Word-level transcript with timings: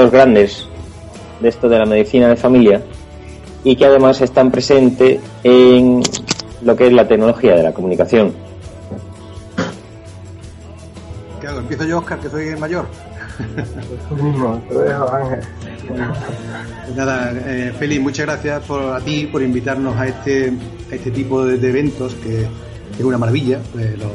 dos 0.00 0.10
grandes 0.10 0.66
de 1.40 1.48
esto 1.48 1.68
de 1.68 1.78
la 1.78 1.84
medicina 1.84 2.28
de 2.28 2.36
familia 2.36 2.82
y 3.64 3.76
que 3.76 3.84
además 3.84 4.20
están 4.22 4.50
presentes 4.50 5.20
en 5.44 6.02
lo 6.62 6.74
que 6.74 6.86
es 6.86 6.92
la 6.92 7.06
tecnología 7.06 7.54
de 7.54 7.62
la 7.62 7.72
comunicación. 7.72 8.32
¿Qué 11.40 11.46
hago? 11.46 11.58
¿Empiezo 11.60 11.84
yo, 11.84 11.98
Oscar, 11.98 12.18
que 12.18 12.30
soy 12.30 12.48
el 12.48 12.58
mayor? 12.58 12.86
Pues 16.86 16.96
nada, 16.96 17.32
eh, 17.46 17.72
Félix, 17.78 18.02
muchas 18.02 18.26
gracias 18.26 18.62
por, 18.64 18.94
a 18.94 19.00
ti 19.00 19.26
por 19.26 19.42
invitarnos 19.42 19.96
a 19.96 20.06
este, 20.06 20.52
a 20.90 20.94
este 20.94 21.10
tipo 21.10 21.44
de, 21.44 21.56
de 21.58 21.68
eventos 21.68 22.14
que, 22.16 22.46
es 22.98 23.04
una 23.04 23.18
maravilla. 23.18 23.60
Pues 23.72 23.98
lo, 23.98 24.10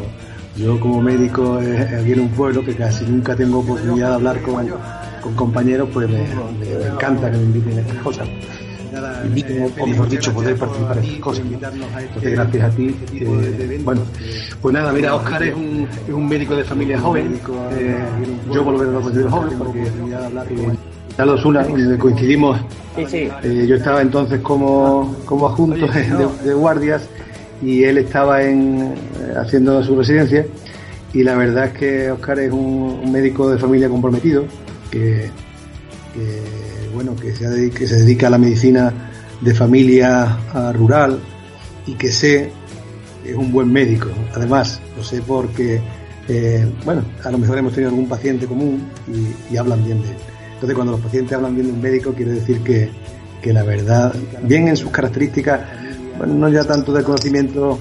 yo 0.55 0.79
como 0.79 1.01
médico 1.01 1.59
eh, 1.61 1.99
aquí 1.99 2.13
en 2.13 2.21
un 2.21 2.29
pueblo 2.29 2.63
que 2.63 2.75
casi 2.75 3.05
nunca 3.05 3.35
tengo 3.35 3.59
oportunidad 3.59 4.09
de 4.09 4.15
hablar 4.15 4.41
con, 4.41 4.67
con 5.25 5.35
compañeros, 5.35 5.89
pues 5.93 6.07
me, 6.09 6.19
me- 6.19 6.87
encanta 6.93 7.31
que 7.31 7.37
me 7.37 7.43
inviten 7.43 7.77
a 7.77 7.81
estas 7.81 7.97
cosas. 7.97 8.27
Inviten, 9.25 9.69
o 9.79 9.87
mejor 9.87 10.07
dicho, 10.07 10.31
poder 10.33 10.55
participar 10.55 10.97
en 10.97 11.03
estas 11.03 11.19
cosas. 11.19 11.45
Entonces, 11.45 12.31
gracias 12.31 12.63
a 12.63 12.75
ti. 12.75 12.95
eh, 13.13 13.81
bueno, 13.83 14.01
pues 14.61 14.73
nada, 14.73 14.93
mira, 14.93 15.15
Oscar 15.15 15.43
es 15.43 15.53
un, 15.55 15.87
es 16.07 16.13
un 16.13 16.27
médico 16.29 16.55
de 16.55 16.63
familia 16.63 16.99
joven. 16.99 17.39
eh, 17.77 17.97
yo 18.53 18.63
por 18.63 18.73
lo 18.73 18.79
menos 18.79 18.93
lo 18.93 19.01
considero 19.01 19.29
joven 19.31 19.57
porque 19.57 19.81
eh, 19.83 20.75
Carlos 21.17 21.43
Una, 21.45 21.63
donde 21.63 21.97
coincidimos. 21.97 22.57
Eh, 23.43 23.65
yo 23.67 23.75
estaba 23.75 24.01
entonces 24.01 24.39
como, 24.41 25.13
como 25.25 25.47
adjunto 25.49 25.85
de, 25.87 26.27
de 26.45 26.53
guardias 26.53 27.09
y 27.61 27.83
él 27.83 27.97
estaba 27.97 28.43
en, 28.43 28.93
eh, 28.93 29.33
haciendo 29.37 29.83
su 29.83 29.97
residencia. 29.97 30.45
Y 31.13 31.23
la 31.23 31.35
verdad 31.35 31.65
es 31.65 31.73
que 31.73 32.11
Oscar 32.11 32.39
es 32.39 32.51
un, 32.51 32.99
un 33.03 33.11
médico 33.11 33.49
de 33.49 33.57
familia 33.57 33.89
comprometido 33.89 34.45
que, 34.95 35.29
que, 36.13 36.89
bueno, 36.93 37.15
que 37.17 37.35
se, 37.35 37.49
dedica, 37.49 37.79
que 37.79 37.87
se 37.87 37.97
dedica 37.97 38.27
a 38.27 38.29
la 38.29 38.37
medicina 38.37 38.93
de 39.41 39.53
familia 39.53 40.37
rural 40.73 41.19
y 41.85 41.93
que 41.95 42.11
sé 42.11 42.49
es 43.25 43.35
un 43.35 43.51
buen 43.51 43.71
médico. 43.73 44.07
Además, 44.33 44.79
lo 44.95 45.03
sé 45.03 45.21
porque, 45.21 45.81
eh, 46.29 46.71
bueno, 46.85 47.03
a 47.23 47.31
lo 47.31 47.37
mejor 47.37 47.57
hemos 47.57 47.73
tenido 47.73 47.89
algún 47.89 48.07
paciente 48.07 48.45
común 48.45 48.87
y, 49.07 49.53
y 49.53 49.57
hablan 49.57 49.83
bien 49.83 50.01
de 50.01 50.09
él. 50.09 50.15
Entonces, 50.53 50.75
cuando 50.75 50.93
los 50.93 51.01
pacientes 51.01 51.33
hablan 51.35 51.55
bien 51.55 51.67
de 51.67 51.73
un 51.73 51.81
médico, 51.81 52.13
quiere 52.13 52.31
decir 52.31 52.59
que, 52.61 52.89
que 53.41 53.51
la 53.51 53.63
verdad, 53.63 54.15
bien 54.43 54.69
en 54.69 54.77
sus 54.77 54.91
características, 54.91 55.59
bueno, 56.17 56.35
no 56.35 56.49
ya 56.49 56.63
tanto 56.63 56.93
de 56.93 57.03
conocimiento 57.03 57.77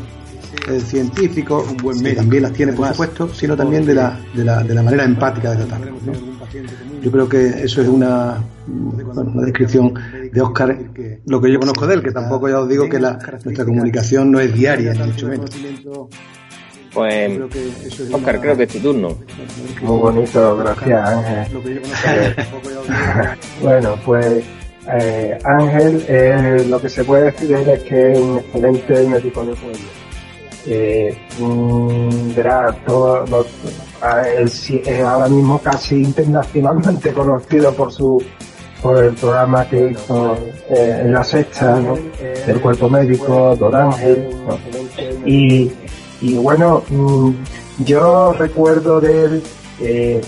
eh, 0.69 0.81
científico, 0.81 1.65
un 1.70 1.77
buen 1.77 2.03
médico 2.03 2.23
también 2.23 2.42
las 2.42 2.53
tiene, 2.53 2.73
por 2.73 2.89
supuesto, 2.89 3.33
sino 3.33 3.57
también 3.57 3.87
de 3.87 3.95
la, 3.95 4.19
de 4.35 4.45
la, 4.45 4.65
de 4.65 4.75
la 4.75 4.83
manera 4.83 5.05
empática 5.05 5.53
de 5.53 5.65
tratarlo. 5.65 5.92
¿no? 6.05 6.33
Yo 7.02 7.10
creo 7.10 7.28
que 7.28 7.47
eso 7.64 7.83
es 7.83 7.88
una, 7.88 8.42
bueno, 8.66 9.22
una 9.22 9.42
descripción 9.44 9.94
de 10.33 10.41
Oscar, 10.41 10.77
lo 11.27 11.41
que 11.41 11.52
yo 11.52 11.58
conozco 11.61 11.86
de 11.86 11.94
él, 11.94 12.02
que 12.02 12.12
tampoco 12.12 12.48
ya 12.48 12.61
os 12.61 12.69
digo 12.69 12.88
que 12.88 12.98
la, 13.00 13.19
nuestra 13.44 13.64
comunicación 13.64 14.30
no 14.30 14.41
es 14.41 14.55
diaria, 14.55 14.92
ni 14.94 15.00
mucho 15.11 15.28
menos. 15.28 15.50
Pues, 16.92 17.40
Oscar, 18.12 18.40
creo 18.40 18.56
que 18.56 18.62
es 18.64 18.68
tu 18.73 18.79
turno. 18.79 19.18
Muy 19.83 19.98
bonito, 19.98 20.56
gracias 20.58 21.08
Ángel. 21.08 21.80
bueno, 23.61 23.96
pues 24.05 24.45
eh, 24.92 25.39
Ángel, 25.45 26.05
eh, 26.08 26.67
lo 26.68 26.80
que 26.80 26.89
se 26.89 27.05
puede 27.05 27.24
decir 27.33 27.48
de 27.48 27.62
él 27.62 27.68
es 27.70 27.83
que 27.83 28.12
es 28.12 28.18
un 28.18 28.39
excelente 28.39 29.08
médico 29.08 29.45
de 29.45 29.55
pueblo. 29.55 29.79
Eh, 30.67 31.17
verá, 32.36 32.73
todo 32.86 33.27
lo- 33.27 33.40
a 33.40 33.42
él 33.42 33.46
sí 33.46 33.68
es 33.68 33.93
ahora 35.03 35.29
mismo 35.29 35.59
casi 35.61 36.03
internacionalmente 36.03 37.13
conocido 37.15 37.73
por 37.75 37.92
su 37.92 38.23
por 38.83 39.03
el 39.03 39.15
programa 39.15 39.67
que 39.67 39.92
hizo 39.92 40.37
eh, 40.69 41.01
en 41.05 41.13
la 41.15 41.25
sexta 41.25 41.81
¿no? 41.81 41.97
del 42.47 42.61
cuerpo 42.61 42.91
médico, 42.91 43.57
Don 43.57 43.75
Ángel, 43.75 44.29
¿no? 44.47 44.59
y, 45.27 45.73
y 46.20 46.35
bueno, 46.35 46.83
mm, 46.91 47.31
yo 47.87 48.33
recuerdo 48.35 49.01
de 49.01 49.25
él 49.25 49.42
eh, 49.81 50.21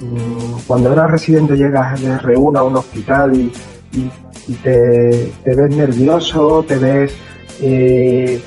mm, 0.00 0.06
mm, 0.06 0.60
cuando 0.66 0.90
era 0.94 1.06
residente 1.06 1.54
llegas 1.54 2.00
de 2.00 2.16
reúna 2.18 2.60
a 2.60 2.62
un 2.64 2.76
hospital 2.76 3.34
y, 3.36 3.52
y- 3.92 4.10
y 4.46 4.54
te, 4.54 5.32
te 5.44 5.54
ves 5.54 5.76
nervioso, 5.76 6.64
te 6.66 6.76
ves 6.78 7.12
eh, 7.60 8.42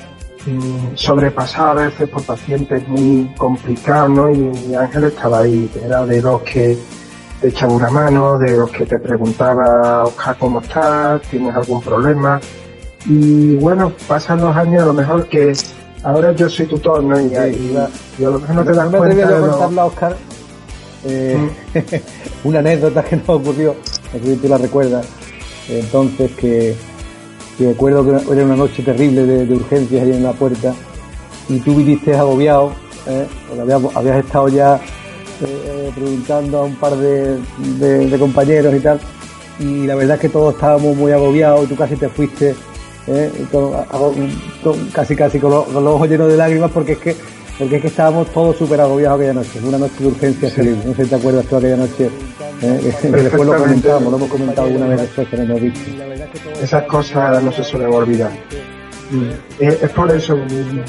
mm, 0.48 0.96
sobrepasado 0.96 1.70
a 1.70 1.74
veces 1.86 2.08
por 2.08 2.22
pacientes 2.24 2.86
muy 2.88 3.30
complicados, 3.36 4.10
¿no? 4.10 4.30
Y, 4.30 4.74
Ángel 4.74 5.04
estaba 5.04 5.40
ahí, 5.40 5.70
era 5.84 6.04
de 6.06 6.20
los 6.22 6.42
que 6.42 6.76
te 7.40 7.48
echan 7.48 7.70
una 7.70 7.90
mano, 7.90 8.38
de 8.38 8.56
los 8.56 8.70
que 8.70 8.84
te 8.86 8.98
preguntaba, 8.98 10.04
Oscar, 10.04 10.36
¿cómo 10.38 10.60
estás? 10.60 11.22
¿Tienes 11.30 11.54
algún 11.54 11.80
problema? 11.82 12.40
Y 13.06 13.54
bueno, 13.56 13.92
pasan 14.08 14.40
los 14.40 14.54
años, 14.56 14.82
a 14.82 14.86
lo 14.86 14.92
mejor 14.92 15.26
que 15.28 15.52
ahora 16.02 16.32
yo 16.32 16.48
soy 16.48 16.66
tutor, 16.66 17.02
¿no? 17.04 17.18
Y, 17.20 17.26
y- 17.26 17.78
y 18.18 18.24
a 18.24 18.30
lo 18.30 18.38
mejor 18.40 18.56
no 18.56 18.64
te 18.64 18.72
das 18.72 18.88
cuenta 18.98 19.16
contarla, 19.50 19.84
Oscar. 19.84 20.16
Eh, 21.04 21.48
una 22.44 22.58
anécdota 22.58 23.04
que 23.04 23.16
nos 23.16 23.28
ocurrió, 23.28 23.76
no 24.12 24.18
sé 24.20 24.24
si 24.34 24.36
tú 24.36 24.48
la 24.48 24.58
recuerdas. 24.58 25.06
Entonces, 25.68 26.32
que, 26.32 26.74
que 27.58 27.68
recuerdo 27.68 28.04
que 28.04 28.32
era 28.32 28.44
una 28.44 28.56
noche 28.56 28.82
terrible 28.84 29.26
de, 29.26 29.54
urgencias 29.54 30.02
ahí 30.02 30.12
en 30.12 30.22
la 30.22 30.32
puerta 30.32 30.72
y 31.48 31.58
tú 31.58 31.74
viniste 31.74 32.14
agobiado, 32.14 32.72
¿eh? 33.06 33.26
porque 33.48 33.72
habías, 33.94 34.24
estado 34.24 34.48
ya 34.48 34.76
eh, 34.76 34.80
eh, 35.40 35.92
preguntando 35.94 36.58
a 36.58 36.64
un 36.64 36.76
par 36.76 36.96
de, 36.96 38.16
compañeros 38.18 38.74
y 38.74 38.80
tal, 38.80 39.00
y 39.58 39.86
la 39.86 39.96
verdad 39.96 40.14
es 40.14 40.20
que 40.20 40.28
todos 40.28 40.54
estábamos 40.54 40.96
muy 40.96 41.10
agobiados 41.10 41.64
y 41.64 41.66
tú 41.66 41.76
casi 41.76 41.96
te 41.96 42.08
fuiste. 42.08 42.54
Y 43.08 43.46
casi 44.92 45.16
casi 45.16 45.38
con 45.40 45.50
los 45.50 45.74
ojos 45.74 46.10
llenos 46.10 46.28
de 46.28 46.36
lágrimas 46.36 46.70
porque 46.70 46.92
es 46.92 46.98
que 46.98 47.16
porque 47.58 47.76
es 47.76 47.82
que 47.82 47.88
estábamos 47.88 48.28
todos 48.32 48.56
súper 48.56 48.80
agobiados 48.80 49.18
aquella 49.18 49.34
noche, 49.34 49.60
una 49.64 49.78
noche 49.78 49.94
de 49.98 50.06
urgencia 50.06 50.54
terrible. 50.54 50.84
No 50.84 50.94
sé 50.94 51.04
si 51.04 51.10
te 51.10 51.16
acuerdas 51.16 51.46
tú 51.46 51.56
aquella 51.56 51.76
noche, 51.76 52.10
¿eh? 52.62 52.94
después 53.02 53.46
lo 53.46 53.56
comentamos, 53.56 54.10
lo 54.10 54.16
hemos 54.16 54.30
comentado 54.30 54.68
alguna 54.68 54.86
vez 54.86 55.00
después 55.00 55.32
no 55.32 55.42
hemos 55.42 55.60
visto. 55.60 55.90
esas 56.62 56.84
cosas 56.84 57.42
no 57.42 57.50
se 57.50 57.64
suelen 57.64 57.92
olvidar. 57.92 58.30
Es, 59.58 59.82
es 59.82 59.90
por 59.90 60.10
eso, 60.10 60.38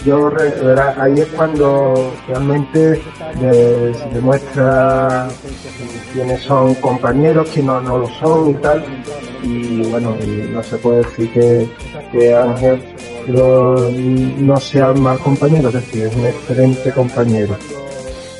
yo 0.05 0.29
verá, 0.29 0.93
ahí 1.01 1.21
es 1.21 1.27
cuando 1.27 2.13
realmente 2.27 3.01
se 3.39 4.09
demuestra 4.13 5.29
quiénes 6.11 6.41
son 6.41 6.75
compañeros, 6.75 7.49
quiénes 7.49 7.65
no, 7.65 7.81
no 7.81 7.97
lo 7.99 8.07
son 8.19 8.49
y 8.49 8.53
tal. 8.55 8.83
Y 9.41 9.83
bueno, 9.83 10.17
y 10.21 10.49
no 10.51 10.61
se 10.61 10.77
puede 10.77 10.97
decir 10.97 11.31
que, 11.31 11.69
que 12.11 12.35
Ángel 12.35 12.83
lo- 13.29 13.89
no 13.89 14.57
sea 14.59 14.91
un 14.91 15.01
mal 15.01 15.19
compañero, 15.19 15.69
es 15.69 15.75
decir, 15.75 16.05
es 16.05 16.15
un 16.15 16.25
excelente 16.25 16.91
compañero. 16.91 17.55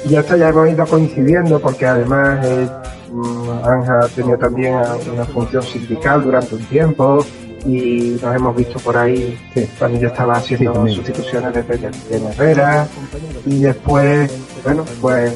Y 0.10 0.16
hasta 0.16 0.38
ya 0.38 0.50
hemos 0.50 0.70
ido 0.70 0.86
coincidiendo 0.86 1.60
porque 1.60 1.86
además 1.86 2.46
eh, 2.46 2.68
mm, 3.12 3.50
Ángel 3.64 3.94
ha 4.02 4.08
tenido 4.08 4.38
también 4.38 4.76
una 5.14 5.26
función 5.26 5.62
sindical 5.64 6.24
durante 6.24 6.56
un 6.56 6.64
tiempo 6.66 7.26
y 7.66 8.18
nos 8.22 8.36
hemos 8.36 8.56
visto 8.56 8.80
por 8.80 8.96
ahí 8.96 9.38
cuando 9.78 10.00
yo 10.00 10.08
estaba 10.08 10.36
haciendo 10.38 10.88
sustituciones 10.88 11.54
de, 11.54 11.92
Herrera 12.30 12.88
y 13.46 13.60
después, 13.60 14.32
bueno, 14.64 14.86
pues 15.02 15.34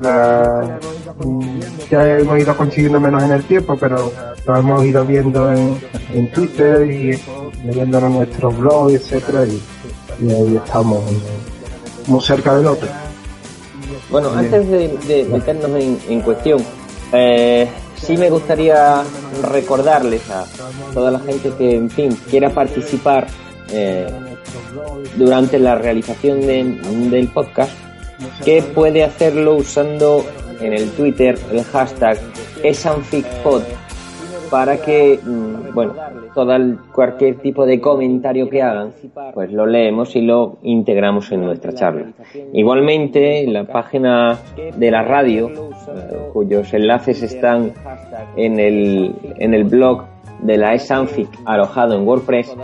la- 0.00 0.78
mm, 1.24 1.60
ya 1.90 2.18
hemos 2.18 2.38
ido 2.38 2.56
coincidiendo 2.56 3.00
menos 3.00 3.22
en 3.22 3.32
el 3.32 3.44
tiempo, 3.44 3.76
pero 3.78 4.12
nos 4.46 4.58
hemos 4.58 4.84
ido 4.84 5.04
viendo 5.04 5.52
en, 5.52 5.78
en 6.12 6.30
Twitter 6.32 6.90
y 6.90 7.18
leyendo 7.64 7.98
en 7.98 8.12
nuestros 8.14 8.56
blogs, 8.58 8.94
etcétera 8.94 9.44
y, 9.46 9.62
y 10.24 10.30
ahí 10.30 10.56
estamos 10.64 11.02
muy 12.06 12.20
cerca 12.20 12.54
del 12.56 12.66
otro. 12.66 12.88
Bueno, 14.10 14.30
antes 14.30 14.68
de, 14.68 14.88
de 15.08 15.24
meternos 15.24 15.70
en, 15.80 15.98
en 16.08 16.20
cuestión, 16.20 16.62
eh, 17.12 17.68
sí 17.96 18.16
me 18.16 18.30
gustaría 18.30 19.02
recordarles 19.50 20.28
a 20.30 20.44
toda 20.94 21.10
la 21.10 21.18
gente 21.20 21.50
que, 21.58 21.74
en 21.76 21.90
fin, 21.90 22.16
quiera 22.30 22.50
participar 22.50 23.26
eh, 23.72 24.06
durante 25.16 25.58
la 25.58 25.74
realización 25.76 26.40
de- 26.42 26.78
del 27.10 27.28
podcast, 27.28 27.72
que 28.44 28.62
puede 28.62 29.04
hacerlo 29.04 29.54
usando 29.56 30.24
en 30.60 30.72
el 30.72 30.90
Twitter 30.92 31.38
el 31.52 31.62
hashtag 31.64 32.18
esanficpod 32.62 33.62
para 34.50 34.76
que, 34.80 35.18
mm, 35.22 35.74
bueno, 35.74 35.94
todo 36.32 36.54
el- 36.54 36.78
cualquier 36.94 37.36
tipo 37.38 37.66
de 37.66 37.80
comentario 37.80 38.48
que 38.48 38.62
hagan, 38.62 38.92
pues 39.34 39.52
lo 39.52 39.66
leemos 39.66 40.14
y 40.14 40.20
lo 40.22 40.58
integramos 40.62 41.32
en 41.32 41.40
nuestra 41.44 41.72
charla. 41.72 42.12
Igualmente, 42.52 43.42
en 43.42 43.52
la 43.52 43.64
página 43.64 44.38
de 44.76 44.90
la 44.90 45.02
radio, 45.02 45.48
eh, 45.48 46.28
cuyos 46.32 46.72
enlaces 46.74 47.22
están 47.24 47.72
en 48.36 48.60
el, 48.60 49.14
en 49.38 49.52
el 49.52 49.64
blog 49.64 50.04
de 50.42 50.56
la 50.58 50.74
ESANFIC 50.74 51.28
alojado 51.44 51.96
en 51.96 52.06
WordPress, 52.06 52.54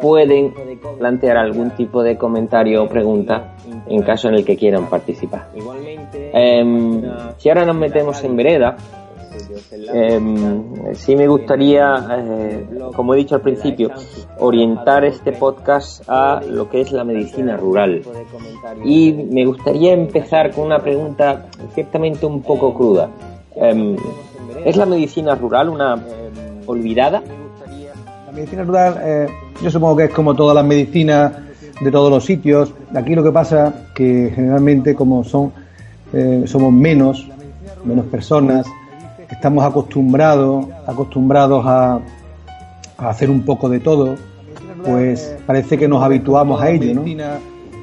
pueden 0.00 0.54
plantear 0.98 1.36
algún 1.36 1.70
tipo 1.70 2.02
de 2.02 2.16
comentario 2.16 2.82
o 2.82 2.88
pregunta 2.88 3.54
en 3.86 4.02
caso 4.02 4.28
en 4.28 4.34
el 4.34 4.44
que 4.44 4.56
quieran 4.56 4.86
participar. 4.86 5.48
Em, 6.12 7.02
si 7.38 7.48
ahora 7.48 7.64
nos 7.64 7.76
metemos 7.76 8.22
en 8.24 8.36
vereda, 8.36 8.76
em, 9.92 10.94
sí 10.94 11.16
me 11.16 11.26
gustaría, 11.26 11.94
eh, 12.10 12.66
como 12.94 13.14
he 13.14 13.18
dicho 13.18 13.34
al 13.34 13.40
principio, 13.40 13.90
orientar 14.38 15.04
este 15.04 15.32
podcast 15.32 16.02
a 16.08 16.40
lo 16.48 16.68
que 16.68 16.80
es 16.80 16.92
la 16.92 17.04
medicina 17.04 17.56
rural. 17.56 18.02
Y 18.84 19.12
me 19.12 19.44
gustaría 19.44 19.92
empezar 19.92 20.50
con 20.52 20.66
una 20.66 20.80
pregunta 20.80 21.46
ciertamente 21.74 22.26
un 22.26 22.42
poco 22.42 22.74
cruda. 22.74 23.10
Em, 23.56 23.96
¿Es 24.64 24.76
la 24.76 24.86
medicina 24.86 25.34
rural 25.34 25.68
una 25.68 26.02
olvidada? 26.66 27.22
La 28.26 28.32
medicina 28.32 28.62
rural, 28.62 29.00
eh, 29.02 29.26
yo 29.62 29.70
supongo 29.70 29.96
que 29.96 30.04
es 30.04 30.10
como 30.10 30.34
todas 30.34 30.54
las 30.54 30.64
medicinas 30.64 31.32
de 31.80 31.90
todos 31.90 32.10
los 32.10 32.24
sitios. 32.24 32.72
Aquí 32.94 33.14
lo 33.14 33.22
que 33.22 33.32
pasa 33.32 33.86
que 33.94 34.32
generalmente 34.34 34.94
como 34.94 35.24
son 35.24 35.52
eh, 36.12 36.44
somos 36.46 36.72
menos, 36.72 37.28
menos 37.84 38.06
personas, 38.06 38.66
estamos 39.28 39.64
acostumbrados, 39.64 40.66
acostumbrados 40.86 41.66
a, 41.66 42.00
a, 42.98 43.08
hacer 43.08 43.30
un 43.30 43.42
poco 43.42 43.68
de 43.68 43.80
todo, 43.80 44.14
pues 44.84 45.36
parece 45.46 45.76
que 45.76 45.88
nos 45.88 46.02
habituamos 46.02 46.62
a 46.62 46.70
ello, 46.70 46.94
¿no? 46.94 47.04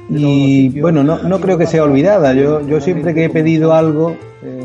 Y 0.08 0.80
bueno, 0.80 1.02
no, 1.04 1.22
no 1.22 1.40
creo 1.40 1.58
que 1.58 1.66
sea 1.66 1.84
olvidada. 1.84 2.34
Yo, 2.34 2.66
yo 2.66 2.80
siempre 2.80 3.14
que 3.14 3.24
he 3.24 3.30
pedido 3.30 3.72
algo, 3.72 4.16
eh, 4.42 4.61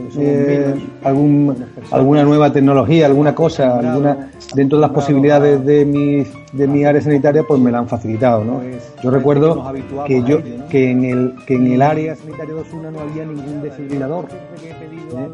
algún, 1.04 1.56
alguna 1.92 2.24
nueva 2.24 2.52
tecnología, 2.52 3.06
alguna 3.06 3.34
cosa, 3.34 3.80
alguna 3.80 4.30
dentro 4.54 4.78
de 4.78 4.82
las 4.82 4.92
posibilidades 4.92 5.66
de 5.66 5.86
mi, 5.86 6.26
de 6.54 6.68
mi 6.68 6.84
área 6.86 7.02
sanitaria, 7.02 7.44
pues 7.44 7.60
me 7.60 7.72
la 7.72 7.80
han 7.80 7.88
facilitado. 7.88 8.44
¿no? 8.44 8.62
Yo 9.04 9.12
recuerdo 9.12 9.72
que 10.06 10.24
yo 10.24 10.40
que 10.70 10.92
en 10.92 11.04
el 11.06 11.36
que 11.46 11.56
en 11.56 11.74
el 11.74 11.82
área 11.82 12.16
sanitaria 12.16 12.54
de 12.54 12.62
Osuna 12.62 12.92
no 12.92 13.00
había 13.02 13.26
ningún 13.26 13.62
desfibrilador. 13.62 14.26
¿eh? 14.26 15.28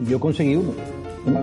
Y 0.00 0.10
yo 0.10 0.20
conseguí 0.20 0.56
uno. 0.56 0.72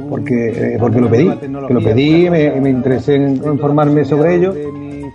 Porque, 0.09 0.75
eh, 0.75 0.77
porque 0.79 1.01
lo 1.01 1.09
pedí, 1.09 1.29
que 1.29 1.73
lo 1.73 1.81
pedí, 1.81 2.29
me, 2.29 2.61
me 2.61 2.69
interesé 2.69 3.15
en 3.15 3.35
informarme 3.35 4.05
sobre 4.05 4.35
ello 4.35 4.53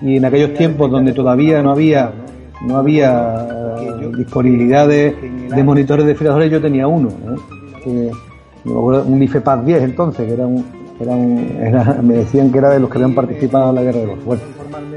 y 0.02 0.18
en 0.18 0.24
aquellos 0.26 0.52
tiempos 0.52 0.90
donde 0.90 1.14
todavía 1.14 1.62
no 1.62 1.70
había 1.70 2.12
no 2.60 2.76
había 2.76 3.46
disponibilidad 4.16 4.88
de, 4.88 5.14
monitores 5.64 6.04
de 6.04 6.10
desfibriladores, 6.10 6.50
yo 6.50 6.60
tenía 6.60 6.86
uno. 6.86 7.10
Un 8.64 9.22
IFEPAD 9.22 9.58
10 9.60 9.82
entonces, 9.82 10.26
que 10.26 10.34
era 10.34 10.46
un, 10.46 10.64
era 11.00 11.12
un 11.12 11.98
me 12.06 12.14
decían 12.14 12.50
que 12.52 12.58
era 12.58 12.70
de 12.70 12.80
los 12.80 12.90
que 12.90 12.98
habían 12.98 13.14
participado 13.14 13.70
en 13.70 13.74
la 13.76 13.82
guerra 13.82 14.00
de 14.00 14.06
los 14.06 14.18
fuertes. 14.20 14.48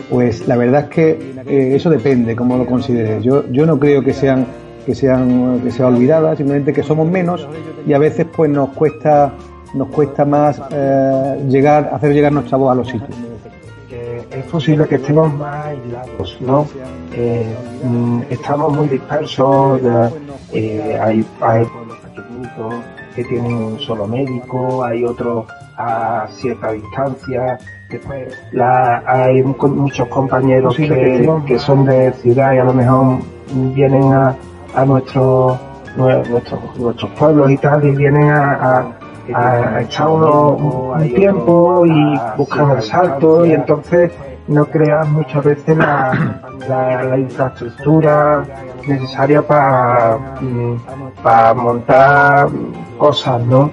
Pues 0.09 0.47
la 0.47 0.57
verdad 0.57 0.83
es 0.83 0.89
que 0.89 1.09
eh, 1.47 1.75
eso 1.75 1.89
depende, 1.89 2.35
como 2.35 2.57
lo 2.57 2.65
consideres. 2.65 3.23
Yo, 3.23 3.49
yo 3.51 3.65
no 3.65 3.79
creo 3.79 4.03
que 4.03 4.13
sean 4.13 4.45
que 4.85 4.95
sean 4.95 5.61
que 5.61 5.69
sea 5.69 5.87
olvidadas, 5.87 6.37
simplemente 6.37 6.73
que 6.73 6.81
somos 6.81 7.07
menos 7.07 7.47
y 7.85 7.93
a 7.93 7.99
veces 7.99 8.25
pues 8.35 8.49
nos 8.49 8.69
cuesta 8.69 9.31
nos 9.75 9.89
cuesta 9.89 10.25
más 10.25 10.59
eh, 10.71 11.45
llegar 11.47 11.91
hacer 11.93 12.13
llegar 12.13 12.31
nuestra 12.31 12.57
voz 12.57 12.71
a 12.71 12.75
los 12.75 12.87
sitios 12.87 13.15
es 14.31 14.45
posible 14.45 14.87
que 14.87 14.95
estemos 14.95 15.33
más 15.33 15.65
aislados, 15.65 16.37
¿no? 16.39 16.67
Eh, 17.13 17.45
mm, 17.83 18.21
estamos 18.29 18.73
muy 18.73 18.87
dispersos, 18.87 19.81
eh, 20.53 20.99
hay, 21.01 21.25
hay 21.41 21.67
que 23.15 23.23
tienen 23.23 23.53
un 23.53 23.79
solo 23.79 24.07
médico, 24.07 24.83
hay 24.83 25.03
otros 25.03 25.45
a 25.77 26.27
cierta 26.29 26.71
distancia, 26.71 27.57
después 27.89 28.37
la, 28.51 29.03
hay 29.05 29.43
muchos 29.43 30.07
compañeros 30.07 30.75
que, 30.75 31.29
que, 31.45 31.59
son 31.59 31.85
de 31.85 32.13
ciudad 32.13 32.53
y 32.53 32.57
a 32.59 32.63
lo 32.63 32.73
mejor 32.73 33.17
vienen 33.73 34.13
a, 34.13 34.35
a 34.75 34.85
nuestros 34.85 35.59
nuestros 35.97 37.11
pueblos 37.19 37.51
y 37.51 37.57
tal 37.57 37.85
y 37.85 37.91
vienen 37.91 38.29
a 38.29 38.95
a 39.33 39.81
echar 39.81 40.07
un 40.09 41.13
tiempo 41.13 41.85
y 41.85 42.19
buscar 42.37 42.77
el 42.77 42.81
salto 42.81 43.45
y 43.45 43.53
entonces 43.53 44.11
no 44.47 44.65
creas 44.65 45.07
muchas 45.07 45.43
veces 45.43 45.77
la, 45.77 46.41
la, 46.67 47.17
infraestructura 47.17 48.43
necesaria 48.87 49.41
para, 49.41 50.17
mm, 50.41 50.75
para 51.23 51.53
montar 51.53 52.49
cosas, 52.97 53.41
¿no? 53.45 53.71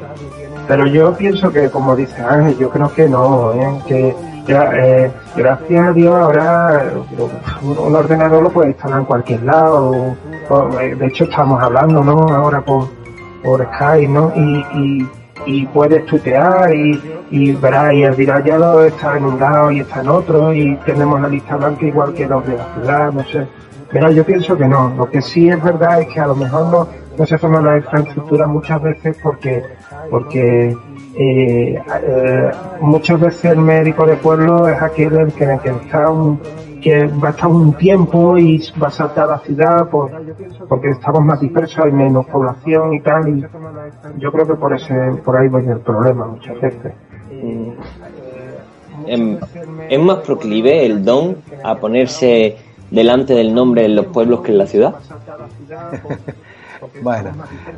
Pero 0.67 0.87
yo 0.87 1.15
pienso 1.15 1.51
que, 1.51 1.71
como 1.71 1.97
dice 1.97 2.23
Ángel, 2.23 2.59
yo 2.59 2.71
creo 2.71 2.93
que 2.93 3.09
no, 3.09 3.53
¿eh? 3.55 3.81
que 3.87 4.15
eh, 4.49 5.11
gracias 5.37 5.89
a 5.89 5.93
Dios 5.93 6.15
ahora 6.15 6.93
un, 7.63 7.95
ordenador 7.95 8.43
lo 8.43 8.51
puede 8.51 8.71
instalar 8.71 9.01
en 9.01 9.05
cualquier 9.07 9.43
lado. 9.43 10.17
de 10.71 11.07
hecho, 11.07 11.25
estamos 11.25 11.63
hablando, 11.63 12.03
¿no? 12.05 12.19
Ahora 12.35 12.61
por, 12.61 12.89
por 13.43 13.65
Skype, 13.75 14.09
¿no? 14.09 14.33
y 14.35 14.65
y 14.75 15.09
puedes 15.73 16.05
tutear 16.07 16.75
y, 16.75 17.01
y 17.31 17.53
verás, 17.53 17.95
y 17.95 18.03
el 18.03 18.15
virallado 18.15 18.85
está 18.85 19.17
en 19.17 19.25
un 19.25 19.41
lado 19.41 19.71
y 19.71 19.81
está 19.81 20.01
en 20.01 20.09
otro 20.09 20.53
y 20.53 20.77
tenemos 20.87 21.21
la 21.21 21.29
lista 21.29 21.57
blanca 21.57 21.87
igual 21.87 22.13
que 22.15 22.27
los 22.27 22.47
de 22.47 22.57
la 22.57 22.75
ciudad, 22.75 23.13
no 23.13 23.25
sé. 23.25 23.47
Pero 23.91 24.11
yo 24.11 24.25
pienso 24.25 24.57
que 24.57 24.67
no. 24.67 24.95
Lo 24.97 25.09
que 25.09 25.23
sí 25.23 25.49
es 25.49 25.63
verdad 25.63 26.03
es 26.03 26.09
que 26.09 26.21
a 26.21 26.27
lo 26.27 26.37
mejor 26.37 26.67
no, 26.67 26.89
no 27.17 27.27
se 27.27 27.39
forma 27.39 27.61
la 27.61 27.79
infraestructura 27.79 28.47
muchas 28.47 28.83
veces 28.83 29.17
porque, 29.23 29.63
porque 30.11 30.77
eh, 31.17 31.83
eh, 32.03 32.51
muchas 32.81 33.19
veces 33.19 33.45
el 33.47 33.59
médico 33.59 34.07
de 34.07 34.17
pueblo 34.17 34.69
es 34.69 34.81
aquel 34.81 35.17
en 35.17 35.31
que, 35.31 35.59
que 35.63 35.71
está 35.71 36.11
un, 36.11 36.39
que 36.81 37.07
va 37.07 37.29
a 37.29 37.31
estar 37.33 37.49
un 37.49 37.73
tiempo 37.75 38.39
y 38.39 38.63
va 38.81 38.89
a 38.89 38.91
saltar 38.91 39.25
a 39.25 39.33
la 39.33 39.39
ciudad 39.39 39.89
por, 39.89 40.11
porque 40.69 40.91
estamos 40.91 41.23
más 41.25 41.41
dispersos, 41.41 41.85
hay 41.85 41.93
menos 41.93 42.27
población 42.27 42.95
y 42.95 43.01
tal, 43.01 43.29
y 43.29 43.45
yo 44.19 44.33
creo 44.33 44.47
que 44.47 44.55
por 44.55 44.75
ese, 44.75 44.95
por 45.25 45.37
ahí 45.37 45.49
va 45.49 45.61
el 45.61 45.81
problema 45.81 46.27
muchas 46.27 46.61
veces. 46.61 46.93
Em, 49.07 49.39
¿Es 49.89 50.01
más 50.01 50.19
proclive 50.19 50.85
el 50.85 51.05
don 51.05 51.37
a 51.63 51.77
ponerse 51.77 52.57
delante 52.91 53.35
del 53.35 53.55
nombre 53.55 53.85
en 53.85 53.95
los 53.95 54.07
pueblos 54.07 54.41
que 54.41 54.53
en 54.53 54.59
la 54.59 54.67
ciudad? 54.67 54.95
bueno, 57.03 57.31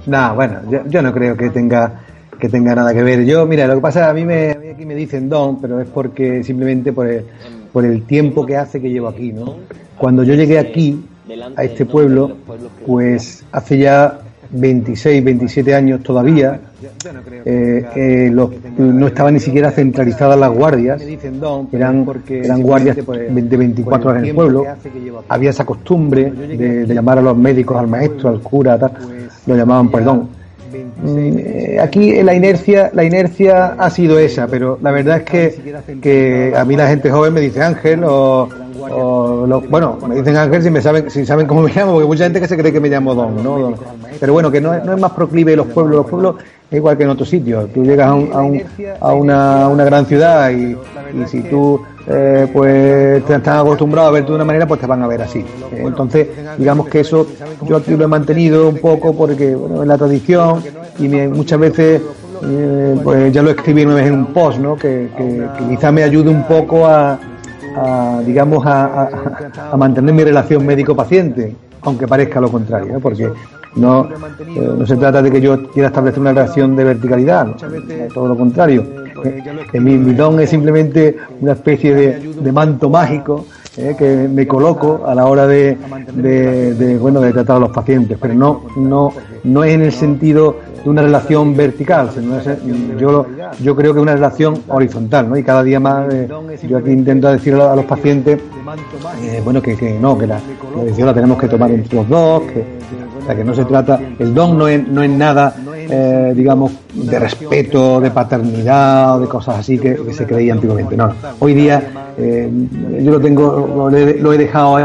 no, 0.06 0.34
bueno, 0.34 0.60
yo, 0.88 1.02
no 1.02 1.12
creo 1.12 1.36
que 1.36 1.50
tenga 1.50 2.00
que 2.38 2.48
tenga 2.48 2.74
nada 2.74 2.94
que 2.94 3.02
ver. 3.02 3.26
Yo, 3.26 3.44
mira, 3.44 3.66
lo 3.66 3.74
que 3.74 3.80
pasa, 3.82 4.08
a 4.08 4.14
mí, 4.14 4.24
me, 4.24 4.52
a 4.52 4.54
mí 4.54 4.68
aquí 4.68 4.86
me 4.86 4.94
dicen 4.94 5.28
don, 5.28 5.60
pero 5.60 5.78
es 5.78 5.88
porque 5.90 6.42
simplemente 6.42 6.90
por 6.90 7.06
el, 7.06 7.26
por 7.72 7.84
el 7.84 8.02
tiempo 8.02 8.44
que 8.46 8.56
hace 8.56 8.80
que 8.80 8.90
llevo 8.90 9.08
aquí, 9.08 9.32
¿no? 9.32 9.56
Cuando 9.98 10.22
yo 10.22 10.34
llegué 10.34 10.58
aquí, 10.58 11.04
a 11.56 11.64
este 11.64 11.86
pueblo, 11.86 12.36
pues 12.86 13.44
hace 13.52 13.78
ya 13.78 14.18
26, 14.50 15.24
27 15.24 15.74
años 15.74 16.02
todavía, 16.02 16.60
eh, 17.44 17.86
eh, 17.94 18.30
no 18.30 19.06
estaban 19.06 19.34
ni 19.34 19.40
siquiera 19.40 19.70
centralizadas 19.70 20.38
las 20.38 20.50
guardias, 20.50 21.00
eran, 21.72 22.06
eran 22.28 22.62
guardias 22.62 22.96
de 22.96 23.56
24 23.56 24.10
horas 24.10 24.22
en 24.22 24.28
el 24.28 24.34
pueblo, 24.34 24.64
había 25.28 25.50
esa 25.50 25.64
costumbre 25.64 26.30
de, 26.30 26.86
llamar 26.86 27.18
a 27.18 27.22
los 27.22 27.36
médicos, 27.36 27.78
al 27.78 27.86
maestro, 27.86 28.28
al 28.28 28.40
cura, 28.40 28.78
tal, 28.78 28.92
lo 29.46 29.56
llamaban 29.56 29.90
perdón 29.90 30.39
eh, 30.72 31.78
aquí 31.80 32.22
la 32.22 32.34
inercia, 32.34 32.90
la 32.92 33.04
inercia 33.04 33.74
ha 33.78 33.90
sido 33.90 34.18
esa, 34.18 34.46
pero 34.46 34.78
la 34.82 34.90
verdad 34.90 35.18
es 35.18 35.22
que, 35.24 36.00
que 36.00 36.52
a 36.56 36.64
mí 36.64 36.76
la 36.76 36.88
gente 36.88 37.10
joven 37.10 37.32
me 37.32 37.40
dice 37.40 37.62
Ángel 37.62 38.02
o, 38.04 38.48
bueno, 39.68 39.98
me 40.08 40.16
dicen 40.16 40.36
Ángel 40.36 40.62
si 40.62 40.70
me 40.70 40.80
saben, 40.80 41.10
si 41.10 41.24
saben 41.26 41.46
cómo 41.46 41.62
me 41.62 41.72
llamo, 41.74 41.92
porque 41.92 42.06
mucha 42.06 42.24
gente 42.24 42.40
que 42.40 42.48
se 42.48 42.56
cree 42.56 42.72
que 42.72 42.80
me 42.80 42.88
llamo 42.88 43.14
Don, 43.14 43.42
¿no? 43.42 43.74
Pero 44.18 44.32
bueno, 44.32 44.50
que 44.50 44.60
no, 44.60 44.72
no 44.84 44.94
es 44.94 45.00
más 45.00 45.12
proclive 45.12 45.56
los 45.56 45.66
pueblos, 45.68 45.96
los 45.96 46.06
pueblos 46.06 46.36
es 46.70 46.76
igual 46.76 46.96
que 46.96 47.04
en 47.04 47.10
otros 47.10 47.28
sitios. 47.28 47.72
Tú 47.72 47.84
llegas 47.84 48.08
a, 48.08 48.14
un, 48.14 48.62
a, 49.00 49.12
una, 49.12 49.68
una, 49.68 49.84
gran 49.84 50.06
ciudad 50.06 50.50
y, 50.50 50.76
y 51.16 51.26
si 51.26 51.42
tú 51.42 51.80
eh, 52.06 52.48
pues 52.52 53.24
te 53.24 53.34
están 53.34 53.58
acostumbrado 53.58 54.08
a 54.08 54.10
verte 54.10 54.30
de 54.30 54.36
una 54.36 54.44
manera, 54.44 54.66
pues 54.66 54.80
te 54.80 54.86
van 54.86 55.02
a 55.02 55.06
ver 55.06 55.22
así. 55.22 55.40
Eh, 55.40 55.82
entonces, 55.84 56.28
digamos 56.58 56.88
que 56.88 57.00
eso 57.00 57.26
yo 57.62 57.76
aquí 57.76 57.96
lo 57.96 58.04
he 58.04 58.08
mantenido 58.08 58.68
un 58.68 58.78
poco 58.78 59.14
porque, 59.14 59.54
bueno, 59.54 59.82
es 59.82 59.88
la 59.88 59.98
tradición 59.98 60.62
y 60.98 61.08
muchas 61.08 61.60
veces, 61.60 62.02
eh, 62.42 63.00
pues 63.02 63.32
ya 63.32 63.42
lo 63.42 63.50
escribí 63.50 63.82
en 63.82 64.12
un 64.12 64.26
post, 64.26 64.58
¿no? 64.58 64.76
Que, 64.76 65.10
que, 65.16 65.46
quizá 65.68 65.92
me 65.92 66.02
ayude 66.02 66.30
un 66.30 66.44
poco 66.44 66.86
a, 66.86 67.18
digamos, 68.24 68.64
a, 68.66 69.08
mantener 69.76 70.14
mi 70.14 70.24
relación 70.24 70.64
médico-paciente, 70.64 71.54
aunque 71.82 72.06
parezca 72.06 72.40
lo 72.40 72.50
contrario, 72.50 72.98
porque 73.00 73.30
no, 73.76 74.08
no 74.76 74.86
se 74.86 74.96
trata 74.96 75.22
de 75.22 75.30
que 75.30 75.40
yo 75.40 75.70
quiera 75.70 75.88
establecer 75.88 76.20
una 76.20 76.32
relación 76.32 76.74
de 76.76 76.84
verticalidad, 76.84 77.48
todo 78.12 78.28
lo 78.28 78.36
contrario. 78.36 78.84
Que 79.70 79.80
mi, 79.80 79.98
don 80.14 80.40
es 80.40 80.50
simplemente 80.50 81.16
una 81.40 81.52
especie 81.52 81.94
de, 81.94 82.52
manto 82.52 82.88
mágico 82.88 83.46
eh, 83.76 83.94
que 83.96 84.28
me 84.28 84.48
coloco 84.48 85.02
a 85.06 85.14
la 85.14 85.26
hora 85.26 85.46
de, 85.46 85.78
bueno 87.00 87.20
de 87.20 87.32
tratar 87.32 87.56
a 87.56 87.60
los 87.60 87.70
pacientes, 87.70 88.18
pero 88.20 88.34
no 88.34 88.62
no 88.76 89.12
no 89.44 89.64
es 89.64 89.74
en 89.74 89.82
el 89.82 89.92
sentido 89.92 90.56
de 90.82 90.90
una 90.90 91.02
relación 91.02 91.56
vertical, 91.56 92.10
yo 92.98 93.26
yo 93.60 93.76
creo 93.76 93.92
que 93.92 94.00
es 94.00 94.02
una 94.02 94.14
relación 94.14 94.60
horizontal, 94.68 95.28
¿no? 95.28 95.36
Y 95.36 95.44
cada 95.44 95.62
día 95.62 95.78
más 95.78 96.12
eh, 96.12 96.28
yo 96.68 96.78
aquí 96.78 96.90
intento 96.90 97.30
decir 97.30 97.54
a, 97.54 97.76
los 97.76 97.84
pacientes, 97.84 98.40
eh, 99.22 99.40
bueno 99.44 99.62
que, 99.62 99.76
que, 99.76 99.98
no, 100.00 100.18
que 100.18 100.26
la, 100.26 100.40
decisión 100.82 101.06
la 101.06 101.14
tenemos 101.14 101.38
que 101.38 101.46
tomar 101.46 101.70
entre 101.70 101.94
los 101.94 102.08
dos, 102.08 102.42
que, 102.42 102.64
o 103.22 103.24
sea, 103.24 103.36
que 103.36 103.44
no 103.44 103.54
se 103.54 103.64
trata, 103.66 104.00
el 104.18 104.34
don 104.34 104.58
no 104.58 104.66
es, 104.66 104.86
no 104.88 105.02
es 105.02 105.10
nada 105.10 105.54
eh, 105.90 106.32
digamos, 106.34 106.72
de 106.94 107.18
respeto, 107.18 108.00
de 108.00 108.10
paternidad 108.10 109.16
o 109.16 109.20
de 109.20 109.28
cosas 109.28 109.58
así 109.58 109.78
que, 109.78 109.98
se 110.12 110.26
creía 110.26 110.52
antiguamente. 110.52 110.96
No, 110.96 111.12
hoy 111.38 111.54
día 111.54 112.12
eh, 112.16 112.50
yo 113.02 113.10
lo 113.10 113.20
tengo, 113.20 113.90
lo 113.90 114.32
he, 114.32 114.38
dejado 114.38 114.76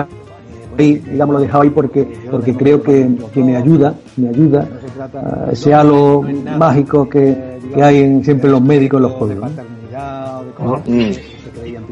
ahí, 0.78 0.96
digamos, 0.96 1.36
lo 1.36 1.40
he 1.40 1.46
dejado 1.46 1.64
ahí 1.64 1.70
porque, 1.70 2.08
porque 2.30 2.56
creo 2.56 2.82
que, 2.82 3.08
me 3.36 3.56
ayuda, 3.56 3.94
me 4.18 4.30
ayuda 4.30 4.68
ese 5.52 5.74
halo 5.74 6.24
mágico 6.58 7.08
que, 7.08 7.56
hay 7.82 8.04
en, 8.04 8.24
siempre 8.24 8.50
los 8.50 8.62
médicos, 8.62 9.02
los 9.02 9.14
pueblos. 9.14 9.52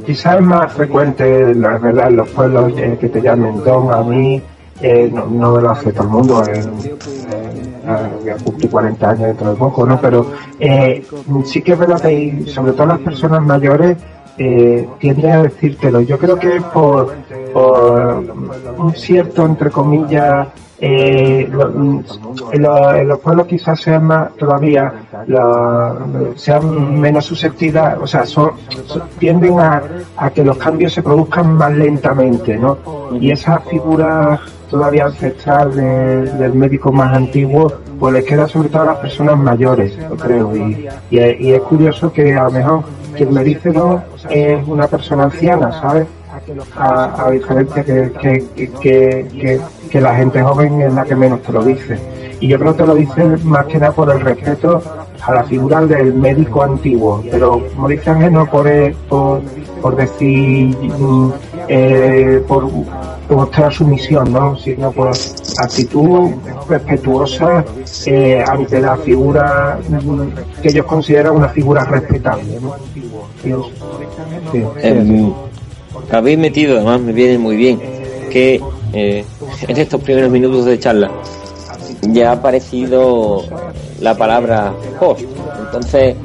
Quizás 0.05 0.35
es 0.35 0.41
más 0.41 0.73
frecuente, 0.73 1.55
la 1.55 1.77
verdad, 1.77 2.09
en 2.09 2.17
los 2.17 2.29
pueblos 2.29 2.73
eh, 2.77 2.97
que 2.99 3.09
te 3.09 3.21
llamen 3.21 3.63
don 3.63 3.91
a 3.93 4.01
mí, 4.03 4.41
eh, 4.81 5.09
no, 5.13 5.27
no, 5.27 5.61
lo 5.61 5.69
hace 5.69 5.93
todo 5.93 6.03
el 6.03 6.09
mundo, 6.09 6.43
eh, 6.43 6.61
voy 7.83 8.29
a 8.29 8.35
cumplir 8.37 8.69
40 8.69 9.09
años 9.09 9.27
dentro 9.27 9.49
de 9.51 9.55
poco, 9.55 9.85
¿no? 9.85 9.99
Pero 9.99 10.31
eh, 10.59 11.05
sí 11.45 11.61
que 11.61 11.73
es 11.73 11.79
verdad 11.79 12.01
que 12.01 12.45
sobre 12.47 12.73
todo 12.73 12.87
las 12.87 12.99
personas 12.99 13.41
mayores 13.41 13.97
eh, 14.37 14.87
tienden 14.99 15.31
a 15.31 15.43
decírtelo. 15.43 16.01
Yo 16.01 16.17
creo 16.17 16.37
que 16.37 16.61
por, 16.73 17.13
un 18.77 18.93
cierto, 18.95 19.45
entre 19.45 19.69
comillas, 19.69 20.47
eh, 20.79 21.49
en, 22.51 23.07
los 23.07 23.19
pueblos 23.19 23.47
quizás 23.47 23.79
sean 23.79 24.05
más 24.05 24.35
todavía 24.35 24.91
sean 26.35 26.99
menos 26.99 27.25
susceptibles 27.25 27.83
o 28.01 28.07
sea 28.07 28.25
son, 28.25 28.51
tienden 29.17 29.61
a, 29.61 29.81
a, 30.17 30.29
que 30.31 30.43
los 30.43 30.57
cambios 30.57 30.91
se 30.91 31.01
produzcan 31.01 31.53
más 31.55 31.71
lentamente 31.71 32.57
no 32.57 32.77
y 33.13 33.31
esa 33.31 33.59
figura 33.59 34.41
todavía 34.73 35.05
ancestral 35.05 35.75
del 35.75 36.53
médico 36.55 36.91
más 36.91 37.15
antiguo 37.15 37.71
pues 37.99 38.11
les 38.11 38.25
queda 38.25 38.47
sobre 38.47 38.69
todo 38.69 38.81
a 38.81 38.85
las 38.85 38.97
personas 38.97 39.37
mayores 39.37 39.95
yo 39.95 40.17
creo 40.17 40.55
y, 40.55 40.89
y, 41.11 41.51
es 41.51 41.61
curioso 41.61 42.11
que 42.11 42.33
a 42.33 42.45
lo 42.45 42.51
mejor 42.51 42.83
quien 43.15 43.31
me 43.31 43.43
dice 43.43 43.69
no 43.69 44.01
es 44.31 44.67
una 44.67 44.87
persona 44.87 45.25
anciana 45.25 45.71
sabes 45.79 46.07
a, 46.75 47.29
diferencia 47.31 47.83
que, 47.83 49.59
que, 49.91 50.01
la 50.01 50.15
gente 50.15 50.41
joven 50.41 50.81
es 50.81 50.93
la 50.93 51.05
que 51.05 51.15
menos 51.15 51.43
te 51.43 51.51
lo 51.51 51.63
dice. 51.63 51.99
Y 52.39 52.47
yo 52.47 52.59
creo 52.59 52.75
que 52.75 52.85
lo 52.85 52.95
dice 52.95 53.23
más 53.43 53.67
que 53.67 53.77
nada 53.77 53.91
por 53.93 54.11
el 54.11 54.19
respeto 54.19 54.81
a 55.25 55.33
la 55.33 55.43
figura 55.43 55.85
del 55.85 56.13
médico 56.13 56.63
antiguo, 56.63 57.23
pero 57.31 57.63
dice 57.87 58.09
Ángel, 58.09 58.33
no 58.33 58.45
por, 58.49 58.69
por, 59.81 59.95
decir, 59.95 60.75
eh, 61.67 62.43
por, 62.47 62.69
mostrar 63.29 63.73
su 63.73 63.85
misión, 63.85 64.31
¿no? 64.31 64.57
sino 64.57 64.91
por 64.91 65.11
actitud 65.57 66.31
respetuosa 66.67 67.63
eh, 68.05 68.43
ante 68.45 68.81
la 68.81 68.97
figura 68.97 69.79
que 70.61 70.69
ellos 70.69 70.85
consideran 70.85 71.37
una 71.37 71.49
figura 71.49 71.83
respetable. 71.85 72.59
Em, 74.81 75.33
habéis 76.11 76.37
metido, 76.37 76.75
además 76.75 77.01
me 77.01 77.13
viene 77.13 77.37
muy 77.37 77.55
bien, 77.55 77.79
que 78.29 78.61
eh, 78.93 79.25
en 79.67 79.77
estos 79.77 80.01
primeros 80.01 80.29
minutos 80.29 80.65
de 80.65 80.77
charla 80.79 81.09
ya 82.01 82.29
ha 82.29 82.33
aparecido 82.33 83.43
la 84.03 84.13
palabra 84.15 84.73
host. 84.99 85.21
Entonces, 85.65 86.15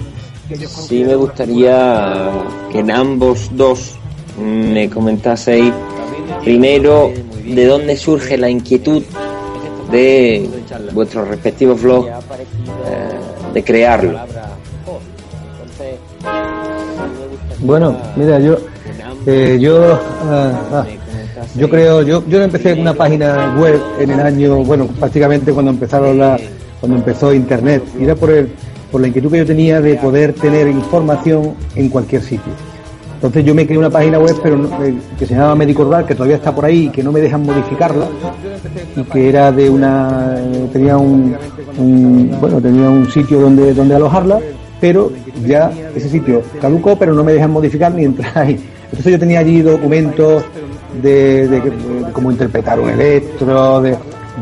sí 0.66 1.04
me 1.04 1.14
gustaría 1.14 2.30
que 2.72 2.80
en 2.80 2.90
ambos 2.90 3.48
dos 3.52 3.94
me 4.36 4.90
comentaseis 4.90 5.72
primero 6.42 7.12
de 7.44 7.66
dónde 7.66 7.96
surge 7.96 8.36
la 8.36 8.50
inquietud 8.50 9.02
de 9.92 10.50
vuestros 10.92 11.28
respectivos 11.28 11.80
vlogs 11.80 12.08
eh, 12.08 12.14
de 13.54 13.64
crearlo. 13.64 14.18
Bueno, 17.60 17.96
mira, 18.16 18.40
yo 18.40 18.58
eh, 19.26 19.58
yo, 19.60 20.00
ah, 20.24 20.52
ah, 20.72 20.86
yo 21.54 21.68
creo, 21.68 22.02
yo, 22.02 22.24
yo 22.26 22.42
empecé 22.42 22.72
una 22.72 22.94
página 22.94 23.54
web 23.58 23.80
en 24.00 24.10
el 24.10 24.20
año, 24.20 24.64
bueno, 24.64 24.86
prácticamente 24.86 25.52
cuando 25.52 25.70
empezaron 25.70 26.18
la, 26.18 26.38
cuando 26.80 26.98
empezó 26.98 27.32
Internet, 27.32 27.82
y 27.98 28.04
era 28.04 28.14
por 28.14 28.30
el, 28.30 28.48
por 28.90 29.00
la 29.00 29.08
inquietud 29.08 29.30
que 29.30 29.38
yo 29.38 29.46
tenía 29.46 29.80
de 29.80 29.94
poder 29.96 30.32
tener 30.32 30.68
información 30.68 31.54
en 31.74 31.88
cualquier 31.88 32.22
sitio. 32.22 32.52
Entonces 33.14 33.44
yo 33.44 33.52
me 33.52 33.66
creé 33.66 33.78
una 33.78 33.90
página 33.90 34.20
web 34.20 34.36
pero 34.40 34.64
eh, 34.84 34.94
que 35.18 35.26
se 35.26 35.34
llamaba 35.34 35.56
Médico 35.56 35.82
Rural, 35.82 36.06
que 36.06 36.14
todavía 36.14 36.36
está 36.36 36.54
por 36.54 36.64
ahí 36.64 36.86
y 36.86 36.88
que 36.88 37.02
no 37.02 37.10
me 37.10 37.20
dejan 37.20 37.42
modificarla, 37.42 38.06
y 38.96 39.02
que 39.02 39.28
era 39.28 39.50
de 39.50 39.68
una, 39.68 40.36
eh, 40.38 40.68
tenía 40.72 40.96
un, 40.96 41.36
bueno, 42.40 42.60
tenía 42.60 42.88
un 42.88 43.10
sitio 43.10 43.40
donde, 43.40 43.74
donde 43.74 43.96
alojarla, 43.96 44.38
pero 44.80 45.10
ya 45.44 45.72
ese 45.96 46.08
sitio 46.08 46.42
caducó, 46.60 46.96
pero 46.96 47.12
no 47.12 47.24
me 47.24 47.32
dejan 47.32 47.50
modificar 47.50 47.92
ni 47.92 48.04
entrar 48.04 48.38
ahí. 48.38 48.60
Entonces 48.84 49.12
yo 49.12 49.18
tenía 49.18 49.40
allí 49.40 49.62
documentos 49.62 50.44
de, 51.02 51.72
cómo 52.12 52.30
interpretar 52.30 52.78
un 52.80 52.90
electro, 52.90 53.80
de, 53.80 53.96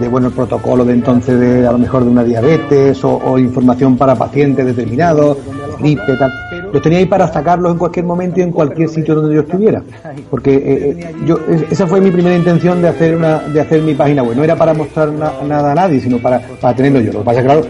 bueno 0.08 0.28
el 0.28 0.32
protocolo 0.32 0.84
de 0.84 0.92
entonces 0.92 1.38
de 1.38 1.66
a 1.66 1.72
lo 1.72 1.78
mejor 1.78 2.04
de 2.04 2.10
una 2.10 2.24
diabetes 2.24 3.02
o, 3.02 3.38
información 3.38 3.96
para 3.96 4.14
pacientes 4.14 4.64
determinados, 4.64 5.38
gripe, 5.78 6.16
tal. 6.18 6.32
Los 6.72 6.82
tenía 6.82 6.98
ahí 6.98 7.06
para 7.06 7.26
sacarlos 7.32 7.72
en 7.72 7.78
cualquier 7.78 8.04
momento 8.04 8.40
y 8.40 8.42
en 8.42 8.52
cualquier 8.52 8.88
sitio 8.88 9.14
donde 9.14 9.34
yo 9.34 9.42
estuviera. 9.42 9.82
Porque 10.30 10.54
eh, 10.54 10.96
eh, 10.98 11.14
yo 11.24 11.38
esa 11.70 11.86
fue 11.86 12.00
mi 12.00 12.10
primera 12.10 12.36
intención 12.36 12.82
de 12.82 12.88
hacer 12.88 13.16
una 13.16 13.38
de 13.38 13.60
hacer 13.60 13.82
mi 13.82 13.94
página 13.94 14.22
web. 14.22 14.36
No 14.36 14.44
era 14.44 14.56
para 14.56 14.74
mostrar 14.74 15.10
nada 15.10 15.72
a 15.72 15.74
nadie, 15.74 16.00
sino 16.00 16.18
para, 16.18 16.40
para 16.60 16.74
tenerlo 16.74 17.00
yo. 17.00 17.12
Lo 17.12 17.24
que 17.24 17.42
claro, 17.42 17.62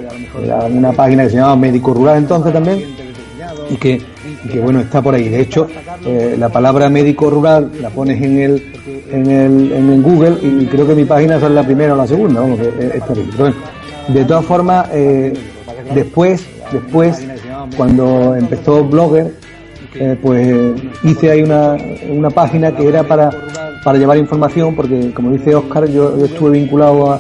era 0.43 0.65
una 0.65 0.93
página 0.93 1.25
que 1.25 1.31
se 1.31 1.37
llamaba 1.37 1.57
Médico 1.57 1.95
Rural 1.95 2.19
entonces 2.19 2.53
también 2.53 2.85
y 3.71 3.77
que 3.77 4.01
que 4.47 4.61
bueno, 4.61 4.81
está 4.81 5.03
por 5.03 5.15
ahí. 5.15 5.29
De 5.29 5.41
hecho, 5.41 5.69
eh, 6.05 6.37
la 6.39 6.49
palabra 6.49 6.89
médico 6.89 7.31
rural 7.31 7.71
la 7.81 7.91
pones 7.91 8.23
en 8.23 8.39
el, 8.39 8.73
en 9.11 9.31
el, 9.31 9.73
en 9.73 10.03
Google 10.03 10.39
y 10.43 10.67
creo 10.67 10.87
que 10.87 10.95
mi 10.95 11.05
página 11.05 11.37
es 11.37 11.43
la 11.43 11.63
primera 11.63 11.95
o 11.95 11.97
la 11.97 12.07
segunda, 12.07 12.41
vamos, 12.41 12.61
es, 12.61 13.03
de 14.09 14.25
todas 14.25 14.45
formas, 14.45 14.89
eh, 14.93 15.33
después, 15.93 16.47
después, 16.71 17.27
cuando 17.77 18.37
empezó 18.37 18.85
Blogger, 18.85 19.33
eh, 19.95 20.17
pues 20.21 20.81
hice 21.03 21.31
ahí 21.31 21.43
una, 21.43 21.77
una 22.09 22.31
página 22.31 22.71
que 22.73 22.87
era 22.87 23.03
para, 23.03 23.31
para 23.83 23.99
llevar 23.99 24.19
información, 24.19 24.77
porque 24.77 25.13
como 25.13 25.33
dice 25.33 25.55
Oscar, 25.55 25.87
yo, 25.89 26.25
estuve 26.25 26.59
vinculado 26.59 27.13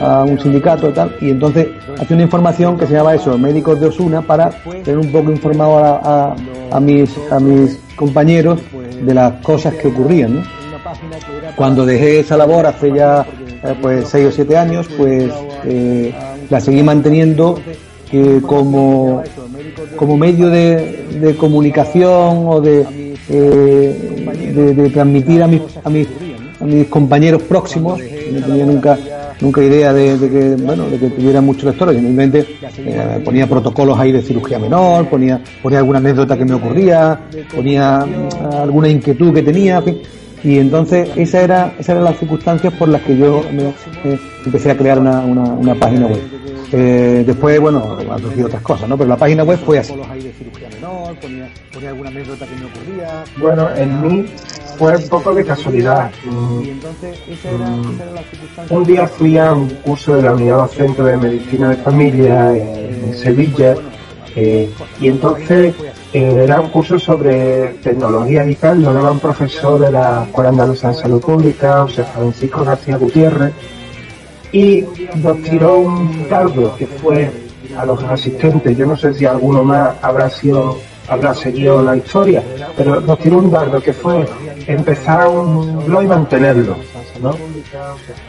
a, 0.00 0.24
un 0.24 0.38
sindicato 0.38 0.90
y 0.90 0.92
tal, 0.92 1.16
y 1.20 1.30
entonces 1.30 1.68
hacía 1.98 2.14
una 2.16 2.24
información 2.24 2.76
que 2.76 2.86
se 2.86 2.92
llama 2.92 3.14
eso, 3.14 3.38
Médicos 3.38 3.80
de 3.80 3.86
Osuna, 3.86 4.20
para 4.20 4.50
tener 4.84 4.98
un 4.98 5.10
poco 5.10 5.30
informado 5.30 5.78
a, 5.78 6.32
a, 6.32 6.36
mis, 6.80 7.10
a 7.30 7.40
mis 7.40 7.78
compañeros 7.96 8.60
de 9.02 9.14
las 9.14 9.42
cosas 9.42 9.74
que 9.74 9.88
ocurrían. 9.88 10.42
Cuando 11.56 11.86
dejé 11.86 12.20
esa 12.20 12.36
labor 12.36 12.66
hace 12.66 12.92
ya 12.92 13.26
eh, 13.62 13.74
pues 13.80 14.08
seis 14.08 14.26
o 14.26 14.32
siete 14.32 14.56
años, 14.56 14.88
pues 14.96 15.32
eh, 15.64 16.14
la 16.50 16.60
seguí 16.60 16.82
manteniendo 16.82 17.58
eh, 18.12 18.40
como, 18.46 19.22
como 19.96 20.16
medio 20.16 20.48
de, 20.48 21.06
de 21.20 21.36
comunicación 21.36 22.46
o 22.46 22.60
de, 22.60 22.84
de, 23.28 24.74
de, 24.74 24.90
transmitir 24.90 25.42
a 25.42 25.46
mis, 25.46 25.62
a 25.82 25.90
mis, 25.90 26.08
a 26.60 26.64
mis 26.64 26.86
compañeros 26.88 27.42
próximos. 27.42 28.00
No 28.32 28.40
tenía 28.44 28.66
nunca 28.66 28.98
nunca 29.40 29.62
idea 29.62 29.92
de, 29.92 30.18
que 30.18 30.56
bueno 30.62 30.88
de 30.88 30.98
que 30.98 31.10
tuviera 31.10 31.40
muchos 31.40 31.64
lectores 31.64 31.96
simplemente 31.96 32.46
eh, 32.78 33.20
ponía 33.24 33.46
protocolos 33.46 33.98
ahí 33.98 34.12
de 34.12 34.22
cirugía 34.22 34.58
menor 34.58 35.08
ponía 35.08 35.40
ponía 35.62 35.78
alguna 35.78 35.98
anécdota 35.98 36.36
que 36.36 36.44
me 36.44 36.54
ocurría 36.54 37.20
ponía 37.54 38.04
mm, 38.06 38.54
alguna 38.56 38.88
inquietud 38.88 39.32
que 39.34 39.42
tenía 39.42 39.82
y 40.44 40.58
entonces 40.58 41.08
esa 41.16 41.40
era 41.40 41.72
esas 41.78 41.90
eran 41.90 42.04
las 42.04 42.18
circunstancias 42.18 42.72
por 42.74 42.88
las 42.88 43.00
que 43.02 43.16
yo 43.16 43.42
empecé 44.44 44.70
a 44.70 44.76
crear 44.76 44.98
una, 44.98 45.20
una, 45.20 45.74
página 45.74 46.06
web. 46.06 46.20
Eh, 46.70 47.24
después 47.26 47.58
bueno 47.58 47.96
han 48.10 48.20
surgido 48.20 48.46
otras 48.46 48.62
cosas 48.62 48.88
no 48.88 48.98
pero 48.98 49.08
la 49.08 49.16
página 49.16 49.42
web 49.42 49.58
fue 49.58 49.78
así. 49.78 49.94
Bueno 53.40 53.74
en 53.74 54.02
mí 54.02 54.26
fue 54.76 54.96
un 54.96 55.08
poco 55.08 55.34
de 55.34 55.44
casualidad. 55.44 56.10
Un 58.70 58.84
día 58.84 59.06
fui 59.06 59.38
a 59.38 59.52
un 59.52 59.68
curso 59.68 60.16
de 60.16 60.22
la 60.22 60.34
Unidad 60.34 60.56
Docente 60.58 61.02
de 61.02 61.16
Medicina 61.16 61.70
de 61.70 61.76
Familia 61.76 62.54
en 62.54 63.16
Sevilla 63.16 63.76
eh, 64.36 64.68
y 65.00 65.08
entonces 65.08 65.74
eh, 66.14 66.44
era 66.44 66.60
un 66.60 66.70
curso 66.70 66.98
sobre 66.98 67.74
tecnología 67.82 68.46
y 68.48 68.54
tal, 68.54 68.82
lo 68.82 68.94
daba 68.94 69.10
un 69.10 69.18
profesor 69.18 69.80
de 69.80 69.90
la 69.90 70.24
Escuela 70.24 70.50
Andaluza 70.50 70.88
de 70.88 70.94
Salud 70.94 71.20
Pública, 71.20 71.82
José 71.82 72.04
Francisco 72.04 72.64
García 72.64 72.96
Gutiérrez, 72.96 73.52
y 74.52 74.84
nos 75.16 75.42
tiró 75.42 75.78
un 75.78 76.28
dardo 76.28 76.76
que 76.76 76.86
fue 76.86 77.30
a 77.76 77.84
los 77.84 78.02
asistentes, 78.04 78.76
yo 78.78 78.86
no 78.86 78.96
sé 78.96 79.12
si 79.12 79.26
alguno 79.26 79.64
más 79.64 79.96
habrá 80.02 80.30
sido 80.30 80.78
habrá 81.08 81.34
seguido 81.34 81.82
la 81.82 81.96
historia, 81.96 82.42
pero 82.76 83.00
nos 83.00 83.18
tiró 83.18 83.38
un 83.38 83.50
dardo 83.50 83.80
que 83.80 83.92
fue 83.92 84.24
empezar 84.66 85.28
un 85.28 85.84
blog 85.86 86.02
y 86.02 86.06
mantenerlo, 86.06 86.76
¿no? 87.20 87.34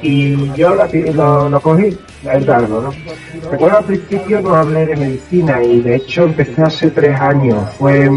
Y 0.02 0.52
yo 0.54 0.76
lo, 0.76 1.50
lo, 1.50 1.60
cogí, 1.62 1.98
el 2.32 2.46
dardo, 2.46 2.82
¿no? 2.82 2.92
Recuerdo 3.52 3.78
al 3.78 3.86
principio 3.86 4.42
no 4.42 4.56
hablé 4.56 4.86
de 4.86 4.96
medicina 4.96 5.64
y 5.64 5.82
de 5.82 5.96
hecho 5.96 6.24
empecé 6.24 6.62
hace 6.62 6.92
tres 6.92 7.20
años, 7.20 7.70
fue 7.78 8.10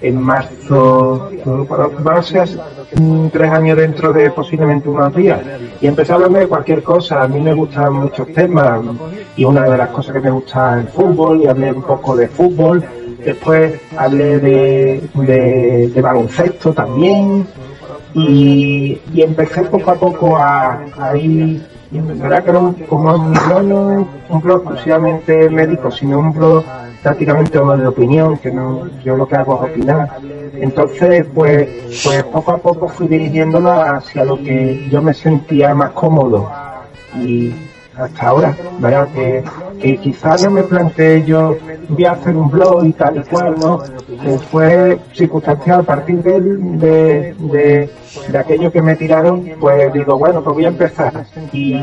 en, 0.00 0.20
marzo, 0.20 1.30
van 2.00 2.18
a 2.18 3.30
tres 3.32 3.50
años 3.50 3.76
dentro 3.76 4.12
de 4.12 4.30
posiblemente 4.30 4.88
unos 4.88 5.14
días 5.14 5.40
y 5.80 5.86
empecé 5.86 6.12
a 6.12 6.14
hablarme 6.16 6.40
de 6.40 6.46
cualquier 6.46 6.82
cosa, 6.82 7.22
a 7.22 7.28
mí 7.28 7.40
me 7.40 7.52
gustan 7.52 7.92
muchos 7.94 8.32
temas 8.32 8.80
y 9.36 9.44
una 9.44 9.64
de 9.64 9.76
las 9.76 9.88
cosas 9.90 10.14
que 10.14 10.20
me 10.20 10.30
gusta 10.30 10.78
es 10.78 10.86
el 10.86 10.92
fútbol 10.92 11.42
y 11.42 11.46
hablé 11.48 11.72
un 11.72 11.82
poco 11.82 12.14
de 12.14 12.28
fútbol 12.28 12.84
después 13.28 13.78
hablé 13.96 14.38
de, 14.38 15.90
de, 15.94 16.02
baloncesto 16.02 16.72
también 16.72 17.46
y, 18.14 18.98
empecé 19.16 19.62
poco 19.64 19.90
a 19.90 19.94
poco 19.94 20.36
a, 20.38 20.80
ir, 21.16 21.62
verdad 21.90 22.44
que 22.44 22.52
no, 22.52 22.74
como 22.88 23.16
no 23.18 24.08
un 24.30 24.40
blog 24.40 24.62
exclusivamente 24.62 25.50
médico, 25.50 25.90
sino 25.90 26.18
un 26.18 26.32
blog 26.32 26.64
prácticamente 27.02 27.58
de 27.58 27.86
opinión, 27.86 28.38
que 28.38 28.50
no, 28.50 28.88
yo 29.04 29.16
lo 29.16 29.28
que 29.28 29.36
hago 29.36 29.62
es 29.64 29.70
opinar. 29.70 30.18
Entonces, 30.54 31.26
pues, 31.34 31.68
pues 32.04 32.24
poco 32.24 32.52
a 32.52 32.58
poco 32.58 32.88
fui 32.88 33.08
dirigiéndolo 33.08 33.70
hacia 33.72 34.24
lo 34.24 34.38
que 34.38 34.88
yo 34.90 35.02
me 35.02 35.12
sentía 35.12 35.74
más 35.74 35.90
cómodo. 35.90 36.50
Y 37.14 37.54
hasta 37.96 38.28
ahora, 38.28 38.56
¿verdad? 38.78 39.08
Que, 39.14 39.44
que 39.80 39.96
quizás 39.98 40.44
no 40.44 40.50
me 40.50 40.62
planteé 40.62 41.24
yo 41.24 41.56
voy 41.88 42.04
a 42.04 42.12
hacer 42.12 42.36
un 42.36 42.50
blog 42.50 42.84
y 42.84 42.92
tal 42.92 43.18
y 43.18 43.22
cual, 43.22 43.54
¿no? 43.60 43.82
Que 44.22 44.38
fue 44.38 44.98
circunstancial 45.14 45.80
a 45.80 45.82
partir 45.82 46.22
de, 46.22 46.40
de, 46.40 47.90
de, 48.30 48.38
aquello 48.38 48.70
que 48.70 48.82
me 48.82 48.96
tiraron, 48.96 49.48
pues 49.60 49.92
digo, 49.92 50.18
bueno, 50.18 50.42
pues 50.42 50.54
voy 50.54 50.64
a 50.64 50.68
empezar. 50.68 51.26
Y, 51.52 51.76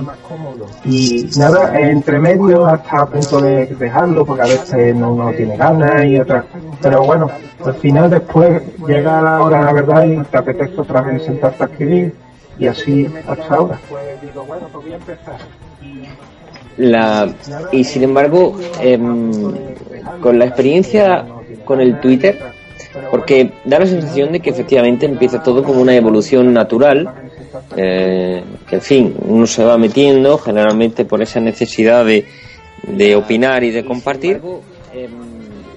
y 0.85 1.29
nada, 1.37 1.79
entre 1.79 2.19
medio 2.19 2.65
hasta 2.65 3.01
a 3.01 3.05
punto 3.05 3.41
de 3.41 3.67
dejarlo, 3.67 4.25
porque 4.25 4.43
a 4.43 4.45
veces 4.45 4.95
no 4.95 5.13
uno 5.13 5.31
tiene 5.31 5.57
ganas 5.57 6.05
y 6.05 6.19
otras. 6.19 6.45
Pero 6.81 7.03
bueno, 7.03 7.29
al 7.63 7.73
final 7.75 8.09
después 8.09 8.61
llega 8.87 9.21
la 9.21 9.41
hora, 9.41 9.61
la 9.61 9.73
verdad, 9.73 10.05
y 10.05 10.17
te 10.23 10.37
apetece 10.37 10.79
otra 10.79 11.01
vez 11.01 11.23
sentarte 11.23 11.63
a 11.63 11.67
escribir 11.67 12.13
y 12.57 12.67
así 12.67 13.07
hasta 13.27 13.55
ahora. 13.55 13.79
Pues 13.89 14.21
digo, 14.21 14.43
bueno, 14.43 14.67
pues 14.71 14.85
voy 14.85 14.93
a 14.93 14.97
empezar. 14.97 15.64
La, 16.77 17.33
y 17.71 17.83
sin 17.83 18.03
embargo, 18.03 18.59
em, 18.81 19.31
con 20.21 20.37
la 20.37 20.45
experiencia 20.45 21.25
con 21.63 21.79
el 21.79 21.99
Twitter, 21.99 22.37
porque 23.09 23.51
da 23.63 23.79
la 23.79 23.85
sensación 23.85 24.31
de 24.31 24.39
que 24.39 24.49
efectivamente 24.49 25.05
empieza 25.05 25.41
todo 25.41 25.63
como 25.63 25.81
una 25.81 25.95
evolución 25.95 26.53
natural, 26.53 27.09
eh, 27.75 28.43
que 28.67 28.75
en 28.75 28.81
fin, 28.81 29.15
uno 29.25 29.47
se 29.47 29.63
va 29.63 29.77
metiendo 29.77 30.37
generalmente 30.37 31.05
por 31.05 31.21
esa 31.21 31.39
necesidad 31.39 32.05
de, 32.05 32.25
de 32.83 33.15
opinar 33.15 33.63
y 33.63 33.71
de 33.71 33.85
compartir. 33.85 34.41
Em, 34.93 35.11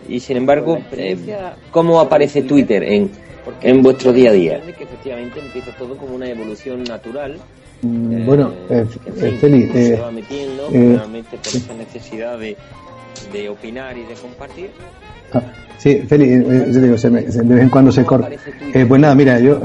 y 0.08 0.20
sin 0.20 0.38
embargo, 0.38 0.78
eh, 0.92 1.16
¿cómo 1.70 2.00
aparece 2.00 2.42
Twitter 2.42 2.82
en, 2.82 3.10
en 3.62 3.82
vuestro 3.82 4.12
día 4.12 4.30
a 4.30 4.32
día? 4.32 4.60
Que 4.60 4.84
efectivamente 4.84 5.40
empieza 5.40 5.70
todo 5.76 5.96
como 5.96 6.14
una 6.14 6.28
evolución 6.28 6.82
natural 6.84 7.38
Mm, 7.82 8.26
bueno, 8.26 8.50
eh, 8.68 8.84
eh, 9.06 9.38
Feli, 9.40 9.68
se 9.68 9.94
eh, 9.94 10.00
va 10.00 10.10
metiendo 10.10 10.68
eh, 10.72 10.98
por 11.30 11.56
esa 11.56 11.74
necesidad 11.74 12.36
de, 12.36 12.56
de, 13.32 13.48
opinar 13.48 13.96
y 13.96 14.02
de 14.02 14.14
compartir. 14.14 14.70
Ah, 15.32 15.42
sí, 15.78 15.98
Feli, 16.08 16.26
de 16.28 16.90
vez 16.90 17.04
en 17.04 17.68
cuando 17.68 17.92
se 17.92 18.04
corta. 18.04 18.30
pues 18.72 19.00
nada, 19.00 19.14
mira, 19.14 19.38
yo 19.38 19.60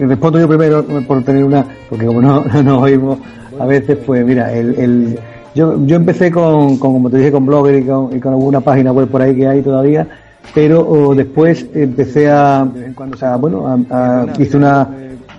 respondo 0.00 0.38
yo 0.38 0.48
primero 0.48 0.84
por 1.06 1.24
tener 1.24 1.44
una, 1.44 1.64
porque 1.88 2.04
como 2.04 2.20
no 2.20 2.44
nos 2.62 2.82
oímos 2.82 3.18
a 3.58 3.64
veces, 3.64 3.96
pues 4.04 4.24
mira, 4.26 4.52
el, 4.52 4.78
el 4.78 5.18
yo, 5.54 5.86
yo 5.86 5.96
empecé 5.96 6.30
con, 6.30 6.76
con, 6.76 6.92
como 6.92 7.10
te 7.10 7.18
dije, 7.18 7.32
con 7.32 7.46
Blogger 7.46 7.82
y 7.82 7.86
con, 7.86 8.14
y 8.14 8.20
con 8.20 8.34
alguna 8.34 8.60
página 8.60 8.92
web 8.92 9.08
por 9.08 9.22
ahí 9.22 9.34
que 9.34 9.46
hay 9.46 9.62
todavía, 9.62 10.06
pero 10.54 11.14
después 11.14 11.66
empecé 11.72 12.30
a, 12.30 12.68
o 12.96 13.16
sea, 13.16 13.36
bueno, 13.36 13.86
a, 13.90 14.26
hice 14.38 14.58
una 14.58 14.88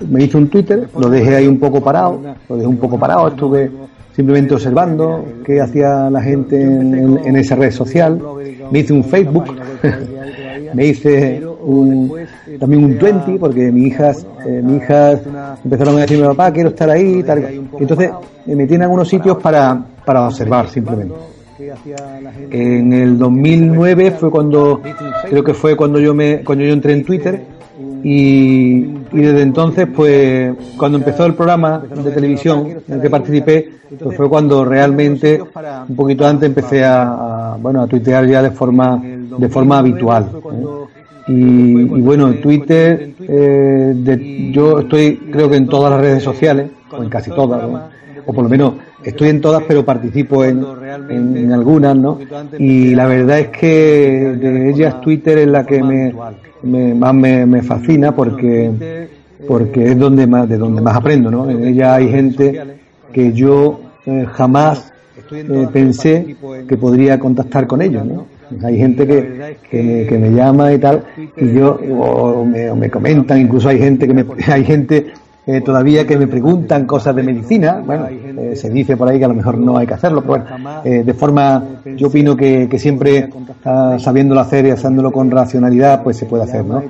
me 0.09 0.23
hice 0.23 0.37
un 0.37 0.49
Twitter, 0.49 0.87
lo 0.97 1.09
dejé 1.09 1.35
ahí 1.35 1.47
un 1.47 1.59
poco 1.59 1.81
parado, 1.81 2.19
lo 2.49 2.55
dejé 2.55 2.67
un 2.67 2.77
poco 2.77 2.99
parado, 2.99 3.27
estuve 3.29 3.71
simplemente 4.15 4.53
observando 4.53 5.25
qué 5.43 5.59
hacía 5.59 6.09
la 6.09 6.21
gente 6.21 6.61
en, 6.61 7.35
esa 7.35 7.55
red 7.55 7.71
social, 7.71 8.19
me 8.71 8.79
hice 8.79 8.93
un 8.93 9.03
Facebook, 9.03 9.45
me 10.73 10.85
hice 10.85 11.41
un, 11.63 12.13
también 12.59 12.83
un 12.83 12.97
20 12.99 13.39
porque 13.39 13.71
mis 13.71 13.87
hijas, 13.87 14.25
eh, 14.45 14.61
mis 14.63 14.83
hijas 14.83 15.21
empezaron 15.63 15.97
a 15.97 16.01
decirme 16.01 16.27
papá 16.27 16.51
quiero 16.51 16.69
estar 16.69 16.89
ahí 16.89 17.23
tal. 17.23 17.43
entonces 17.79 18.11
me 18.45 18.55
metí 18.55 18.75
en 18.75 18.83
algunos 18.83 19.07
sitios 19.07 19.37
para, 19.37 19.83
para 20.05 20.27
observar 20.27 20.69
simplemente. 20.69 21.15
en 22.51 22.93
el 22.93 23.17
2009 23.17 24.11
fue 24.11 24.29
cuando 24.29 24.81
creo 25.29 25.43
que 25.43 25.53
fue 25.53 25.75
cuando 25.75 25.99
yo 25.99 26.13
me 26.13 26.43
cuando 26.43 26.65
yo 26.65 26.73
entré 26.73 26.93
en 26.93 27.03
Twitter 27.03 27.41
y, 28.03 28.81
desde 29.11 29.41
entonces, 29.41 29.87
pues, 29.95 30.53
cuando 30.77 30.97
empezó 30.97 31.25
el 31.25 31.35
programa 31.35 31.79
de 31.79 32.11
televisión 32.11 32.67
en 32.87 32.93
el 32.95 33.01
que 33.01 33.09
participé, 33.09 33.69
pues 34.01 34.17
fue 34.17 34.27
cuando 34.27 34.65
realmente, 34.65 35.41
un 35.87 35.95
poquito 35.95 36.27
antes, 36.27 36.47
empecé 36.47 36.83
a, 36.83 37.55
bueno, 37.59 37.81
a 37.81 37.87
tuitear 37.87 38.27
ya 38.27 38.41
de 38.41 38.51
forma, 38.51 39.01
de 39.01 39.49
forma 39.49 39.77
habitual. 39.77 40.29
¿eh? 40.33 41.31
Y, 41.31 41.83
bueno, 42.01 42.33
Twitter, 42.33 43.13
eh, 43.21 44.51
yo 44.53 44.79
estoy, 44.79 45.15
creo 45.31 45.49
que 45.49 45.55
en 45.55 45.67
todas 45.67 45.91
las 45.91 46.01
redes 46.01 46.23
sociales, 46.23 46.69
o 46.91 47.01
en 47.01 47.09
casi 47.09 47.31
todas, 47.31 47.63
o 48.25 48.33
por 48.33 48.43
lo 48.43 48.49
menos 48.49 48.73
estoy 49.03 49.29
en 49.29 49.41
todas, 49.41 49.63
pero 49.67 49.83
participo 49.85 50.43
en, 50.43 50.63
en, 51.09 51.51
algunas, 51.51 51.95
¿no? 51.95 52.19
Y 52.57 52.95
la 52.95 53.07
verdad 53.07 53.39
es 53.39 53.47
que 53.49 54.35
de 54.39 54.69
ellas 54.69 55.01
Twitter 55.01 55.39
es 55.39 55.47
la 55.47 55.65
que 55.65 55.81
me, 55.83 56.93
más 56.93 57.13
me, 57.13 57.61
fascina 57.61 58.15
porque 58.15 59.07
porque 59.47 59.91
es 59.91 59.99
donde 59.99 60.25
más 60.25 60.47
de 60.47 60.57
donde 60.57 60.81
más 60.81 60.95
aprendo, 60.95 61.29
¿no? 61.29 61.49
En 61.49 61.65
ella 61.65 61.95
hay 61.95 62.09
gente 62.09 62.61
que 63.11 63.33
yo 63.33 63.81
eh, 64.05 64.25
jamás 64.31 64.93
eh, 65.31 65.67
pensé 65.71 66.35
que 66.67 66.77
podría 66.77 67.19
contactar 67.19 67.67
con 67.67 67.81
ellos, 67.81 68.05
¿no? 68.05 68.25
Hay 68.63 68.77
gente 68.77 69.07
que, 69.07 69.57
que, 70.07 70.17
me 70.17 70.31
llama 70.31 70.71
y 70.73 70.77
tal, 70.77 71.03
y 71.37 71.53
yo, 71.53 71.79
o 71.99 72.45
me, 72.45 72.69
o 72.69 72.75
me 72.75 72.89
comentan, 72.89 73.39
incluso 73.39 73.69
hay 73.69 73.79
gente 73.79 74.07
que 74.07 74.13
me, 74.13 74.25
hay 74.47 74.63
gente 74.63 75.13
eh, 75.45 75.61
todavía 75.61 76.07
que 76.07 76.17
me 76.17 76.27
preguntan 76.27 76.85
cosas 76.85 77.15
de 77.15 77.23
medicina. 77.23 77.81
Bueno, 77.85 78.07
eh, 78.37 78.55
se 78.55 78.69
dice 78.69 78.97
por 78.97 79.07
ahí 79.07 79.19
que 79.19 79.25
a 79.25 79.27
lo 79.27 79.33
mejor 79.33 79.57
no 79.57 79.77
hay 79.77 79.87
que 79.87 79.93
hacerlo, 79.93 80.21
pero 80.21 80.43
bueno, 80.43 80.81
eh, 80.83 81.03
de 81.03 81.13
forma, 81.13 81.63
yo 81.97 82.07
opino 82.07 82.35
que, 82.35 82.67
siempre 82.77 83.29
uh, 83.65 83.99
sabiéndolo 83.99 84.41
hacer 84.41 84.65
y 84.65 84.71
haciéndolo 84.71 85.11
con 85.11 85.29
racionalidad, 85.29 86.03
pues 86.03 86.17
se 86.17 86.25
puede 86.25 86.43
hacer, 86.43 86.65
¿no? 86.65 86.83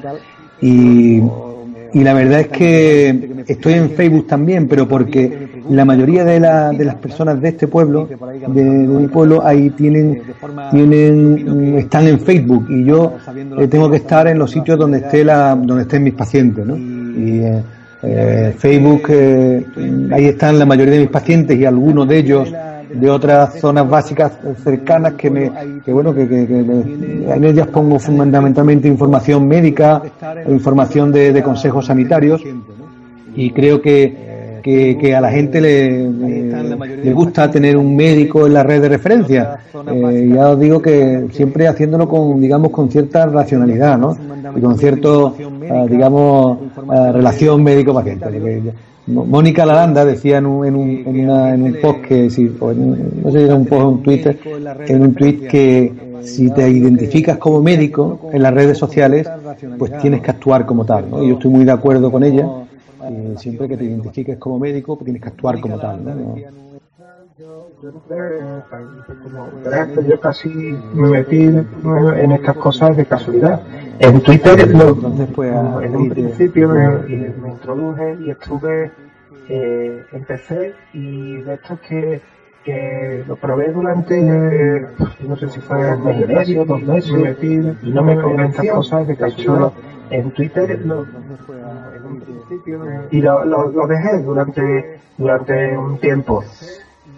Y, 0.61 1.21
la 1.93 2.13
verdad 2.15 2.39
es 2.39 2.47
que 2.47 3.43
estoy 3.45 3.73
en 3.73 3.91
Facebook 3.91 4.25
también, 4.25 4.67
pero 4.67 4.87
porque 4.87 5.61
la 5.69 5.85
mayoría 5.85 6.25
de, 6.25 6.39
la, 6.39 6.71
de 6.71 6.85
las 6.85 6.95
personas 6.95 7.39
de 7.39 7.49
este 7.49 7.67
pueblo, 7.67 8.07
de, 8.47 8.63
mi 8.63 9.07
pueblo, 9.07 9.45
ahí 9.45 9.69
tienen, 9.69 10.23
tienen, 10.71 11.75
están 11.77 12.07
en 12.07 12.19
Facebook 12.19 12.65
y 12.69 12.83
yo 12.85 13.13
tengo 13.69 13.91
que 13.91 13.97
estar 13.97 14.27
en 14.27 14.39
los 14.39 14.49
sitios 14.49 14.79
donde 14.79 14.99
esté 14.99 15.23
la, 15.23 15.55
donde 15.55 15.83
estén 15.83 16.03
mis 16.03 16.15
pacientes, 16.15 16.65
¿no? 16.65 16.75
Y, 16.75 17.41
eh, 17.43 17.61
Facebook, 18.57 19.03
eh, 19.09 19.65
ahí 20.11 20.25
están 20.25 20.59
la 20.59 20.65
mayoría 20.65 20.95
de 20.95 20.99
mis 21.01 21.09
pacientes 21.09 21.57
y 21.57 21.65
algunos 21.65 22.07
de 22.07 22.17
ellos 22.17 22.53
de 22.93 23.09
otras 23.09 23.59
zonas 23.59 23.89
básicas 23.89 24.33
cercanas 24.63 25.13
que 25.13 25.29
me, 25.29 25.51
que 25.83 25.91
bueno, 25.93 26.13
que, 26.13 26.27
que, 26.27 26.43
en 26.43 27.43
ellas 27.43 27.67
pongo 27.67 27.97
fundamentalmente 27.97 28.87
información 28.87 29.47
médica, 29.47 30.01
información 30.47 31.11
de, 31.11 31.31
de 31.31 31.41
consejos 31.41 31.85
sanitarios. 31.85 32.41
Y 33.35 33.51
creo 33.51 33.81
que, 33.81 34.59
que 34.63 35.15
a 35.15 35.21
la 35.21 35.31
gente 35.31 35.59
le, 35.59 36.07
le, 36.75 37.13
gusta 37.13 37.49
tener 37.49 37.77
un 37.77 37.95
médico 37.95 38.45
en 38.47 38.53
la 38.53 38.63
red 38.63 38.81
de 38.81 38.89
referencia. 38.89 39.57
Eh, 39.87 40.31
ya 40.33 40.49
os 40.49 40.59
digo 40.59 40.81
que 40.81 41.27
siempre 41.31 41.67
haciéndolo 41.67 42.07
con, 42.07 42.39
digamos, 42.39 42.71
con 42.71 42.89
cierta 42.89 43.25
racionalidad, 43.25 43.97
¿no? 43.97 44.17
Y 44.55 44.61
con 44.61 44.77
cierto, 44.77 45.35
ah, 45.69 45.85
digamos, 45.89 46.57
ah, 46.89 47.11
relación 47.11 47.63
médico-paciente. 47.63 48.73
Mónica 49.05 49.65
Lalanda 49.65 50.05
decía 50.05 50.37
en 50.37 50.45
un, 50.45 50.65
en 50.65 50.75
un, 50.75 50.89
en 50.89 51.19
una, 51.19 51.53
en 51.53 51.63
un 51.63 51.73
post 51.81 52.01
que, 52.01 52.29
si, 52.29 52.43
no 52.43 53.31
sé 53.31 53.39
si 53.39 53.43
era 53.43 53.55
un 53.55 53.65
post 53.65 53.85
un 53.85 54.01
Twitter, 54.01 54.39
en 54.87 55.01
un 55.01 55.13
tweet 55.13 55.47
que 55.47 55.91
si 56.21 56.49
te 56.51 56.69
identificas 56.69 57.37
como 57.37 57.61
médico 57.61 58.29
en 58.31 58.41
las 58.41 58.53
redes 58.53 58.77
sociales, 58.77 59.29
pues 59.77 59.97
tienes 59.97 60.21
que 60.21 60.31
actuar 60.31 60.65
como 60.65 60.85
tal, 60.85 61.09
¿no? 61.09 61.21
Y 61.21 61.27
yo 61.27 61.33
estoy 61.33 61.51
muy 61.51 61.65
de 61.65 61.71
acuerdo 61.73 62.09
con 62.09 62.23
ella 62.23 62.47
eh, 63.09 63.35
siempre 63.37 63.67
que 63.67 63.77
te 63.77 63.83
identifiques 63.83 64.37
como 64.37 64.59
médico, 64.59 64.95
pues 64.95 65.05
tienes 65.05 65.21
que 65.21 65.29
actuar 65.29 65.59
como 65.59 65.77
tal. 65.77 66.03
¿no? 66.03 66.35
Yo 70.07 70.19
casi 70.21 70.49
me 70.93 71.09
metí 71.09 71.43
en 71.43 72.31
estas 72.31 72.55
cosas 72.55 72.95
de 72.95 73.05
casualidad. 73.05 73.61
en 73.99 74.21
Twitter 74.21 74.59
en 74.61 75.95
un 75.95 76.09
principio 76.09 76.69
me, 76.69 77.49
introduje 77.49 78.17
y 78.21 78.29
estuve, 78.31 78.91
eh, 79.49 80.05
empecé 80.13 80.73
y 80.93 81.41
de 81.41 81.55
esto 81.55 81.77
que, 81.87 82.21
que 82.63 83.25
lo 83.27 83.35
probé 83.35 83.73
durante, 83.73 84.87
no 85.27 85.35
sé 85.35 85.49
si 85.49 85.59
fue 85.59 85.95
un 85.95 86.05
mes 86.05 86.21
y 86.21 86.33
medio, 86.33 86.65
dos 86.65 86.81
meses, 86.81 87.37
y 87.41 87.89
no 87.89 88.03
me 88.03 88.21
convencía 88.21 88.73
cosas 88.73 89.05
de 89.05 89.17
hecho 89.27 89.73
en 90.11 90.31
Twitter 90.31 90.79
y 93.11 93.21
lo, 93.21 93.43
lo, 93.43 93.87
dejé 93.87 94.19
durante, 94.19 94.99
durante 95.17 95.77
un 95.77 95.97
tiempo 95.97 96.43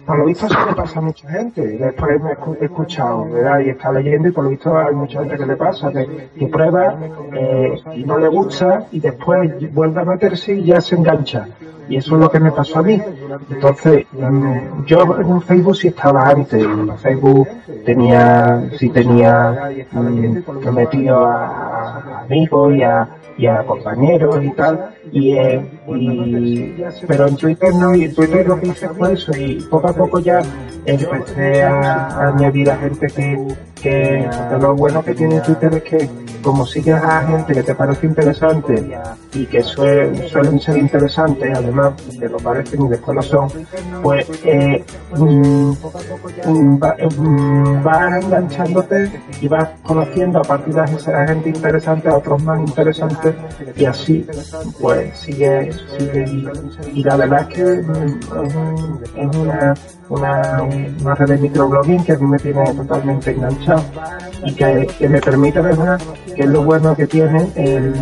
por 0.06 0.18
lo 0.18 0.26
visto 0.26 0.48
se 0.48 0.54
le 0.54 0.74
pasa 0.74 0.98
a 1.00 1.02
mucha 1.02 1.28
gente. 1.28 1.60
Después 1.62 2.22
me 2.22 2.30
he 2.30 2.64
escuchado, 2.64 3.28
¿verdad? 3.28 3.60
Y 3.60 3.70
está 3.70 3.92
leyendo 3.92 4.28
y 4.28 4.32
por 4.32 4.44
lo 4.44 4.50
visto 4.50 4.78
hay 4.78 4.94
mucha 4.94 5.20
gente 5.20 5.36
que 5.36 5.46
le 5.46 5.56
pasa, 5.56 5.90
que, 5.92 6.46
prueba 6.46 6.96
eh, 7.32 7.74
y 7.96 8.04
no 8.04 8.18
le 8.18 8.28
gusta 8.28 8.86
y 8.92 9.00
después 9.00 9.50
vuelve 9.72 10.00
a 10.00 10.04
meterse 10.04 10.54
y 10.54 10.64
ya 10.64 10.80
se 10.80 10.94
engancha. 10.94 11.48
Y 11.88 11.96
eso 11.96 12.14
es 12.16 12.20
lo 12.20 12.30
que 12.30 12.40
me 12.40 12.50
pasó 12.50 12.80
a 12.80 12.82
mí. 12.82 13.00
Entonces, 13.50 14.06
mm, 14.12 14.84
yo 14.86 15.20
en 15.20 15.42
Facebook 15.42 15.76
sí 15.76 15.88
estaba 15.88 16.28
antes. 16.28 16.62
En 16.62 16.98
Facebook 16.98 17.48
tenía, 17.84 18.70
sí 18.76 18.88
tenía 18.90 19.70
mm, 19.92 20.74
metido 20.74 21.24
a, 21.24 22.22
amigos 22.22 22.74
y 22.74 22.82
a, 22.82 23.08
y 23.38 23.46
a 23.46 23.62
compañeros 23.64 24.42
y 24.44 24.50
tal. 24.50 24.90
Y, 25.12 25.32
eh, 25.32 25.60
y, 25.88 26.74
pero 27.06 27.28
en 27.28 27.36
Twitter 27.36 27.74
no, 27.74 27.94
y 27.94 28.04
en 28.04 28.14
Twitter 28.14 28.46
lo 28.46 28.60
que 28.60 28.68
hice 28.68 28.88
fue 28.90 29.12
eso. 29.12 29.32
Y 29.36 29.56
poco 29.70 29.88
a 29.88 29.92
poco 29.92 30.20
ya 30.20 30.42
empecé 30.84 31.62
a, 31.62 32.28
añadir 32.28 32.70
a 32.70 32.76
gente 32.76 33.06
que, 33.08 33.46
que, 33.80 34.28
lo 34.60 34.74
bueno 34.74 35.04
que 35.04 35.14
tiene 35.14 35.40
Twitter 35.40 35.74
es 35.74 35.82
que 35.82 36.08
como 36.46 36.64
sigues 36.64 36.94
a 36.94 37.26
gente 37.26 37.54
que 37.54 37.62
te 37.64 37.74
parece 37.74 38.06
interesante 38.06 38.96
y 39.34 39.46
que 39.46 39.64
suelen 39.64 40.60
ser 40.60 40.78
interesantes, 40.78 41.58
además 41.58 41.94
que 42.20 42.28
lo 42.28 42.36
parecen 42.36 42.86
y 42.86 42.88
después 42.88 43.16
lo 43.16 43.22
son, 43.22 43.48
pues 44.00 44.28
eh, 44.44 44.84
mm, 45.16 45.72
mm, 46.46 46.78
mm, 47.18 47.82
vas 47.82 48.24
enganchándote 48.24 49.10
y 49.40 49.48
vas 49.48 49.70
conociendo 49.82 50.38
a 50.38 50.42
partir 50.42 50.72
de 50.72 50.84
esa 50.84 51.26
gente 51.26 51.48
interesante 51.48 52.08
a 52.08 52.16
otros 52.16 52.40
más 52.44 52.60
interesantes 52.60 53.34
y 53.74 53.84
así 53.84 54.24
pues 54.80 55.18
sigue, 55.18 55.72
sigue 55.98 56.26
y, 56.94 57.02
la 57.02 57.16
verdad 57.16 57.40
es 57.40 57.56
que 57.56 57.62
es 57.62 59.36
una, 59.36 59.74
una, 60.10 60.62
una 60.62 61.14
red 61.16 61.28
de 61.28 61.38
microblogging 61.38 62.04
que 62.04 62.12
a 62.12 62.18
mí 62.18 62.26
me 62.26 62.38
tiene 62.38 62.72
totalmente 62.72 63.32
enganchado 63.32 63.82
y 64.44 64.54
que, 64.54 64.86
que 64.96 65.08
me 65.08 65.20
permite 65.20 65.58
además 65.58 66.00
que 66.36 66.42
es 66.42 66.48
lo 66.48 66.62
bueno 66.62 66.94
que 66.94 67.06
tiene 67.06 67.50
el, 67.56 67.94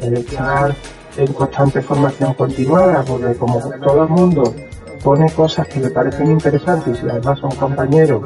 el, 0.00 0.14
estar 0.14 0.74
en 1.16 1.32
constante 1.32 1.80
formación 1.80 2.34
continuada, 2.34 3.02
porque 3.02 3.34
como 3.34 3.58
todo 3.58 4.02
el 4.02 4.08
mundo 4.10 4.54
pone 5.06 5.30
cosas 5.30 5.68
que 5.68 5.78
le 5.78 5.90
parecen 5.90 6.32
interesantes 6.32 7.00
y 7.00 7.08
además 7.08 7.38
son 7.38 7.52
compañeros 7.52 8.24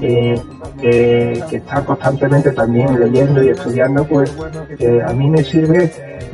eh, 0.00 0.34
que 0.80 1.56
están 1.58 1.84
constantemente 1.84 2.50
también 2.50 2.98
leyendo 2.98 3.44
y 3.44 3.50
estudiando, 3.50 4.04
pues 4.04 4.36
eh, 4.80 5.00
a 5.06 5.12
mí 5.12 5.30
me 5.30 5.44
sirve 5.44 5.92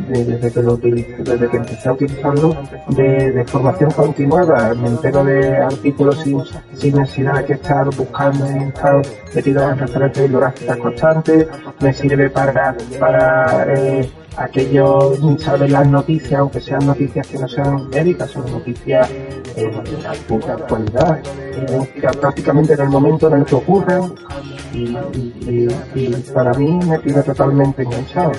desde 0.08 0.50
que 0.50 0.62
lo 0.62 0.78
desde 0.78 1.46
que 1.50 1.56
empecé 1.58 1.90
a 1.90 1.92
utilizarlo 1.92 2.56
de, 2.88 3.44
formación 3.46 3.90
continuada. 3.90 4.72
Me 4.72 4.88
entero 4.88 5.24
de 5.26 5.58
artículos 5.58 6.22
sin, 6.22 6.40
sin 6.72 6.96
necesidad 6.96 7.44
que 7.44 7.52
estar 7.52 7.84
buscando 7.94 8.46
estar 8.46 9.02
metido 9.34 9.70
en 9.70 9.78
referencias 9.78 10.24
bibliográficas 10.24 10.76
constantes. 10.78 11.46
Me 11.80 11.92
sirve 11.92 12.30
para, 12.30 12.74
para 12.98 13.66
eh, 13.68 14.10
aquellos 14.36 15.18
saber 15.40 15.70
las 15.70 15.86
noticias, 15.86 16.40
aunque 16.40 16.60
sean 16.60 16.86
noticias 16.86 17.26
que 17.26 17.38
no 17.38 17.48
sean 17.48 17.88
médicas, 17.90 18.30
son 18.30 18.50
noticias 18.50 19.10
eh, 19.10 19.70
de 20.28 20.52
actualidad, 20.52 21.22
eh, 21.52 21.88
prácticamente 22.20 22.74
en 22.74 22.80
el 22.80 22.88
momento 22.88 23.28
en 23.28 23.40
el 23.40 23.44
que 23.44 23.54
ocurren 23.54 24.14
y, 24.74 25.68
para 26.32 26.54
mí 26.54 26.78
me 26.86 26.98
tiene 26.98 27.22
totalmente 27.22 27.82
enganchado. 27.82 28.32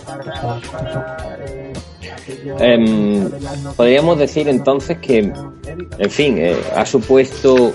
Em, 2.59 3.29
podríamos 3.75 4.17
decir 4.17 4.47
entonces 4.47 4.97
que, 4.97 5.31
en 5.97 6.09
fin, 6.09 6.37
eh, 6.37 6.57
ha 6.75 6.85
supuesto 6.85 7.73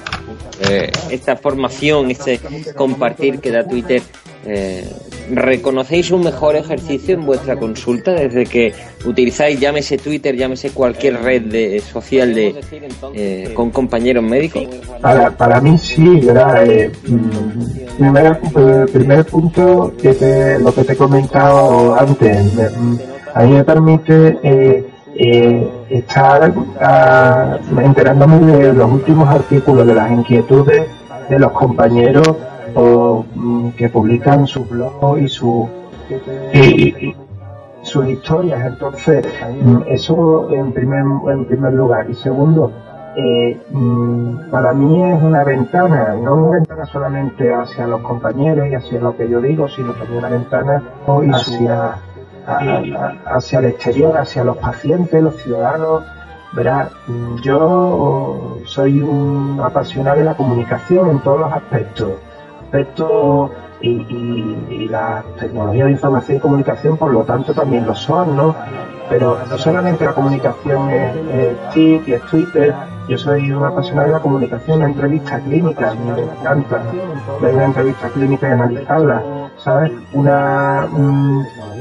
eh, 0.68 0.90
esta 1.10 1.36
formación, 1.36 2.10
este 2.10 2.40
compartir 2.74 3.40
que 3.40 3.50
da 3.50 3.66
Twitter 3.66 4.02
eh, 4.50 4.84
¿Reconocéis 5.30 6.10
un 6.10 6.24
mejor 6.24 6.56
ejercicio 6.56 7.14
en 7.14 7.26
vuestra 7.26 7.56
consulta 7.56 8.12
desde 8.12 8.46
que 8.46 8.72
utilizáis, 9.04 9.60
llámese 9.60 9.98
Twitter, 9.98 10.34
llámese 10.34 10.70
cualquier 10.70 11.22
red 11.22 11.42
de, 11.42 11.80
social 11.80 12.34
de, 12.34 12.54
eh, 13.12 13.52
con 13.52 13.70
compañeros 13.70 14.24
médicos? 14.24 14.64
Para, 15.02 15.30
para 15.30 15.60
mí 15.60 15.76
sí, 15.76 16.20
¿verdad? 16.20 16.66
Eh, 16.66 16.90
mm, 17.06 17.98
primer, 17.98 18.40
primer 18.90 19.24
punto, 19.26 19.92
que 20.00 20.56
lo 20.60 20.74
que 20.74 20.84
te 20.84 20.94
he 20.94 20.96
comentado 20.96 21.94
antes, 21.94 22.58
a 23.34 23.42
mí 23.42 23.52
me 23.52 23.64
permite 23.64 24.38
eh, 24.42 25.68
estar 25.90 26.54
ah, 26.80 27.58
enterándome 27.84 28.46
de 28.46 28.72
los 28.72 28.90
últimos 28.90 29.28
artículos, 29.28 29.86
de 29.86 29.94
las 29.94 30.10
inquietudes 30.10 30.86
de 31.28 31.38
los 31.38 31.52
compañeros 31.52 32.34
o 32.74 33.24
mm, 33.34 33.70
que 33.70 33.88
publican 33.88 34.46
su 34.46 34.64
blog 34.64 35.18
y 35.18 35.28
su 35.28 35.68
y, 36.54 37.14
sus 37.82 38.06
historias. 38.06 38.66
Entonces 38.66 39.26
mm, 39.62 39.82
eso 39.86 40.50
en 40.52 40.72
primer 40.72 41.04
en 41.30 41.44
primer 41.46 41.72
lugar. 41.72 42.10
Y 42.10 42.14
segundo 42.14 42.72
eh, 43.16 43.60
mm, 43.70 44.50
para 44.50 44.72
mí 44.72 45.02
es 45.02 45.22
una 45.22 45.42
ventana, 45.42 46.14
no 46.14 46.34
una 46.34 46.58
ventana 46.58 46.86
solamente 46.86 47.52
hacia 47.52 47.86
los 47.86 48.00
compañeros 48.02 48.68
y 48.68 48.74
hacia 48.74 49.00
lo 49.00 49.16
que 49.16 49.28
yo 49.28 49.40
digo, 49.40 49.68
sino 49.68 49.92
también 49.92 50.18
una 50.18 50.28
ventana 50.28 50.82
hacia, 51.32 51.96
hacia 53.26 53.58
el 53.58 53.64
exterior, 53.64 54.16
hacia 54.16 54.44
los 54.44 54.56
pacientes, 54.58 55.22
los 55.22 55.36
ciudadanos. 55.36 56.04
Verá, 56.52 56.88
yo 57.42 58.58
soy 58.64 59.02
un 59.02 59.60
apasionado 59.62 60.18
de 60.18 60.24
la 60.24 60.34
comunicación 60.34 61.10
en 61.10 61.18
todos 61.18 61.40
los 61.40 61.52
aspectos 61.52 62.12
aspectos 62.68 63.50
y, 63.80 63.90
y, 64.70 64.88
la 64.88 65.22
tecnología 65.38 65.86
de 65.86 65.92
información 65.92 66.36
y 66.36 66.40
comunicación, 66.40 66.96
por 66.96 67.12
lo 67.12 67.22
tanto, 67.22 67.54
también 67.54 67.86
lo 67.86 67.94
son, 67.94 68.36
¿no? 68.36 68.54
Pero 69.08 69.38
no 69.48 69.56
solamente 69.56 70.04
la 70.04 70.12
comunicación 70.12 70.90
es, 70.90 71.72
TIC 71.72 72.08
y 72.08 72.12
es 72.12 72.22
Twitter, 72.22 72.74
yo 73.08 73.16
soy 73.16 73.50
un 73.52 73.64
apasionado 73.64 74.08
de 74.08 74.14
la 74.14 74.20
comunicación, 74.20 74.80
la 74.80 74.86
entrevista 74.86 75.40
clínica, 75.40 75.94
me 75.94 76.22
encanta 76.22 76.82
ver 77.40 77.54
una 77.54 77.64
entrevista 77.64 78.08
clínica 78.08 78.48
y 78.48 78.52
analizarla, 78.52 79.22
¿sabes? 79.68 79.92
Una, 80.14 80.88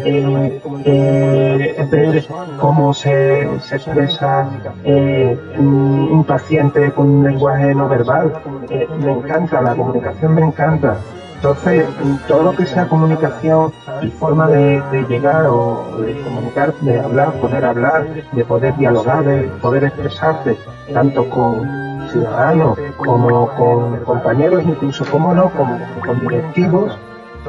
eh, 0.04 0.62
eh, 0.84 1.88
ver 1.90 2.26
cómo 2.60 2.94
se, 2.94 3.48
se 3.62 3.76
expresa 3.78 4.50
eh, 4.84 5.38
un, 5.58 6.26
paciente 6.28 6.92
con 6.92 7.08
un 7.08 7.24
lenguaje 7.24 7.74
no 7.74 7.88
verbal. 7.88 8.34
Eh, 8.70 8.88
me 9.00 9.14
encanta, 9.14 9.62
la 9.62 9.74
comunicación 9.74 10.36
me 10.36 10.42
encanta. 10.42 10.98
Entonces, 11.36 11.86
todo 12.28 12.44
lo 12.44 12.56
que 12.58 12.66
sea 12.66 12.90
comunicación 12.90 13.72
y 14.02 14.08
forma 14.08 14.48
de, 14.48 14.82
llegar 15.08 15.46
o 15.46 15.98
de 16.02 16.20
comunicar, 16.24 16.74
de 16.82 17.00
hablar, 17.00 17.40
poder 17.40 17.64
hablar, 17.64 18.06
de 18.34 18.44
poder 18.44 18.76
dialogar, 18.76 19.24
de 19.24 19.44
poder 19.62 19.86
expresarse, 19.86 20.58
tanto 20.94 21.30
con 21.30 22.10
ciudadanos 22.12 22.78
como 22.98 23.48
con 23.56 23.98
compañeros, 24.04 24.64
incluso, 24.66 25.06
como 25.06 25.34
no, 25.34 25.52
con 25.52 26.20
directivos, 26.22 26.98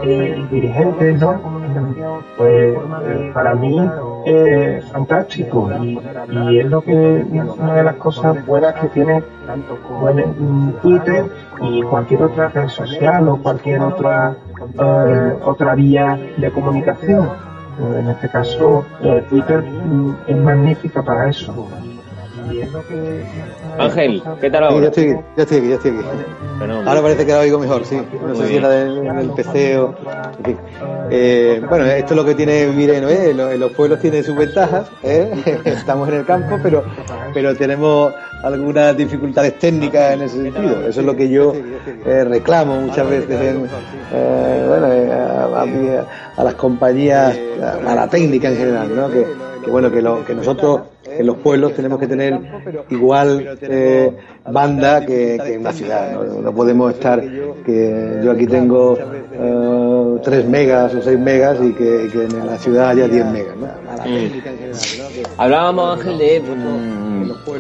eh, 0.03 0.47
dirigentes, 0.51 1.21
¿no? 1.21 1.41
Pues 2.37 2.77
eh, 3.05 3.31
para 3.35 3.55
mí 3.55 3.79
es 4.27 4.85
fantástico 4.87 5.71
y, 5.83 5.99
es 6.59 6.67
lo 6.67 6.81
que 6.83 6.95
una 6.95 7.75
de 7.75 7.85
las 7.85 7.97
cosas 7.97 8.45
buenas 8.47 8.75
que 8.75 8.89
tiene 8.89 9.23
bueno, 10.01 10.23
Twitter 10.83 11.25
y 11.61 11.83
cualquier 11.83 12.23
otra 12.23 12.49
red 12.49 12.69
social 12.69 13.29
o 13.29 13.37
cualquier 13.37 13.81
otra 13.81 14.37
eh, 14.79 15.39
otra 15.45 15.75
vía 15.75 16.19
de 16.37 16.51
comunicación. 16.51 17.29
En 17.79 18.09
este 18.09 18.29
caso, 18.29 18.85
Twitter 19.29 19.63
mm, 19.63 20.15
es 20.27 20.37
magnífica 20.37 21.01
para 21.03 21.29
eso. 21.29 21.69
Ángel, 23.79 24.23
¿qué 24.41 24.51
tal 24.51 24.65
ahora? 24.65 24.81
ya, 24.81 24.89
estoy, 24.89 25.17
ya 25.37 25.43
estoy 25.43 25.59
aquí, 25.59 25.69
ya 25.69 25.75
estoy 25.77 25.91
aquí. 25.93 26.05
Ahora 26.87 27.03
parece 27.03 27.27
que 27.27 27.33
la 27.33 27.41
oigo 27.41 27.59
mejor, 27.59 27.85
sí. 27.85 28.01
No 28.27 28.35
sé 28.35 28.49
si 28.49 28.57
era 28.57 28.69
del, 28.69 29.31
PC 29.31 29.79
o. 29.79 29.95
Eh, 31.11 31.63
bueno, 31.69 31.85
esto 31.87 32.15
es 32.15 32.17
lo 32.17 32.25
que 32.25 32.35
tiene 32.35 32.67
Mireno, 32.67 33.09
¿eh? 33.09 33.31
En 33.31 33.61
los 33.61 33.73
pueblos 33.73 34.01
tiene 34.01 34.23
sus 34.23 34.37
ventajas, 34.37 34.89
¿eh? 35.03 35.61
Estamos 35.65 36.09
en 36.09 36.15
el 36.15 36.27
campo, 36.27 36.59
pero, 36.63 36.85
pero 37.33 37.55
tenemos 37.55 38.13
algunas 38.43 38.97
dificultades 38.97 39.59
técnicas 39.59 40.15
en 40.15 40.23
ese 40.23 40.43
sentido. 40.43 40.87
Eso 40.87 41.01
es 41.01 41.07
lo 41.07 41.17
que 41.17 41.29
yo 41.29 41.53
eh, 41.55 42.25
reclamo 42.25 42.81
muchas 42.81 43.09
veces. 43.09 43.41
En, 43.41 43.69
eh, 44.13 44.65
bueno, 44.69 44.87
a, 45.57 45.63
a, 46.37 46.45
las 46.45 46.55
compañías, 46.55 47.39
a, 47.63 47.95
la 47.95 48.09
técnica 48.09 48.49
en 48.49 48.57
general, 48.57 48.97
¿no? 48.97 49.11
Que, 49.11 49.27
bueno, 49.71 49.91
que, 49.91 50.03
lo, 50.03 50.25
que 50.25 50.35
nosotros 50.35 50.81
en 51.19 51.27
los 51.27 51.37
pueblos 51.39 51.75
tenemos 51.75 51.99
que 51.99 52.07
tener 52.07 52.39
igual 52.91 53.59
eh, 53.63 54.17
banda 54.51 55.05
que, 55.05 55.35
en 55.35 55.61
una 55.61 55.73
ciudad. 55.73 56.17
¿no? 56.43 56.53
podemos 56.55 56.93
estar 56.95 57.21
que 57.21 58.21
yo 58.23 58.31
aquí 58.31 58.47
tengo 58.47 58.93
uh, 58.93 60.17
eh, 60.17 60.21
3 60.23 60.49
megas 60.49 60.95
o 60.95 61.03
6 61.03 61.19
megas 61.19 61.59
y 61.63 61.73
que, 61.73 62.05
en 62.05 62.47
la 62.47 62.57
ciudad 62.59 62.91
haya 62.91 63.09
10 63.09 63.27
megas. 63.27 63.57
¿no? 63.57 63.67
Mm. 63.67 64.31
Hablábamos, 65.39 65.99
Ángel, 65.99 66.19
de 66.19 66.41
mm, 66.41 67.08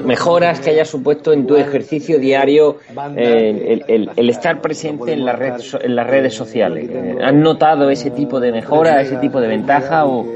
mejoras 0.04 0.60
que 0.60 0.70
haya 0.70 0.84
supuesto 0.84 1.32
en 1.32 1.46
tu 1.46 1.56
ejercicio 1.56 2.18
diario 2.18 2.76
eh, 3.16 3.80
el, 3.88 4.30
estar 4.30 4.60
presente 4.60 5.12
en, 5.12 5.24
la 5.24 5.32
red, 5.32 5.54
en 5.80 5.96
las 5.96 6.06
redes 6.06 6.34
sociales. 6.34 6.88
¿Has 7.22 7.34
notado 7.34 7.90
ese 7.90 8.10
tipo 8.10 8.40
de 8.40 8.52
mejora, 8.52 9.00
ese 9.00 9.16
tipo 9.16 9.40
de 9.40 9.48
ventaja 9.48 10.06
o, 10.06 10.26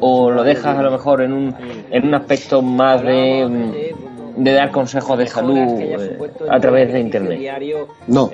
o 0.00 0.30
lo 0.30 0.42
dejas 0.42 0.78
a 0.78 0.82
lo 0.82 0.90
mejor 0.90 1.22
en 1.22 1.32
un, 1.32 1.54
en 1.90 2.06
un 2.06 2.14
aspecto 2.14 2.62
más 2.62 3.02
de, 3.02 3.46
mm, 3.46 4.42
de 4.42 4.52
dar 4.52 4.70
consejos 4.70 5.18
de 5.18 5.26
salud 5.26 5.58
eh, 5.80 6.18
a 6.48 6.60
través 6.60 6.92
de 6.92 7.00
internet. 7.00 7.40
No, 8.06 8.30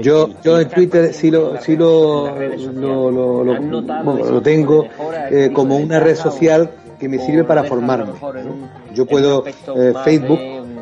yo, 0.00 0.30
yo 0.42 0.60
en 0.60 0.68
Twitter 0.68 1.12
sí 1.12 1.30
lo, 1.30 1.60
sí 1.60 1.76
lo, 1.76 2.34
lo, 2.34 3.44
lo, 3.44 4.42
tengo 4.42 4.86
eh, 5.30 5.50
como 5.52 5.76
una 5.76 6.00
red 6.00 6.16
social 6.16 6.70
que 7.04 7.08
me 7.10 7.18
sirve 7.18 7.44
para 7.44 7.64
formarme. 7.64 8.14
Yo 8.94 9.04
puedo 9.04 9.44
eh, 9.46 9.92
Facebook 10.04 10.40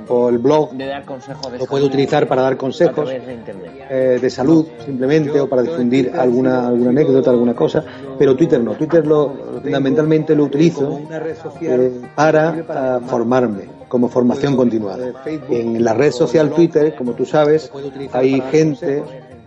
o 0.09 0.29
el 0.29 0.39
blog 0.39 0.71
lo 1.59 1.67
puedo 1.67 1.87
utilizar 1.87 2.29
para 2.29 2.43
dar 2.43 2.57
consejos 2.57 3.11
eh, 3.11 4.19
de 4.21 4.31
salud 4.31 4.67
simplemente 4.85 5.41
o 5.41 5.49
para 5.49 5.63
difundir 5.63 6.13
alguna 6.15 6.69
alguna 6.69 6.91
anécdota 6.91 7.31
alguna 7.31 7.55
cosa 7.55 7.85
pero 8.19 8.37
Twitter 8.37 8.61
no. 8.61 8.73
Twitter 8.75 9.07
lo 9.07 9.61
fundamentalmente 9.63 10.35
lo 10.35 10.45
utilizo 10.45 11.01
eh, 11.61 12.01
para 12.15 13.01
formarme 13.07 13.69
como 13.89 14.09
formación 14.09 14.57
continuada. 14.57 15.23
en 15.49 15.85
la 15.85 15.95
red 15.95 16.11
social 16.11 16.51
Twitter 16.51 16.95
como 16.97 17.13
tú 17.13 17.25
sabes 17.25 17.71
hay 18.13 18.41
gente 18.51 19.03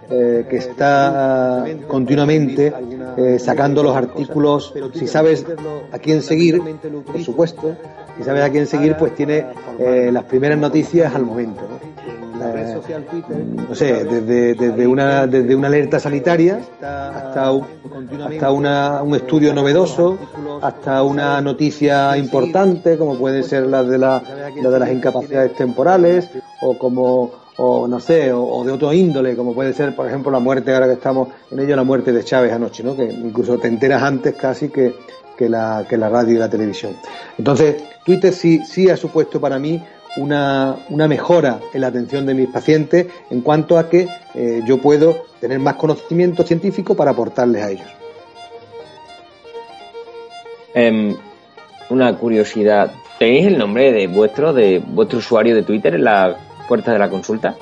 eh, 0.09 0.45
que 0.49 0.57
está 0.57 1.65
continuamente 1.87 2.73
eh, 3.17 3.39
sacando 3.39 3.81
los 3.81 3.95
artículos. 3.95 4.73
Si 4.93 5.07
sabes 5.07 5.45
a 5.91 5.99
quién 5.99 6.21
seguir, 6.21 6.61
por 7.05 7.23
supuesto, 7.23 7.75
si 8.17 8.23
sabes 8.23 8.43
a 8.43 8.49
quién 8.49 8.67
seguir, 8.67 8.95
pues 8.97 9.15
tiene 9.15 9.45
eh, 9.79 10.09
las 10.11 10.25
primeras 10.25 10.57
noticias 10.57 11.15
al 11.15 11.25
momento. 11.25 11.61
¿no? 11.61 11.85
sé, 13.73 14.03
desde, 14.03 14.53
desde, 14.53 14.87
una, 14.87 15.25
desde 15.25 15.55
una 15.55 15.67
alerta 15.67 15.99
sanitaria 15.99 16.57
hasta, 16.57 17.49
hasta 17.49 18.51
una, 18.51 19.01
un 19.01 19.15
estudio 19.15 19.53
novedoso, 19.53 20.17
hasta 20.61 21.01
una 21.03 21.41
noticia 21.41 22.15
importante, 22.17 22.97
como 22.97 23.17
puede 23.17 23.43
ser 23.43 23.65
la 23.65 23.83
de, 23.83 23.97
la, 23.97 24.21
la 24.61 24.69
de 24.69 24.79
las 24.79 24.91
incapacidades 24.91 25.55
temporales, 25.55 26.29
o 26.61 26.77
como 26.77 27.44
o 27.57 27.87
no 27.87 27.99
sé, 27.99 28.31
o, 28.33 28.63
de 28.63 28.71
otro 28.71 28.91
índole, 28.91 29.35
como 29.35 29.53
puede 29.53 29.73
ser, 29.73 29.95
por 29.95 30.07
ejemplo, 30.07 30.31
la 30.31 30.39
muerte, 30.39 30.73
ahora 30.73 30.87
que 30.87 30.93
estamos 30.93 31.29
en 31.51 31.59
ello, 31.59 31.75
la 31.75 31.83
muerte 31.83 32.11
de 32.11 32.23
Chávez 32.23 32.51
anoche, 32.51 32.83
¿no? 32.83 32.95
Que 32.95 33.05
incluso 33.05 33.57
te 33.57 33.67
enteras 33.67 34.03
antes 34.03 34.35
casi 34.35 34.69
que, 34.69 34.93
que, 35.37 35.47
la, 35.47 35.85
que 35.87 35.97
la 35.97 36.09
radio 36.09 36.35
y 36.35 36.37
la 36.37 36.49
televisión. 36.49 36.95
Entonces, 37.37 37.83
Twitter 38.05 38.33
sí, 38.33 38.61
sí 38.65 38.89
ha 38.89 38.97
supuesto 38.97 39.39
para 39.39 39.57
mí 39.57 39.81
una, 40.17 40.75
una 40.89 41.07
mejora 41.07 41.59
en 41.73 41.81
la 41.81 41.87
atención 41.87 42.25
de 42.25 42.33
mis 42.33 42.49
pacientes 42.49 43.07
en 43.29 43.41
cuanto 43.41 43.77
a 43.77 43.89
que 43.89 44.07
eh, 44.33 44.61
yo 44.65 44.77
puedo 44.79 45.25
tener 45.39 45.59
más 45.59 45.75
conocimiento 45.75 46.43
científico 46.43 46.95
para 46.95 47.11
aportarles 47.11 47.63
a 47.63 47.71
ellos. 47.71 47.87
Em, 50.73 51.15
una 51.89 52.17
curiosidad, 52.17 52.91
¿tenéis 53.17 53.47
el 53.47 53.57
nombre 53.57 53.93
de 53.93 54.07
vuestro, 54.07 54.51
de 54.51 54.79
vuestro 54.85 55.19
usuario 55.19 55.55
de 55.55 55.63
Twitter 55.63 55.95
en 55.95 56.03
la 56.03 56.37
puerta 56.67 56.91
de 56.91 56.99
la 56.99 57.09
consulta? 57.09 57.55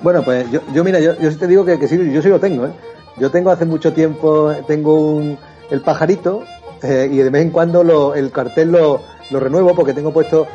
Bueno, 0.00 0.22
pues 0.22 0.50
yo, 0.50 0.60
yo 0.72 0.84
mira, 0.84 1.00
yo, 1.00 1.18
yo 1.18 1.30
sí 1.30 1.36
te 1.36 1.46
digo 1.46 1.64
que, 1.64 1.78
que 1.78 1.88
sí, 1.88 2.12
yo 2.12 2.22
sí 2.22 2.28
lo 2.28 2.38
tengo, 2.38 2.66
¿eh? 2.66 2.72
Yo 3.16 3.30
tengo 3.30 3.50
hace 3.50 3.64
mucho 3.64 3.92
tiempo, 3.92 4.52
tengo 4.66 5.00
un, 5.00 5.38
el 5.70 5.80
pajarito 5.80 6.44
eh, 6.82 7.08
y 7.10 7.16
de 7.16 7.30
vez 7.30 7.42
en 7.42 7.50
cuando 7.50 7.82
lo, 7.82 8.14
el 8.14 8.30
cartel 8.30 8.70
lo, 8.70 9.00
lo 9.30 9.40
renuevo 9.40 9.74
porque 9.74 9.92
tengo 9.92 10.12
puesto 10.12 10.46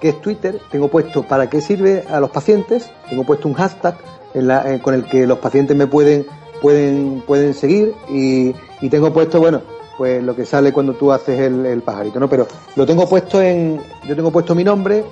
que 0.00 0.08
es 0.08 0.20
Twitter, 0.20 0.58
tengo 0.70 0.88
puesto 0.88 1.22
para 1.22 1.48
qué 1.48 1.60
sirve 1.60 2.04
a 2.10 2.18
los 2.18 2.30
pacientes, 2.30 2.90
tengo 3.08 3.22
puesto 3.22 3.46
un 3.46 3.54
hashtag 3.54 3.96
en 4.34 4.48
la, 4.48 4.80
con 4.82 4.94
el 4.94 5.04
que 5.04 5.28
los 5.28 5.38
pacientes 5.38 5.76
me 5.76 5.86
pueden, 5.86 6.26
pueden, 6.60 7.22
pueden 7.24 7.54
seguir 7.54 7.94
y, 8.10 8.52
y 8.80 8.88
tengo 8.88 9.12
puesto, 9.12 9.38
bueno, 9.38 9.62
pues 9.96 10.22
lo 10.22 10.34
que 10.34 10.44
sale 10.44 10.72
cuando 10.72 10.94
tú 10.94 11.12
haces 11.12 11.38
el, 11.38 11.64
el, 11.66 11.82
pajarito, 11.82 12.18
¿no? 12.18 12.28
Pero 12.28 12.48
lo 12.74 12.84
tengo 12.84 13.08
puesto 13.08 13.40
en, 13.40 13.80
yo 14.08 14.16
tengo 14.16 14.32
puesto 14.32 14.56
mi 14.56 14.64
nombre, 14.64 15.04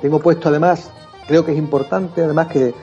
tengo 0.00 0.20
puesto 0.20 0.48
además, 0.48 0.90
creo 1.26 1.44
que 1.44 1.52
es 1.52 1.58
importante, 1.58 2.22
además 2.22 2.48
que 2.48 2.74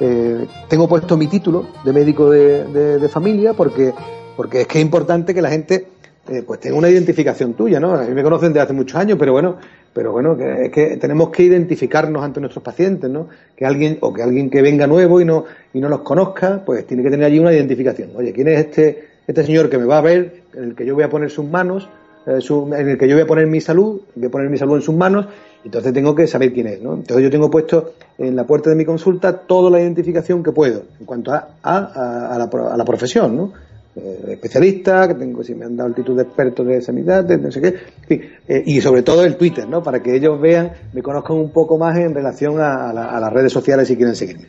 eh, 0.00 0.46
tengo 0.68 0.88
puesto 0.88 1.16
mi 1.16 1.28
título 1.28 1.66
de 1.84 1.92
médico 1.92 2.30
de, 2.30 3.08
familia 3.08 3.52
porque, 3.54 3.92
porque 4.36 4.62
es 4.62 4.66
que 4.66 4.78
es 4.78 4.84
importante 4.84 5.34
que 5.34 5.42
la 5.42 5.50
gente 5.50 5.86
eh, 6.28 6.42
pues 6.46 6.60
tenga 6.60 6.76
una 6.76 6.88
identificación 6.88 7.54
tuya, 7.54 7.78
¿no? 7.78 7.94
A 7.94 8.04
mí 8.04 8.14
me 8.14 8.22
conocen 8.22 8.48
desde 8.48 8.62
hace 8.62 8.72
muchos 8.72 8.96
años, 8.96 9.18
pero 9.18 9.32
bueno, 9.32 9.56
pero 9.92 10.12
bueno, 10.12 10.36
que 10.36 10.64
es 10.64 10.70
que 10.70 10.96
tenemos 10.96 11.30
que 11.30 11.42
identificarnos 11.42 12.22
ante 12.22 12.40
nuestros 12.40 12.64
pacientes, 12.64 13.10
¿no? 13.10 13.28
Que 13.56 13.66
alguien, 13.66 13.98
o 14.00 14.12
que 14.12 14.22
alguien 14.22 14.48
que 14.48 14.62
venga 14.62 14.86
nuevo 14.86 15.20
y 15.20 15.24
no, 15.24 15.44
y 15.74 15.80
no 15.80 15.88
nos 15.88 16.00
conozca, 16.00 16.62
pues 16.64 16.86
tiene 16.86 17.02
que 17.02 17.10
tener 17.10 17.26
allí 17.26 17.38
una 17.38 17.52
identificación. 17.52 18.10
Oye, 18.14 18.32
¿quién 18.32 18.48
es 18.48 18.60
este, 18.60 19.08
este 19.26 19.44
señor 19.44 19.68
que 19.68 19.78
me 19.78 19.84
va 19.84 19.98
a 19.98 20.00
ver, 20.00 20.42
en 20.54 20.64
el 20.64 20.74
que 20.74 20.86
yo 20.86 20.94
voy 20.94 21.04
a 21.04 21.10
poner 21.10 21.30
sus 21.30 21.44
manos, 21.44 21.88
eh, 22.26 22.38
en 22.78 22.88
el 22.88 22.98
que 22.98 23.08
yo 23.08 23.14
voy 23.14 23.22
a 23.22 23.26
poner 23.26 23.46
mi 23.46 23.60
salud, 23.60 24.00
voy 24.14 24.26
a 24.26 24.30
poner 24.30 24.50
mi 24.50 24.58
salud 24.58 24.76
en 24.76 24.82
sus 24.82 24.94
manos 24.94 25.26
entonces 25.64 25.92
tengo 25.92 26.14
que 26.14 26.26
saber 26.26 26.52
quién 26.52 26.66
es, 26.66 26.82
¿no? 26.82 26.94
Entonces 26.94 27.22
yo 27.22 27.30
tengo 27.30 27.50
puesto 27.50 27.92
en 28.18 28.34
la 28.34 28.44
puerta 28.44 28.70
de 28.70 28.76
mi 28.76 28.84
consulta 28.84 29.32
toda 29.32 29.70
la 29.70 29.80
identificación 29.80 30.42
que 30.42 30.52
puedo 30.52 30.82
en 30.98 31.06
cuanto 31.06 31.32
a, 31.32 31.48
a, 31.62 32.38
la, 32.76 32.84
profesión, 32.84 33.36
¿no? 33.36 33.52
Eh, 33.94 34.30
especialista, 34.30 35.06
que 35.06 35.14
tengo, 35.14 35.44
si 35.44 35.54
me 35.54 35.66
han 35.66 35.76
dado 35.76 35.90
el 35.90 35.94
título 35.94 36.16
de 36.16 36.22
experto 36.24 36.64
de 36.64 36.80
sanidad, 36.80 37.24
de 37.24 37.38
no 37.38 37.52
sé 37.52 37.60
qué, 37.60 38.24
eh, 38.48 38.62
y 38.66 38.80
sobre 38.80 39.02
todo 39.02 39.24
el 39.24 39.36
Twitter, 39.36 39.68
¿no? 39.68 39.82
Para 39.82 40.02
que 40.02 40.16
ellos 40.16 40.40
vean, 40.40 40.72
me 40.92 41.02
conozcan 41.02 41.36
un 41.36 41.50
poco 41.50 41.78
más 41.78 41.96
en 41.96 42.14
relación 42.14 42.58
a, 42.58 42.92
las 42.92 43.32
redes 43.32 43.52
sociales 43.52 43.86
si 43.86 43.96
quieren 43.96 44.16
seguirme. 44.16 44.46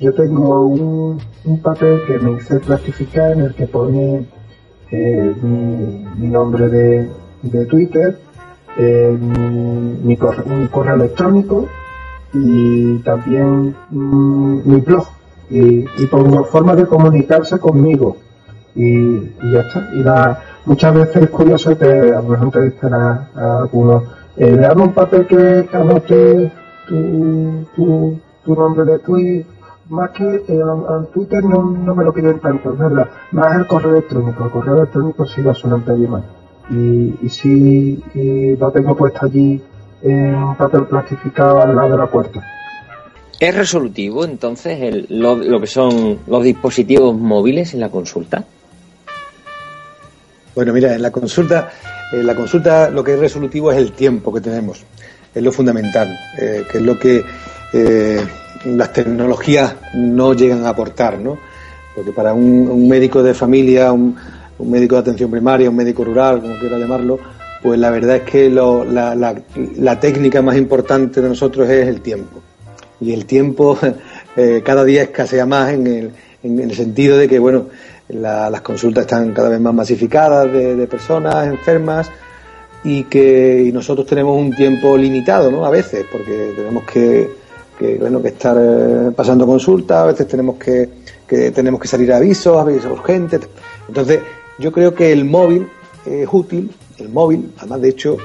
Yo 0.00 0.14
tengo 0.14 0.66
un, 0.66 1.20
papel 1.62 2.00
que 2.06 2.18
me 2.18 2.38
hice 2.38 2.58
clasificar 2.60 3.32
en 3.32 3.40
el 3.40 3.54
que 3.54 3.66
pone 3.66 4.26
eh, 4.92 5.34
mi, 5.42 6.26
nombre 6.28 6.68
de, 6.68 7.08
de 7.42 7.66
Twitter, 7.66 8.18
eh, 8.76 9.16
mi, 9.18 10.16
correo, 10.16 10.94
electrónico 10.94 11.66
y 12.32 12.98
también 12.98 13.74
mm, 13.90 14.60
mi 14.64 14.80
blog 14.80 15.06
y, 15.50 15.84
y 15.84 16.06
forma 16.50 16.76
de 16.76 16.86
comunicarse 16.86 17.58
conmigo 17.58 18.16
y, 18.74 19.20
ya 19.52 19.60
está. 19.60 19.88
Y 19.94 20.68
muchas 20.68 20.94
veces 20.94 21.22
es 21.24 21.30
curioso 21.30 21.76
que 21.76 21.86
a 21.86 22.20
lo 22.20 22.22
mejor 22.22 22.46
entrevistará 22.46 23.28
a, 23.34 23.58
algunos. 23.62 24.04
Eh, 24.36 24.56
le 24.56 24.66
hago 24.66 24.82
un 24.82 24.92
papel 24.92 25.26
que 25.26 25.68
anote 25.72 26.50
tu, 26.88 27.66
tu, 27.76 28.18
tu 28.44 28.54
nombre 28.54 28.84
de 28.84 28.98
tweet, 29.00 29.44
más 29.92 30.10
que 30.10 30.24
eh, 30.24 30.42
en 30.48 31.06
Twitter 31.12 31.44
no, 31.44 31.62
no, 31.62 31.94
me 31.94 32.04
lo 32.04 32.12
piden 32.12 32.40
tanto, 32.40 32.74
¿verdad? 32.74 33.08
Más 33.32 33.56
el 33.56 33.66
correo 33.66 33.92
electrónico. 33.92 34.44
El 34.44 34.50
correo 34.50 34.76
electrónico 34.78 35.26
sí 35.26 35.42
lo 35.42 35.54
suelen 35.54 35.82
pedir 35.82 36.08
más 36.08 36.24
y, 36.70 37.14
y 37.22 37.28
sí 37.28 38.02
lo 38.58 38.70
tengo 38.70 38.96
puesto 38.96 39.26
allí 39.26 39.60
en 40.02 40.34
un 40.34 40.56
papel 40.56 40.86
plastificado 40.86 41.62
al 41.62 41.76
lado 41.76 41.90
de 41.90 41.98
la 41.98 42.06
puerta. 42.06 42.42
¿Es 43.38 43.54
resolutivo 43.54 44.24
entonces 44.24 44.80
el, 44.80 45.06
lo, 45.10 45.60
que 45.60 45.66
son 45.66 46.20
los 46.26 46.42
dispositivos 46.42 47.14
móviles 47.14 47.74
en 47.74 47.80
la 47.80 47.90
consulta? 47.90 48.44
Bueno, 50.54 50.72
mira, 50.72 50.94
en 50.94 51.02
la 51.02 51.10
consulta, 51.10 51.70
en 52.12 52.26
la 52.26 52.34
consulta 52.34 52.88
lo 52.90 53.02
que 53.02 53.14
es 53.14 53.18
resolutivo 53.18 53.72
es 53.72 53.78
el 53.78 53.92
tiempo 53.92 54.32
que 54.32 54.40
tenemos, 54.40 54.84
es 55.34 55.42
lo 55.42 55.50
fundamental, 55.50 56.08
eh, 56.38 56.62
que 56.70 56.78
es 56.78 56.84
lo 56.84 56.98
que 56.98 57.24
eh, 57.72 58.24
las 58.64 58.92
tecnologías 58.92 59.74
no 59.94 60.34
llegan 60.34 60.64
a 60.64 60.70
aportar, 60.70 61.18
¿no? 61.18 61.38
Porque 61.94 62.12
para 62.12 62.32
un, 62.32 62.88
médico 62.88 63.22
de 63.22 63.34
familia, 63.34 63.92
un, 63.92 64.16
médico 64.58 64.94
de 64.96 65.00
atención 65.00 65.30
primaria, 65.30 65.68
un 65.68 65.76
médico 65.76 66.04
rural, 66.04 66.40
como 66.40 66.58
quiera 66.58 66.78
llamarlo, 66.78 67.18
pues 67.62 67.78
la 67.78 67.90
verdad 67.90 68.16
es 68.16 68.22
que 68.22 68.50
la, 68.50 70.00
técnica 70.00 70.42
más 70.42 70.56
importante 70.56 71.20
de 71.20 71.28
nosotros 71.28 71.68
es 71.68 71.86
el 71.86 72.00
tiempo. 72.00 72.40
Y 73.00 73.12
el 73.12 73.26
tiempo 73.26 73.78
eh, 74.36 74.62
cada 74.64 74.84
día 74.84 75.02
escasea 75.02 75.44
más 75.44 75.72
en 75.72 75.86
el, 75.86 76.12
en 76.42 76.60
el 76.60 76.74
sentido 76.74 77.18
de 77.18 77.28
que, 77.28 77.38
bueno, 77.38 77.66
las 78.08 78.60
consultas 78.60 79.02
están 79.02 79.32
cada 79.32 79.48
vez 79.48 79.60
más 79.60 79.74
masificadas 79.74 80.52
de, 80.52 80.86
personas 80.86 81.46
enfermas 81.46 82.10
y 82.84 83.04
que 83.04 83.70
nosotros 83.72 84.06
tenemos 84.06 84.38
un 84.38 84.54
tiempo 84.54 84.96
limitado, 84.96 85.50
¿no? 85.50 85.64
A 85.64 85.70
veces, 85.70 86.04
porque 86.10 86.52
tenemos 86.56 86.84
que 86.84 87.41
que 87.78 87.96
bueno 87.96 88.22
que 88.22 88.28
estar 88.28 88.56
eh, 88.58 89.10
pasando 89.14 89.46
consulta, 89.46 90.02
a 90.02 90.06
veces 90.06 90.28
tenemos 90.28 90.56
que, 90.56 90.88
que, 91.26 91.50
tenemos 91.50 91.80
que 91.80 91.88
salir 91.88 92.12
a 92.12 92.16
avisos, 92.16 92.56
avisos 92.56 92.92
urgentes. 92.92 93.40
Entonces, 93.88 94.20
yo 94.58 94.72
creo 94.72 94.94
que 94.94 95.12
el 95.12 95.24
móvil 95.24 95.68
es 96.06 96.28
útil, 96.30 96.70
el 96.98 97.08
móvil, 97.08 97.52
además 97.58 97.80
de 97.80 97.88
hecho, 97.88 98.16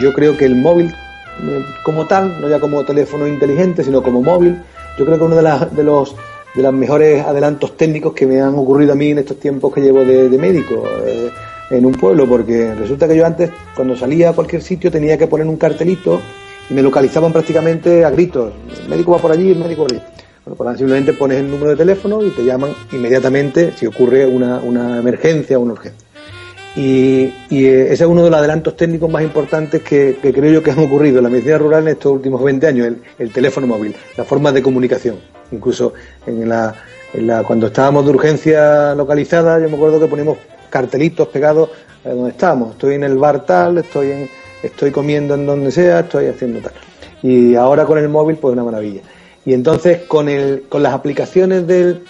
yo 0.00 0.12
creo 0.12 0.36
que 0.36 0.44
el 0.44 0.56
móvil 0.56 0.86
eh, 0.86 1.64
como 1.84 2.06
tal, 2.06 2.40
no 2.40 2.48
ya 2.48 2.60
como 2.60 2.84
teléfono 2.84 3.26
inteligente, 3.26 3.84
sino 3.84 4.02
como 4.02 4.22
móvil, 4.22 4.62
yo 4.98 5.04
creo 5.04 5.18
que 5.18 5.24
uno 5.24 5.36
de, 5.36 5.42
las, 5.42 5.74
de 5.74 5.84
los 5.84 6.14
de 6.54 6.62
los 6.62 6.72
mejores 6.72 7.24
adelantos 7.24 7.76
técnicos 7.76 8.12
que 8.12 8.26
me 8.26 8.40
han 8.40 8.54
ocurrido 8.54 8.92
a 8.92 8.94
mí 8.94 9.10
en 9.10 9.18
estos 9.18 9.38
tiempos 9.38 9.74
que 9.74 9.80
llevo 9.80 10.04
de, 10.04 10.28
médico 10.38 10.84
eh, 11.04 11.30
en 11.70 11.84
un 11.84 11.92
pueblo, 11.92 12.28
porque 12.28 12.74
resulta 12.74 13.08
que 13.08 13.16
yo 13.16 13.26
antes, 13.26 13.50
cuando 13.74 13.96
salía 13.96 14.30
a 14.30 14.32
cualquier 14.32 14.62
sitio, 14.62 14.90
tenía 14.90 15.18
que 15.18 15.26
poner 15.26 15.46
un 15.46 15.56
cartelito 15.56 16.20
me 16.70 16.82
localizaban 16.82 17.32
prácticamente 17.32 18.04
a 18.04 18.10
gritos. 18.10 18.52
El 18.82 18.88
médico 18.88 19.12
va 19.12 19.18
por 19.18 19.32
allí, 19.32 19.50
el 19.50 19.58
médico 19.58 19.82
por 19.82 19.92
allí. 19.92 20.02
Bueno, 20.44 20.56
pues 20.56 20.76
simplemente 20.76 21.14
pones 21.14 21.38
el 21.38 21.50
número 21.50 21.70
de 21.70 21.76
teléfono 21.76 22.22
y 22.22 22.30
te 22.30 22.44
llaman 22.44 22.74
inmediatamente 22.92 23.72
si 23.76 23.86
ocurre 23.86 24.26
una, 24.26 24.58
una 24.58 24.98
emergencia 24.98 25.58
o 25.58 25.62
una 25.62 25.72
urgencia. 25.72 26.06
Y, 26.76 27.32
y, 27.50 27.66
eh, 27.66 27.92
ese 27.92 28.04
es 28.04 28.10
uno 28.10 28.24
de 28.24 28.30
los 28.30 28.38
adelantos 28.38 28.76
técnicos 28.76 29.08
más 29.08 29.22
importantes 29.22 29.80
que, 29.82 30.18
creo 30.20 30.52
yo 30.52 30.62
que 30.62 30.72
han 30.72 30.80
ocurrido 30.80 31.18
en 31.18 31.24
la 31.24 31.30
medicina 31.30 31.56
rural 31.56 31.82
en 31.82 31.88
estos 31.90 32.12
últimos 32.12 32.42
20 32.42 32.66
años, 32.66 32.86
el, 32.88 33.02
el 33.18 33.30
teléfono 33.32 33.66
móvil, 33.66 33.94
la 34.16 34.24
forma 34.24 34.50
de 34.52 34.60
comunicación. 34.60 35.16
Incluso 35.52 35.94
en 36.26 36.48
la, 36.48 36.74
en 37.14 37.26
la, 37.28 37.42
cuando 37.44 37.68
estábamos 37.68 38.04
de 38.04 38.10
urgencia 38.10 38.94
localizada, 38.94 39.60
yo 39.60 39.68
me 39.68 39.76
acuerdo 39.76 40.00
que 40.00 40.08
poníamos 40.08 40.38
cartelitos 40.68 41.28
pegados 41.28 41.70
donde 42.02 42.30
estábamos. 42.30 42.72
Estoy 42.72 42.96
en 42.96 43.04
el 43.04 43.16
bar 43.16 43.46
tal, 43.46 43.78
estoy, 43.78 44.10
en, 44.10 44.28
estoy 44.64 44.90
comiendo 44.90 45.34
en 45.34 45.46
donde 45.46 45.70
sea, 45.70 46.00
estoy 46.00 46.26
haciendo 46.26 46.60
tal. 46.60 46.72
Y 47.22 47.54
ahora 47.54 47.84
con 47.84 47.98
el 47.98 48.08
móvil, 48.08 48.36
pues 48.36 48.52
una 48.52 48.64
maravilla. 48.64 49.02
Y 49.44 49.52
entonces 49.52 50.02
con, 50.02 50.28
el, 50.28 50.64
con 50.68 50.82
las 50.82 50.94
aplicaciones 50.94 51.66
del, 51.66 52.04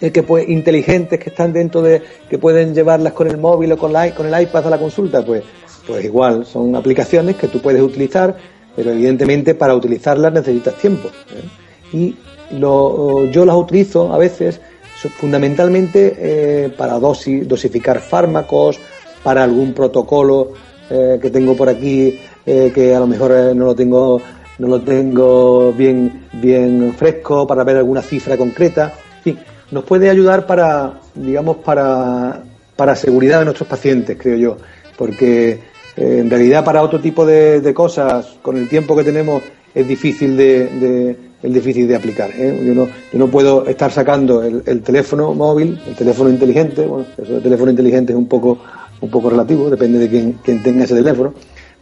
que 0.00 0.22
puede, 0.22 0.50
inteligentes 0.50 1.18
que 1.20 1.30
están 1.30 1.52
dentro 1.52 1.82
de, 1.82 2.02
que 2.28 2.38
pueden 2.38 2.74
llevarlas 2.74 3.12
con 3.12 3.28
el 3.28 3.38
móvil 3.38 3.72
o 3.72 3.78
con, 3.78 3.92
la, 3.92 4.12
con 4.14 4.32
el 4.32 4.42
iPad 4.42 4.66
a 4.66 4.70
la 4.70 4.78
consulta, 4.78 5.24
pues, 5.24 5.42
pues 5.86 6.04
igual, 6.04 6.44
son 6.44 6.74
aplicaciones 6.74 7.36
que 7.36 7.48
tú 7.48 7.60
puedes 7.60 7.82
utilizar, 7.82 8.36
pero 8.74 8.90
evidentemente 8.90 9.54
para 9.54 9.74
utilizarlas 9.74 10.32
necesitas 10.32 10.74
tiempo. 10.74 11.08
¿eh? 11.08 11.96
Y 11.96 12.16
lo, 12.58 13.26
yo 13.26 13.44
las 13.44 13.56
utilizo 13.56 14.12
a 14.12 14.18
veces 14.18 14.60
fundamentalmente 15.08 16.16
eh, 16.18 16.68
para 16.76 16.98
dosis, 16.98 17.46
dosificar 17.46 18.00
fármacos, 18.00 18.78
para 19.22 19.44
algún 19.44 19.72
protocolo 19.72 20.52
eh, 20.90 21.18
que 21.20 21.30
tengo 21.30 21.56
por 21.56 21.68
aquí 21.68 22.18
que 22.44 22.94
a 22.94 22.98
lo 22.98 23.06
mejor 23.06 23.30
no 23.54 23.66
lo 23.66 23.74
tengo 23.76 24.20
no 24.58 24.66
lo 24.66 24.80
tengo 24.80 25.72
bien 25.72 26.26
bien 26.32 26.94
fresco 26.96 27.46
para 27.46 27.62
ver 27.64 27.76
alguna 27.76 28.02
cifra 28.02 28.36
concreta. 28.36 28.92
En 29.18 29.22
fin, 29.22 29.38
nos 29.70 29.84
puede 29.84 30.10
ayudar 30.10 30.46
para, 30.46 31.00
digamos, 31.14 31.58
para, 31.58 32.42
para 32.76 32.96
seguridad 32.96 33.40
de 33.40 33.44
nuestros 33.44 33.68
pacientes, 33.68 34.16
creo 34.18 34.36
yo, 34.36 34.56
porque 34.96 35.60
eh, 35.96 36.18
en 36.20 36.30
realidad 36.30 36.64
para 36.64 36.82
otro 36.82 37.00
tipo 37.00 37.26
de, 37.26 37.72
cosas, 37.74 38.38
con 38.42 38.56
el 38.56 38.68
tiempo 38.68 38.96
que 38.96 39.04
tenemos, 39.04 39.42
es 39.74 39.86
difícil 39.86 40.36
de, 40.36 41.16
es 41.42 41.52
difícil 41.52 41.86
de 41.86 41.96
aplicar. 41.96 42.30
¿eh? 42.34 42.62
Yo, 42.66 42.74
no, 42.74 42.86
yo 42.86 43.18
no 43.18 43.28
puedo 43.28 43.66
estar 43.66 43.92
sacando 43.92 44.42
el, 44.42 44.82
teléfono 44.82 45.34
móvil, 45.34 45.80
el 45.86 45.94
teléfono 45.94 46.30
inteligente, 46.30 46.86
bueno, 46.86 47.06
eso 47.16 47.34
de 47.34 47.40
teléfono 47.40 47.70
inteligente 47.70 48.12
es 48.12 48.18
un 48.18 48.26
poco, 48.26 48.58
un 49.00 49.10
poco 49.10 49.30
relativo, 49.30 49.70
depende 49.70 49.98
de 49.98 50.08
quién, 50.08 50.62
tenga 50.62 50.84
ese 50.84 50.94
teléfono, 50.94 51.34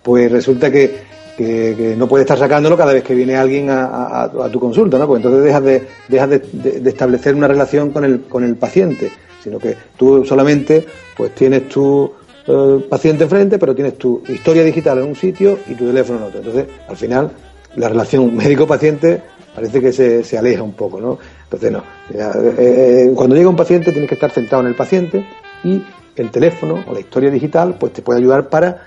pues 0.02 0.30
resulta 0.30 0.70
que 0.70 1.18
que, 1.38 1.94
no 1.96 2.08
puedes 2.08 2.24
estar 2.24 2.38
sacándolo 2.38 2.76
cada 2.76 2.92
vez 2.92 3.04
que 3.04 3.14
viene 3.14 3.36
alguien 3.36 3.68
a, 3.70 4.28
tu 4.50 4.58
consulta, 4.58 4.98
¿no? 4.98 5.06
Pues 5.06 5.18
entonces 5.18 5.44
dejas 5.44 5.62
de, 5.62 5.86
dejas 6.08 6.30
de, 6.30 6.82
establecer 6.84 7.34
una 7.34 7.46
relación 7.46 7.90
con 7.90 8.04
el, 8.04 8.22
con 8.22 8.42
el 8.42 8.56
paciente, 8.56 9.12
sino 9.42 9.58
que 9.58 9.76
tú 9.96 10.24
solamente 10.24 10.84
pues 11.16 11.34
tienes 11.36 11.68
tu 11.68 12.12
eh, 12.46 12.84
paciente 12.88 13.24
enfrente, 13.24 13.58
pero 13.58 13.74
tienes 13.74 13.96
tu 13.96 14.22
historia 14.28 14.64
digital 14.64 14.98
en 14.98 15.04
un 15.04 15.14
sitio 15.14 15.58
y 15.68 15.74
tu 15.74 15.86
teléfono 15.86 16.18
en 16.18 16.24
otro. 16.24 16.38
Entonces, 16.40 16.66
al 16.88 16.96
final, 16.96 17.30
la 17.76 17.88
relación 17.88 18.34
médico-paciente 18.34 19.22
parece 19.54 19.80
que 19.80 19.92
se, 19.92 20.24
se, 20.24 20.38
aleja 20.38 20.62
un 20.62 20.72
poco, 20.72 21.00
¿no? 21.00 21.18
Entonces, 21.44 21.70
no. 21.70 21.84
Eh, 22.12 22.54
eh, 22.58 23.12
cuando 23.14 23.36
llega 23.36 23.48
un 23.48 23.56
paciente 23.56 23.92
tienes 23.92 24.08
que 24.08 24.14
estar 24.14 24.32
sentado 24.32 24.62
en 24.62 24.68
el 24.68 24.74
paciente 24.74 25.24
y 25.62 25.82
el 26.22 26.30
teléfono 26.30 26.84
o 26.86 26.92
la 26.92 27.00
historia 27.00 27.30
digital 27.30 27.76
pues 27.78 27.92
te 27.92 28.02
puede 28.02 28.18
ayudar 28.20 28.48
para, 28.48 28.86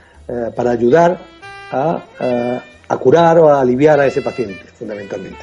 para 0.55 0.71
ayudar 0.71 1.19
a, 1.71 2.97
curar 2.99 3.39
o 3.39 3.49
a 3.49 3.61
aliviar 3.61 3.99
a 3.99 4.05
ese 4.05 4.21
paciente, 4.21 4.61
fundamentalmente. 4.77 5.39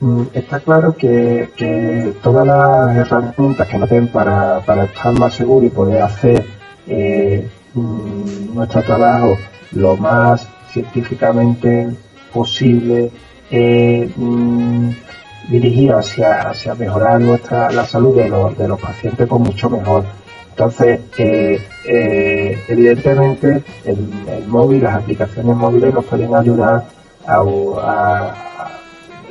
Mm, 0.00 0.22
está 0.34 0.60
claro 0.60 0.94
que, 0.94 2.12
todas 2.22 2.46
las 2.46 2.96
herramientas 2.96 3.66
que 3.68 3.78
nos 3.78 3.88
den 3.88 4.08
para, 4.08 4.58
estar 4.58 5.12
más 5.18 5.34
seguros 5.34 5.64
y 5.64 5.70
poder 5.70 6.02
hacer 6.02 6.44
eh, 6.86 7.48
mm, 7.74 8.54
nuestro 8.54 8.82
trabajo 8.82 9.38
lo 9.72 9.96
más 9.96 10.46
científicamente 10.70 11.88
posible 12.32 13.10
eh, 13.50 14.12
mm, 14.14 14.90
dirigido 15.48 15.98
hacia, 15.98 16.50
hacia 16.50 16.74
mejorar 16.74 17.20
nuestra 17.20 17.70
la 17.70 17.86
salud 17.86 18.16
de 18.16 18.28
los, 18.28 18.56
de 18.58 18.68
los 18.68 18.80
pacientes, 18.80 19.26
pues 19.26 19.40
mucho 19.40 19.70
mejor. 19.70 20.04
Entonces, 20.50 21.00
eh, 21.18 21.60
eh, 21.86 22.58
evidentemente, 22.68 23.62
el, 23.84 24.46
móvil, 24.48 24.82
las 24.82 24.94
aplicaciones 24.94 25.54
móviles 25.54 25.92
nos 25.92 26.04
pueden 26.06 26.34
ayudar 26.34 26.84
a, 27.26 28.34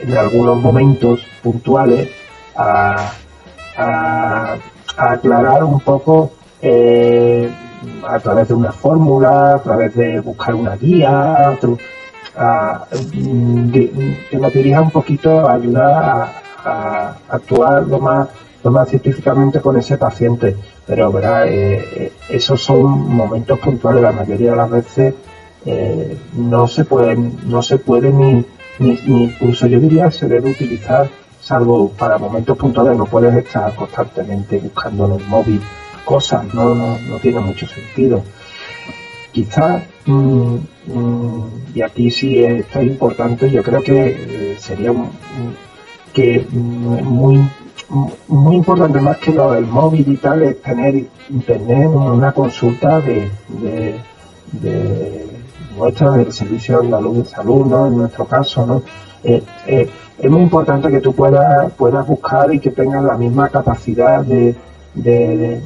en 0.02 0.18
algunos 0.18 0.62
momentos 0.62 1.22
puntuales 1.42 2.10
a, 2.56 3.12
aclarar 4.98 5.64
un 5.64 5.80
poco 5.80 6.32
eh, 6.62 7.50
a 8.08 8.20
través 8.20 8.48
de 8.48 8.54
una 8.54 8.72
fórmula, 8.72 9.56
a 9.56 9.60
través 9.60 9.96
de 9.96 10.20
buscar 10.20 10.54
una 10.54 10.76
guía, 10.76 11.58
que, 13.12 14.38
nos 14.38 14.56
un 14.56 14.92
poquito 14.92 15.48
a 15.48 15.54
ayudar 15.54 16.32
a 16.64 17.16
actuar 17.30 17.86
lo 17.88 18.00
más 18.00 18.28
más 18.72 18.90
científicamente 18.90 19.62
con 19.62 19.78
ese 19.78 19.98
paciente. 19.98 20.56
Pero, 20.86 21.12
¿verdad? 21.12 21.48
Eh, 21.48 21.84
eh, 21.96 22.12
esos 22.30 22.62
son 22.62 23.16
momentos 23.16 23.60
puntuales. 23.60 24.02
La 24.02 24.12
mayoría 24.12 24.52
de 24.52 24.58
las 24.58 24.70
veces 24.70 25.14
eh, 25.66 26.18
no 26.34 26.68
se 26.68 26.86
pueden, 26.86 27.38
no 27.46 27.62
se 27.62 27.78
puede 27.78 28.12
ni, 28.12 28.46
ni, 28.80 29.00
incluso 29.06 29.68
yo 29.68 29.80
diría 29.80 30.12
se 30.12 30.28
debe 30.28 30.52
utilizar 30.52 31.10
salvo 31.42 31.90
para 31.90 32.18
momentos 32.18 32.58
puntuales. 32.58 32.98
No 32.98 33.06
puedes 33.06 33.36
estar 33.36 33.74
constantemente 33.76 34.60
buscando 34.60 35.06
en 35.06 35.22
el 35.22 35.28
móvil 35.28 35.62
cosas. 36.04 36.54
No, 36.54 36.76
no, 36.76 36.98
no 37.00 37.18
tiene 37.20 37.40
mucho 37.40 37.68
sentido. 37.68 38.24
Quizás, 39.32 39.84
mm, 40.06 40.56
mm, 40.88 41.44
y 41.76 41.82
aquí 41.82 42.12
sí 42.12 42.44
esto 42.44 42.80
es 42.80 42.88
importante, 42.88 43.50
yo 43.50 43.64
creo 43.64 43.82
que 43.82 44.58
sería 44.60 44.94
que 46.14 46.46
mm, 46.50 47.04
muy 47.04 47.42
muy 48.28 48.56
importante 48.56 49.00
más 49.00 49.18
que 49.18 49.32
lo 49.32 49.52
del 49.52 49.68
móvil 49.68 50.06
y 50.08 50.18
tal 50.18 50.42
es 50.42 50.62
tener 50.62 51.06
internet 51.30 51.88
una 51.88 52.32
consulta 52.32 53.00
de, 53.00 53.30
de, 54.52 55.26
nuestra 55.78 56.12
del 56.12 56.32
servicio 56.32 56.80
andaluz 56.80 57.18
de 57.18 57.26
salud 57.26 57.66
¿no? 57.66 57.88
en 57.88 57.98
nuestro 57.98 58.26
caso 58.26 58.66
no 58.66 58.82
eh, 59.24 59.44
eh, 59.68 59.90
es 60.18 60.32
muy 60.32 60.42
importante 60.42 60.90
que 60.90 61.00
tú 61.00 61.14
puedas 61.14 61.72
puedas 61.74 62.08
buscar 62.08 62.54
y 62.54 62.60
que 62.60 62.72
tengas 62.72 63.04
la 63.04 63.18
misma 63.18 63.50
capacidad 63.50 64.24
de, 64.24 64.56
de, 64.96 65.62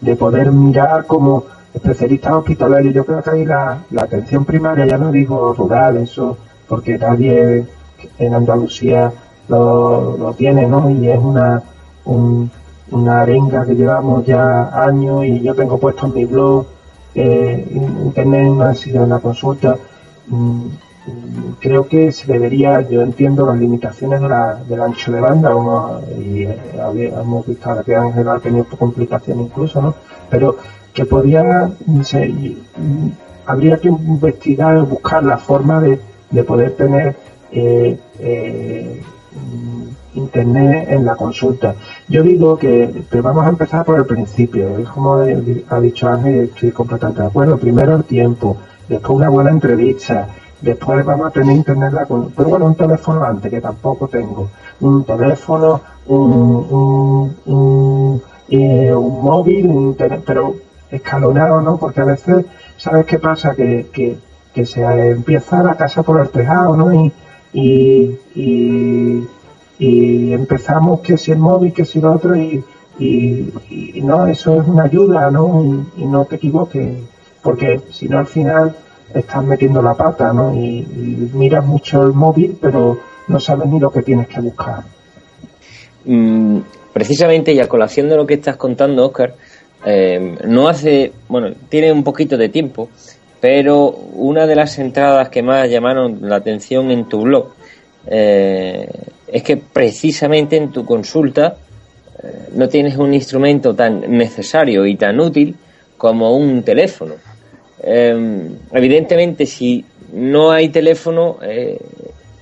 de 0.00 0.16
poder 0.16 0.50
mirar 0.50 1.06
como 1.06 1.44
especialistas 1.74 2.32
hospitalarios 2.32 2.94
yo 2.94 3.04
creo 3.04 3.22
que 3.22 3.30
ahí 3.30 3.44
la, 3.44 3.78
la 3.90 4.02
atención 4.02 4.44
primaria 4.44 4.86
ya 4.86 4.96
no 4.96 5.10
digo 5.10 5.52
rural 5.52 5.96
eso 5.96 6.38
porque 6.68 6.96
nadie 6.98 7.64
en 8.18 8.34
Andalucía 8.34 9.12
lo, 9.48 10.16
lo 10.16 10.32
tiene, 10.34 10.66
¿no? 10.66 10.90
Y 10.90 11.08
es 11.08 11.18
una, 11.18 11.62
una 12.90 13.20
arenga 13.20 13.64
que 13.66 13.74
llevamos 13.74 14.24
ya 14.24 14.70
años 14.84 15.24
y 15.24 15.40
yo 15.40 15.54
tengo 15.54 15.78
puesto 15.78 16.06
en 16.06 16.14
mi 16.14 16.24
blog, 16.24 16.66
eh, 17.14 17.66
internet 18.04 18.60
ha 18.62 18.74
sido 18.74 19.04
una 19.04 19.18
consulta. 19.18 19.76
Mm, 20.28 20.66
creo 21.60 21.86
que 21.86 22.12
se 22.12 22.32
debería, 22.32 22.80
yo 22.80 23.02
entiendo 23.02 23.44
las 23.46 23.58
limitaciones 23.58 24.22
de 24.22 24.28
la, 24.28 24.54
del 24.54 24.80
ancho 24.80 25.12
de 25.12 25.20
banda, 25.20 25.52
y 26.18 26.44
eh, 26.44 27.12
hemos 27.20 27.46
visto 27.46 27.68
ahora 27.68 27.82
que 27.82 27.94
Ángel 27.94 28.28
ha 28.28 28.38
tenido 28.38 28.64
complicaciones 28.64 29.46
incluso, 29.46 29.82
¿no? 29.82 29.94
Pero 30.30 30.56
que 30.94 31.04
podía, 31.04 31.70
mm, 31.86 33.08
habría 33.46 33.76
que 33.78 33.88
investigar, 33.88 34.82
buscar 34.86 35.24
la 35.24 35.36
forma 35.36 35.80
de, 35.80 35.98
de 36.30 36.44
poder 36.44 36.76
tener 36.76 37.16
eh, 37.52 37.98
eh, 38.20 39.02
internet 40.14 40.86
en 40.90 41.04
la 41.04 41.16
consulta. 41.16 41.74
Yo 42.08 42.22
digo 42.22 42.56
que 42.56 43.04
vamos 43.20 43.44
a 43.44 43.48
empezar 43.48 43.84
por 43.84 43.98
el 43.98 44.06
principio, 44.06 44.78
es 44.78 44.88
como 44.88 45.14
ha 45.68 45.80
dicho 45.80 46.08
Ángel, 46.08 46.50
estoy 46.54 46.70
completamente 46.70 47.22
de 47.22 47.28
acuerdo. 47.28 47.58
Primero 47.58 47.96
el 47.96 48.04
tiempo, 48.04 48.56
después 48.88 49.16
una 49.16 49.28
buena 49.28 49.50
entrevista, 49.50 50.28
después 50.60 51.04
vamos 51.04 51.26
a 51.26 51.30
tener 51.30 51.56
internet, 51.56 51.92
pero 52.36 52.48
bueno, 52.48 52.66
un 52.66 52.76
teléfono 52.76 53.24
antes, 53.24 53.50
que 53.50 53.60
tampoco 53.60 54.08
tengo, 54.08 54.50
un 54.80 55.04
teléfono, 55.04 55.80
un, 56.06 57.34
un, 57.46 58.22
eh, 58.48 58.92
móvil, 58.94 59.66
un 59.66 59.96
pero 60.24 60.54
escalonado, 60.90 61.60
¿no? 61.60 61.76
Porque 61.76 62.00
a 62.00 62.04
veces, 62.04 62.44
¿sabes 62.76 63.06
qué 63.06 63.18
pasa? 63.18 63.54
Que, 63.54 63.88
que, 63.92 64.16
que 64.54 64.64
se 64.64 64.82
empieza 64.82 65.62
la 65.62 65.74
casa 65.74 66.02
por 66.02 66.20
el 66.20 66.28
tejado, 66.28 66.76
¿no? 66.76 66.92
Y, 66.92 67.12
y, 67.54 68.18
y, 69.78 70.32
empezamos 70.32 71.00
que 71.00 71.16
si 71.16 71.32
el 71.32 71.38
móvil, 71.38 71.72
que 71.72 71.84
si 71.84 72.00
lo 72.00 72.12
otro, 72.12 72.36
y, 72.36 72.62
y, 72.98 74.00
no, 74.02 74.26
eso 74.26 74.60
es 74.60 74.68
una 74.68 74.84
ayuda, 74.84 75.30
¿no? 75.30 75.84
Y, 75.96 76.04
no 76.04 76.24
te 76.24 76.36
equivoques, 76.36 76.98
porque 77.42 77.80
si 77.90 78.08
no 78.08 78.18
al 78.18 78.26
final 78.26 78.76
estás 79.12 79.44
metiendo 79.44 79.82
la 79.82 79.94
pata, 79.94 80.32
¿no? 80.32 80.54
Y, 80.54 80.86
miras 81.34 81.64
mucho 81.64 82.02
el 82.04 82.12
móvil, 82.12 82.56
pero 82.60 83.00
no 83.26 83.40
sabes 83.40 83.68
ni 83.68 83.80
lo 83.80 83.90
que 83.90 84.02
tienes 84.02 84.28
que 84.28 84.40
buscar. 84.40 84.84
Mm, 86.04 86.58
precisamente, 86.92 87.52
y 87.52 87.60
a 87.60 87.68
colación 87.68 88.08
de 88.08 88.16
lo 88.16 88.26
que 88.26 88.34
estás 88.34 88.56
contando, 88.56 89.06
Oscar, 89.06 89.34
eh, 89.84 90.36
no 90.46 90.68
hace, 90.68 91.12
bueno, 91.28 91.52
tiene 91.68 91.92
un 91.92 92.04
poquito 92.04 92.36
de 92.36 92.48
tiempo, 92.48 92.88
pero 93.40 93.88
una 93.88 94.46
de 94.46 94.56
las 94.56 94.78
entradas 94.78 95.28
que 95.28 95.42
más 95.42 95.68
llamaron 95.68 96.18
la 96.22 96.36
atención 96.36 96.90
en 96.90 97.08
tu 97.08 97.22
blog 97.22 97.54
eh, 98.06 98.88
es 99.26 99.42
que 99.42 99.56
precisamente 99.56 100.56
en 100.56 100.70
tu 100.70 100.84
consulta 100.84 101.56
eh, 102.22 102.48
no 102.54 102.68
tienes 102.68 102.96
un 102.96 103.12
instrumento 103.12 103.74
tan 103.74 104.16
necesario 104.16 104.86
y 104.86 104.96
tan 104.96 105.20
útil 105.20 105.54
como 105.96 106.36
un 106.36 106.62
teléfono. 106.62 107.14
Em, 107.82 108.48
evidentemente, 108.72 109.44
si 109.46 109.84
no 110.12 110.50
hay 110.50 110.68
teléfono, 110.68 111.38
eh, 111.42 111.78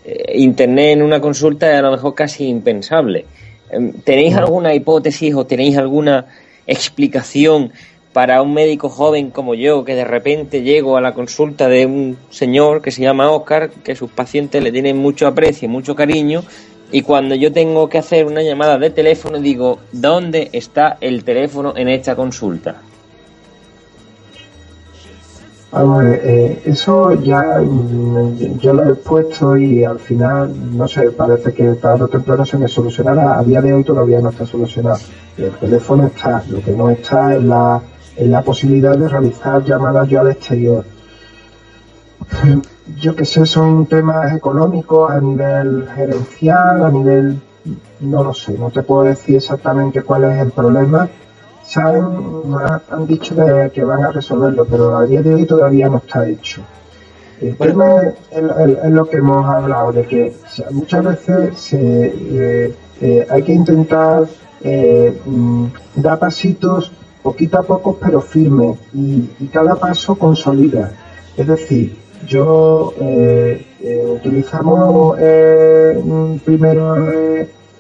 eh, 0.05 0.33
Internet 0.37 0.93
en 0.93 1.03
una 1.03 1.21
consulta 1.21 1.73
es 1.73 1.79
a 1.79 1.83
lo 1.83 1.93
mejor 1.93 2.15
casi 2.15 2.47
impensable. 2.47 3.25
Em, 3.71 3.93
¿Tenéis 4.05 4.37
alguna 4.37 4.75
hipótesis 4.75 5.35
o 5.35 5.47
tenéis 5.47 5.77
alguna 5.77 6.27
explicación 6.67 7.73
para 8.13 8.43
un 8.43 8.53
médico 8.53 8.89
joven 8.89 9.31
como 9.31 9.55
yo, 9.55 9.85
que 9.85 9.95
de 9.95 10.05
repente 10.05 10.63
llego 10.63 10.97
a 10.97 11.01
la 11.01 11.15
consulta 11.15 11.69
de 11.69 11.87
un 11.87 12.19
señor 12.31 12.83
que 12.83 12.91
se 12.91 13.03
llama 13.03 13.31
Oscar, 13.31 13.71
que 13.71 13.97
sus 13.97 14.11
pacientes 14.11 14.63
le 14.63 14.71
tienen 14.71 14.99
mucho 14.99 15.27
aprecio 15.27 15.67
y 15.67 15.71
mucho 15.71 15.95
cariño, 15.95 16.45
y 16.91 17.03
cuando 17.03 17.35
yo 17.35 17.53
tengo 17.53 17.89
que 17.89 17.99
hacer 17.99 18.27
una 18.27 18.43
llamada 18.43 18.79
de 18.79 18.91
teléfono 18.91 19.39
digo, 19.39 19.79
¿dónde 19.93 20.51
está 20.53 20.99
el 21.01 21.25
teléfono 21.25 21.73
en 21.75 21.89
esta 21.89 22.15
consulta? 22.15 22.83
Eh, 25.75 26.63
eso 26.67 27.15
ya 27.15 27.61
mm, 27.61 28.59
yo 28.59 28.75
lo 28.75 28.91
he 28.91 28.95
puesto 28.95 29.57
y 29.57 29.85
al 29.85 29.99
final, 29.99 30.53
no 30.77 30.87
sé, 30.87 31.11
parece 31.11 31.53
que 31.55 31.65
tarde 31.75 32.05
o 32.05 32.09
temprano 32.09 32.45
se 32.45 32.59
me 32.59 32.69
solucionará. 32.69 33.39
A 33.39 33.43
día 33.43 33.61
de 33.61 33.73
hoy 33.73 33.85
todavía 33.85 34.21
no 34.21 34.31
está 34.31 34.47
solucionado. 34.47 34.99
El 35.39 35.53
teléfono 35.53 36.07
está, 36.07 36.43
lo 36.49 36.61
que 36.61 36.73
no 36.73 36.91
está 36.91 37.35
es 37.35 37.43
la, 37.43 37.81
es 38.17 38.29
la 38.29 38.43
posibilidad 38.43 38.97
de 38.97 39.09
realizar 39.09 39.65
llamadas 39.65 40.09
yo 40.09 40.21
al 40.21 40.31
exterior 40.31 40.85
yo 43.01 43.15
que 43.15 43.25
sé, 43.25 43.47
son 43.47 43.87
temas 43.87 44.35
económicos 44.35 45.11
a 45.11 45.21
nivel 45.21 45.89
gerencial, 45.95 46.85
a 46.85 46.91
nivel, 46.91 47.41
no 48.01 48.25
lo 48.25 48.35
sé, 48.35 48.59
no 48.59 48.71
te 48.71 48.83
puedo 48.83 49.05
decir 49.05 49.37
exactamente 49.37 50.03
cuál 50.03 50.25
es 50.25 50.39
el 50.41 50.51
problema. 50.51 51.09
Saben, 51.65 52.05
han 52.91 53.07
dicho 53.07 53.35
que, 53.73 53.85
van 53.85 54.05
a 54.05 54.11
resolverlo, 54.11 54.65
pero 54.65 54.97
a 54.97 55.07
día 55.07 55.23
de 55.23 55.35
hoy 55.35 55.47
todavía 55.47 55.89
no 55.89 55.99
está 55.99 56.29
hecho. 56.29 56.63
El 57.41 57.57
tema 57.57 58.03
es, 58.31 58.91
lo 58.91 59.09
que 59.09 59.17
hemos 59.17 59.45
hablado, 59.45 59.93
de 59.93 60.03
que 60.03 60.33
muchas 60.71 61.05
veces 61.05 61.59
se, 61.59 62.07
eh, 62.07 62.75
eh, 63.01 63.27
hay 63.29 63.43
que 63.43 63.53
intentar 63.53 64.27
eh, 64.63 65.21
mm, 65.25 65.67
dar 65.97 66.21
pasitos 66.21 66.93
poquito 67.23 67.59
a 67.59 67.63
poco, 67.63 67.99
pero 68.01 68.21
firmes, 68.21 68.79
y, 68.93 69.29
y 69.41 69.47
cada 69.47 69.75
paso 69.75 70.15
consolida. 70.17 70.93
Es 71.37 71.47
decir, 71.47 71.97
yo 72.27 72.93
utilizamos 74.15 75.17
primero 76.45 76.97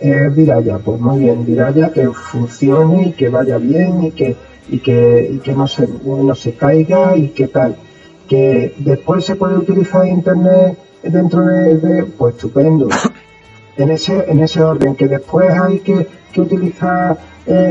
eh, 0.03 0.28
Viraya, 0.34 0.78
pues 0.78 1.00
muy 1.00 1.20
bien, 1.20 1.46
Viraya 1.46 1.90
que 1.92 2.09
funcione 2.09 3.09
y 3.09 3.12
que 3.12 3.28
vaya 3.28 3.59
bien 3.59 4.05
y 4.05 4.11
que 4.11 4.36
y 4.68 4.78
que, 4.78 5.30
y 5.34 5.38
que 5.38 5.53
no 5.55 5.66
se 5.66 5.86
no 6.05 6.34
se 6.34 6.55
caiga 6.55 7.16
y 7.16 7.28
que 7.28 7.48
tal. 7.48 7.76
Que 8.28 8.74
después 8.78 9.24
se 9.24 9.36
puede 9.36 9.59
utilizar 9.59 10.07
internet 10.07 10.78
dentro 11.03 11.44
de, 11.44 12.05
pues 12.16 12.36
estupendo. 12.36 12.88
En 13.76 13.90
ese, 13.90 14.30
en 14.30 14.40
ese 14.40 14.62
orden, 14.62 14.94
que 14.94 15.09
después 15.09 15.50
hay 15.50 15.78
que, 15.80 16.07
que 16.32 16.40
utilizar 16.40 17.18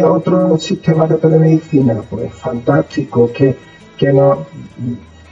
otro 0.03 0.57
sistema 0.57 1.05
de 1.07 1.15
telemedicina, 1.15 2.01
pues 2.09 2.34
fantástico, 2.34 3.32
que, 3.32 3.55
que 3.97 4.11
no 4.11 4.45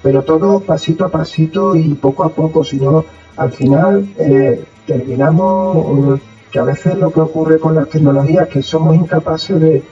pero 0.01 0.23
todo 0.23 0.59
pasito 0.61 1.05
a 1.05 1.09
pasito 1.09 1.75
y 1.75 1.93
poco 1.95 2.23
a 2.23 2.29
poco, 2.29 2.63
si 2.63 2.77
no, 2.77 3.03
al 3.35 3.51
final 3.51 4.07
eh, 4.17 4.63
terminamos, 4.85 6.21
que 6.51 6.59
a 6.59 6.63
veces 6.63 6.97
lo 6.97 7.11
que 7.11 7.21
ocurre 7.21 7.59
con 7.59 7.75
las 7.75 7.89
tecnologías 7.89 8.47
es 8.47 8.53
que 8.53 8.61
somos 8.61 8.95
incapaces 8.95 9.59
de, 9.59 9.83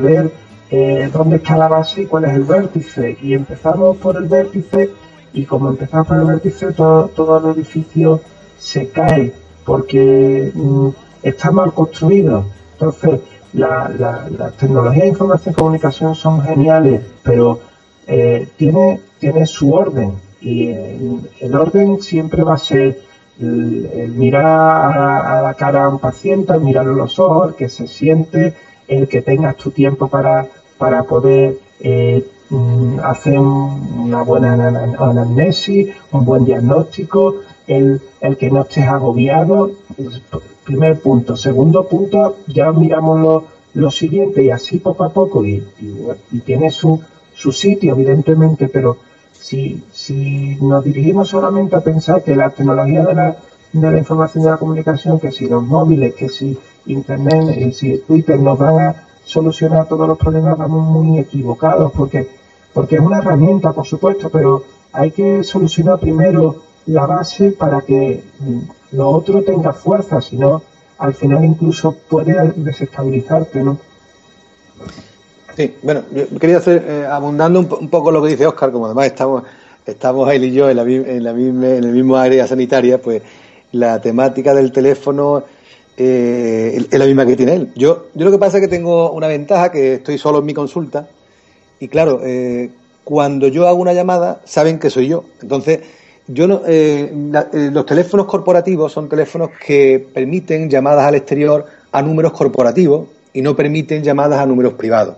ver 0.00 0.30
eh, 0.70 1.10
dónde 1.12 1.36
está 1.36 1.56
la 1.56 1.68
base 1.68 2.02
y 2.02 2.06
cuál 2.06 2.24
es 2.24 2.34
el 2.34 2.44
vértice, 2.44 3.16
y 3.20 3.34
empezamos 3.34 3.96
por 3.96 4.16
el 4.16 4.24
vértice, 4.24 4.90
y 5.32 5.44
como 5.44 5.70
empezamos 5.70 6.06
por 6.06 6.18
el 6.18 6.24
vértice, 6.24 6.72
todo, 6.72 7.08
todo 7.08 7.38
el 7.38 7.56
edificio 7.56 8.20
se 8.58 8.88
cae, 8.88 9.32
porque 9.64 10.52
mm, 10.54 10.88
está 11.22 11.50
mal 11.50 11.72
construido. 11.72 12.46
Entonces, 12.72 13.20
las 13.52 14.56
tecnologías 14.58 15.04
de 15.04 15.08
información 15.10 15.52
y 15.52 15.56
comunicación 15.56 16.14
son 16.14 16.42
geniales, 16.42 17.02
pero 17.22 17.60
eh, 18.06 18.48
tiene, 18.56 19.00
tiene 19.18 19.46
su 19.46 19.72
orden 19.72 20.12
y 20.40 20.68
el, 20.68 21.54
orden 21.54 22.02
siempre 22.02 22.42
va 22.42 22.54
a 22.54 22.58
ser 22.58 23.00
el, 23.40 24.12
mirar 24.16 24.46
a, 24.46 25.42
la 25.42 25.54
cara 25.54 25.84
a 25.84 25.88
un 25.88 25.98
paciente, 25.98 26.52
el 26.52 26.60
mirar 26.60 26.86
a 26.86 26.92
los 26.92 27.18
ojos, 27.18 27.54
que 27.54 27.68
se 27.68 27.86
siente, 27.86 28.54
el 28.88 29.08
que 29.08 29.22
tengas 29.22 29.56
tu 29.56 29.70
tiempo 29.70 30.08
para, 30.08 30.46
para 30.78 31.02
poder 31.04 31.58
eh, 31.80 32.24
mm, 32.50 33.00
hacer 33.02 33.38
una 33.38 34.22
buena 34.22 34.52
anamnesis, 34.98 35.88
un 36.12 36.24
buen 36.24 36.44
diagnóstico, 36.44 37.36
el, 37.66 38.00
el 38.20 38.36
que 38.36 38.50
no 38.50 38.62
estés 38.62 38.86
agobiado. 38.86 39.72
Primer 40.64 40.98
punto. 41.00 41.36
Segundo 41.36 41.86
punto, 41.88 42.38
ya 42.46 42.72
miramos 42.72 43.20
lo, 43.20 43.44
lo 43.74 43.90
siguiente 43.90 44.42
y 44.42 44.50
así 44.50 44.78
poco 44.78 45.04
a 45.04 45.10
poco 45.10 45.44
y, 45.44 45.62
y, 45.80 45.96
y 46.32 46.40
tiene 46.40 46.70
su, 46.70 47.02
su 47.34 47.52
sitio, 47.52 47.94
evidentemente, 47.94 48.68
pero 48.68 48.96
si, 49.44 49.84
si 49.92 50.56
nos 50.62 50.82
dirigimos 50.82 51.28
solamente 51.28 51.76
a 51.76 51.80
pensar 51.80 52.22
que 52.24 52.34
la 52.34 52.48
tecnología 52.48 53.04
de 53.04 53.14
la, 53.14 53.36
de 53.74 53.90
la 53.92 53.98
información 53.98 54.40
y 54.40 54.44
de 54.46 54.52
la 54.52 54.56
comunicación, 54.56 55.20
que 55.20 55.30
si 55.32 55.46
los 55.46 55.62
móviles, 55.62 56.14
que 56.14 56.30
si 56.30 56.58
Internet 56.86 57.54
y 57.58 57.72
si 57.72 57.98
Twitter 57.98 58.40
nos 58.40 58.58
van 58.58 58.80
a 58.80 58.94
solucionar 59.22 59.86
todos 59.86 60.08
los 60.08 60.16
problemas, 60.16 60.56
vamos 60.56 60.86
muy 60.86 61.18
equivocados, 61.18 61.92
porque, 61.92 62.26
porque 62.72 62.94
es 62.94 63.02
una 63.02 63.18
herramienta, 63.18 63.72
por 63.72 63.86
supuesto, 63.86 64.30
pero 64.30 64.64
hay 64.92 65.10
que 65.10 65.44
solucionar 65.44 65.98
primero 65.98 66.62
la 66.86 67.04
base 67.04 67.52
para 67.52 67.82
que 67.82 68.24
lo 68.92 69.10
otro 69.10 69.42
tenga 69.42 69.74
fuerza, 69.74 70.22
si 70.22 70.38
no, 70.38 70.62
al 70.96 71.12
final 71.12 71.44
incluso 71.44 71.92
puede 72.08 72.54
desestabilizarte, 72.56 73.62
¿no? 73.62 73.78
Sí, 75.56 75.76
bueno, 75.82 76.02
yo 76.12 76.38
quería 76.38 76.56
hacer, 76.56 76.84
eh, 76.86 77.06
abundando 77.08 77.60
un, 77.60 77.88
poco 77.88 78.10
lo 78.10 78.20
que 78.22 78.30
dice 78.30 78.46
Oscar, 78.46 78.72
como 78.72 78.86
además 78.86 79.06
estamos, 79.06 79.44
estamos 79.86 80.32
él 80.32 80.44
y 80.44 80.52
yo 80.52 80.68
en, 80.68 80.76
la, 80.76 80.82
en, 80.82 81.22
la 81.22 81.32
misma, 81.32 81.68
en 81.68 81.84
el 81.84 81.92
mismo 81.92 82.16
área 82.16 82.46
sanitaria, 82.46 83.00
pues 83.00 83.22
la 83.70 84.00
temática 84.00 84.52
del 84.52 84.72
teléfono 84.72 85.44
eh, 85.96 86.84
es 86.90 86.98
la 86.98 87.06
misma 87.06 87.24
que 87.24 87.36
tiene 87.36 87.54
él. 87.54 87.72
Yo, 87.76 88.06
yo 88.14 88.24
lo 88.24 88.32
que 88.32 88.38
pasa 88.38 88.58
es 88.58 88.62
que 88.62 88.68
tengo 88.68 89.12
una 89.12 89.28
ventaja, 89.28 89.70
que 89.70 89.94
estoy 89.94 90.18
solo 90.18 90.40
en 90.40 90.46
mi 90.46 90.54
consulta, 90.54 91.08
y 91.78 91.86
claro, 91.86 92.20
eh, 92.24 92.70
cuando 93.04 93.46
yo 93.46 93.68
hago 93.68 93.78
una 93.78 93.92
llamada, 93.92 94.40
saben 94.44 94.80
que 94.80 94.90
soy 94.90 95.06
yo. 95.06 95.24
Entonces, 95.40 95.80
yo 96.26 96.48
no, 96.48 96.62
los 96.64 97.86
teléfonos 97.86 98.26
corporativos 98.26 98.90
son 98.90 99.10
teléfonos 99.10 99.50
que 99.64 100.04
permiten 100.12 100.70
llamadas 100.70 101.04
al 101.04 101.16
exterior 101.16 101.66
a 101.92 102.00
números 102.00 102.32
corporativos 102.32 103.08
y 103.34 103.42
no 103.42 103.54
permiten 103.54 104.02
llamadas 104.02 104.40
a 104.40 104.46
números 104.46 104.72
privados. 104.72 105.16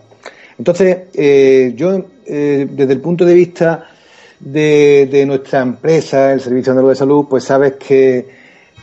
Entonces, 0.59 0.99
eh, 1.15 1.73
yo, 1.77 2.03
eh, 2.27 2.67
desde 2.71 2.93
el 2.93 3.01
punto 3.01 3.25
de 3.25 3.35
vista 3.35 3.89
de, 4.41 5.25
nuestra 5.27 5.61
empresa, 5.63 6.33
el 6.33 6.41
Servicio 6.41 6.73
Andaluz 6.73 6.91
de 6.91 6.97
Salud, 6.97 7.27
pues 7.29 7.45
sabes 7.45 7.75
que 7.75 8.27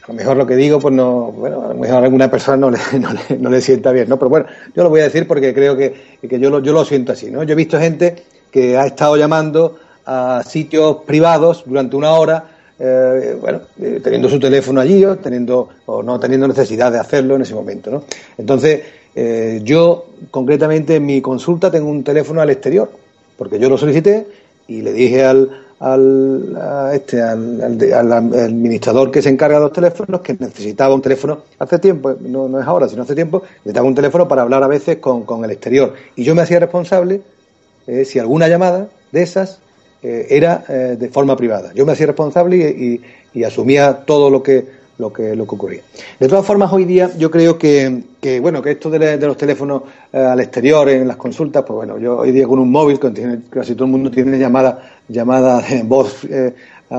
a 0.04 0.08
lo 0.08 0.14
mejor 0.14 0.38
lo 0.38 0.46
que 0.46 0.56
digo, 0.56 0.80
pues 0.80 0.94
no, 0.94 1.32
bueno, 1.32 1.66
a 1.66 1.68
lo 1.70 1.76
mejor 1.76 1.98
a 1.98 2.06
alguna 2.06 2.30
persona 2.30 2.58
no 2.58 2.70
le, 2.72 2.80
no 3.40 3.50
le, 3.50 3.62
sienta 3.62 3.92
bien, 3.92 4.10
¿no? 4.10 4.18
Pero 4.18 4.30
bueno, 4.30 4.46
yo 4.76 4.84
lo 4.84 4.90
voy 4.90 5.02
a 5.02 5.06
decir 5.06 5.28
porque 5.28 5.54
creo 5.54 5.76
que, 5.76 5.94
que 6.28 6.40
yo, 6.40 6.50
lo, 6.50 6.60
yo 6.60 6.74
lo 6.74 6.86
siento 6.86 7.14
así, 7.14 7.32
¿no? 7.32 7.44
Yo 7.44 7.54
he 7.54 7.56
visto 7.56 7.80
gente 7.80 8.16
que 8.52 8.78
ha 8.78 8.86
estado 8.86 9.18
llamando 9.18 9.80
a 10.06 10.44
sitios 10.46 10.98
privados 11.06 11.64
durante 11.66 11.96
una 11.96 12.12
hora, 12.12 12.44
eh, 12.78 13.38
bueno, 13.40 13.62
eh, 13.82 14.00
teniendo 14.04 14.30
su 14.30 14.40
teléfono 14.40 14.82
allí 14.82 15.04
o, 15.06 15.16
teniendo, 15.18 15.70
o 15.86 16.04
no 16.04 16.20
teniendo 16.20 16.48
necesidad 16.48 16.92
de 16.92 17.00
hacerlo 17.00 17.36
en 17.36 17.44
ese 17.44 17.56
momento. 17.56 17.90
¿no? 17.90 18.04
Entonces, 18.38 18.82
eh, 19.16 19.62
yo 19.64 20.06
concretamente 20.32 20.96
en 20.96 21.06
mi 21.06 21.22
consulta 21.22 21.70
tengo 21.70 21.90
un 21.90 22.04
teléfono 22.04 22.42
al 22.42 22.50
exterior, 22.50 22.90
porque 23.38 23.60
yo 23.60 23.70
lo 23.70 23.78
solicité 23.78 24.26
y 24.68 24.82
le 24.82 24.94
dije 24.94 25.24
al, 25.24 25.50
al, 25.80 26.92
este, 26.94 27.22
al, 27.22 28.14
administrador 28.14 29.12
que 29.12 29.22
se 29.22 29.30
encarga 29.30 29.58
de 29.58 29.64
los 29.64 29.74
teléfonos 29.74 30.22
que 30.22 30.34
necesitaba 30.40 30.96
un 30.96 31.02
teléfono 31.02 31.40
hace 31.60 31.80
tiempo, 31.80 32.16
no, 32.22 32.48
no 32.48 32.60
es 32.60 32.66
ahora, 32.66 32.88
sino 32.88 33.04
hace 33.04 33.16
tiempo, 33.16 33.44
necesitaba 33.66 33.88
un 33.88 33.96
teléfono 33.96 34.28
para 34.28 34.44
hablar 34.44 34.64
a 34.64 34.68
veces 34.68 34.98
con, 34.98 35.24
con 35.24 35.44
el 35.44 35.52
exterior. 35.52 35.94
Y 36.16 36.24
yo 36.24 36.36
me 36.36 36.42
hacía 36.42 36.60
responsable 36.60 37.22
eh, 37.86 38.06
si 38.06 38.18
alguna 38.20 38.48
llamada 38.48 38.88
de 39.12 39.22
esas 39.22 39.60
eh, 40.02 40.28
era 40.30 40.64
eh, 40.70 40.96
de 40.98 41.10
forma 41.10 41.36
privada. 41.36 41.74
Yo 41.74 41.86
me 41.86 41.92
hacía 41.92 42.08
responsable 42.08 42.58
y, 42.58 43.02
y 43.34 43.44
asumía 43.44 44.06
todo 44.06 44.30
lo 44.30 44.42
que 44.42 44.83
lo 44.98 45.12
que, 45.12 45.36
lo 45.36 45.46
que 45.46 45.56
ocurría. 45.56 45.82
De 46.20 46.28
todas 46.28 46.46
formas, 46.46 46.72
hoy 46.72 46.86
día 46.86 47.10
yo 47.18 47.32
creo 47.32 47.58
que, 47.58 48.04
que 48.22 48.40
bueno, 48.40 48.62
que 48.62 48.72
esto 48.72 48.90
de, 48.90 49.18
los 49.18 49.38
teléfonos 49.38 49.84
eh, 50.12 50.18
al 50.18 50.40
exterior 50.40 50.90
en 50.90 51.08
las 51.08 51.18
consultas, 51.18 51.64
pues 51.66 51.76
bueno, 51.76 51.98
yo 51.98 52.20
hoy 52.20 52.32
día 52.32 52.48
con 52.48 52.60
un 52.60 52.72
móvil, 52.72 53.00
que 53.00 53.40
casi 53.50 53.74
todo 53.74 53.86
el 53.86 53.92
mundo 53.92 54.12
tiene 54.12 54.38
llamada, 54.38 54.92
llamada 55.08 55.62
de 55.62 55.84
voz 55.84 56.24
eh, 56.26 56.54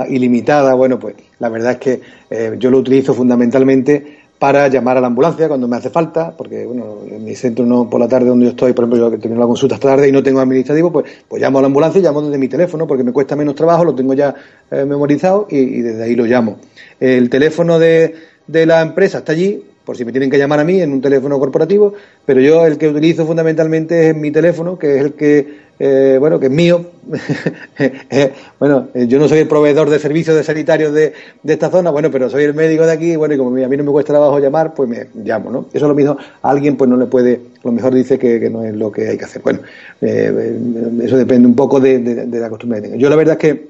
ilimitada, 0.09 0.75
bueno, 0.75 0.99
pues 0.99 1.15
la 1.39 1.49
verdad 1.49 1.73
es 1.73 1.79
que 1.79 2.01
eh, 2.31 2.57
yo 2.59 2.71
lo 2.71 2.79
utilizo 2.79 3.15
fundamentalmente 3.15 4.24
para 4.45 4.69
llamar 4.69 4.99
a 4.99 5.01
la 5.01 5.07
ambulancia 5.07 5.49
cuando 5.49 5.67
me 5.67 5.77
hace 5.77 5.89
falta, 5.89 6.31
porque 6.37 6.67
bueno, 6.67 6.99
en 7.11 7.25
mi 7.25 7.35
centro 7.35 7.65
no 7.65 7.89
por 7.89 7.99
la 7.99 8.07
tarde 8.07 8.27
donde 8.27 8.45
yo 8.45 8.51
estoy, 8.51 8.75
por 8.75 8.85
ejemplo, 8.85 9.09
yo 9.09 9.11
que 9.11 9.17
tengo 9.17 9.41
la 9.41 9.47
consulta 9.47 9.77
esta 9.77 9.89
tarde 9.89 10.07
y 10.07 10.13
no 10.13 10.23
tengo 10.23 10.39
administrativo, 10.39 10.93
pues, 10.93 11.07
pues 11.27 11.41
llamo 11.41 11.61
a 11.61 11.63
la 11.63 11.69
ambulancia 11.69 11.99
y 11.99 12.03
llamo 12.03 12.21
desde 12.21 12.37
mi 12.37 12.47
teléfono 12.47 12.87
porque 12.87 13.03
me 13.03 13.11
cuesta 13.11 13.37
menos 13.37 13.55
trabajo, 13.55 13.87
lo 13.87 13.95
tengo 13.95 14.13
ya 14.13 14.35
memorizado 14.71 15.47
y, 15.49 15.57
y 15.57 15.81
desde 15.81 16.03
ahí 16.03 16.15
lo 16.15 16.27
llamo. 16.27 16.59
El 17.01 17.31
teléfono 17.31 17.79
de, 17.79 18.15
de 18.47 18.67
la 18.67 18.83
empresa 18.83 19.17
está 19.17 19.33
allí, 19.33 19.65
por 19.83 19.97
si 19.97 20.05
me 20.05 20.13
tienen 20.13 20.29
que 20.29 20.37
llamar 20.37 20.61
a 20.61 20.65
mí 20.65 20.79
en 20.79 20.93
un 20.93 21.01
teléfono 21.01 21.39
corporativo, 21.39 21.95
pero 22.27 22.39
yo 22.43 22.67
el 22.67 22.77
que 22.77 22.89
utilizo 22.89 23.25
fundamentalmente 23.25 24.11
es 24.11 24.15
mi 24.15 24.31
teléfono, 24.31 24.79
que 24.79 24.97
es 24.97 25.05
el 25.07 25.13
que, 25.15 25.64
eh, 25.79 26.17
bueno, 26.19 26.39
que 26.39 26.47
es 26.47 26.53
mío. 26.53 26.85
Eh, 27.77 28.33
bueno, 28.61 28.89
eh, 28.95 29.07
yo 29.09 29.19
no 29.19 29.29
soy 29.29 29.41
el 29.41 29.49
proveedor 29.49 29.91
de 29.91 29.99
servicios 29.99 30.37
de 30.37 30.45
sanitarios 30.45 30.95
de, 30.95 31.13
de, 31.43 31.53
esta 31.53 31.69
zona, 31.69 31.91
bueno, 31.91 32.11
pero 32.11 32.31
soy 32.31 32.45
el 32.45 32.55
médico 32.55 32.87
de 32.87 32.93
aquí, 32.93 33.17
bueno, 33.17 33.35
y 33.35 33.37
como 33.37 33.51
a 33.51 33.69
mí 33.69 33.77
no 33.77 33.83
me 33.83 33.91
cuesta 33.91 34.13
trabajo 34.13 34.39
llamar, 34.39 34.73
pues 34.75 34.89
me 34.89 35.09
llamo, 35.25 35.51
¿no? 35.51 35.67
Eso 35.73 35.89
lo 35.89 35.95
mismo, 35.95 36.17
alguien 36.43 36.77
pues 36.77 36.89
no 36.89 36.97
le 36.97 37.07
puede, 37.07 37.41
lo 37.65 37.73
mejor 37.73 37.93
dice 37.93 38.19
que, 38.19 38.49
no 38.49 38.63
es 38.63 38.75
lo 38.75 38.93
que 38.93 39.09
hay 39.09 39.19
que 39.19 39.25
hacer. 39.25 39.43
Bueno, 39.43 39.61
eso 40.01 41.17
depende 41.17 41.49
un 41.49 41.57
poco 41.57 41.81
de, 41.81 42.27
la 42.31 42.49
costumbre 42.49 42.81
que 42.81 42.89
tenga. 42.89 42.97
Yo 42.97 43.11
la 43.11 43.17
verdad 43.17 43.35
es 43.35 43.41
que, 43.41 43.69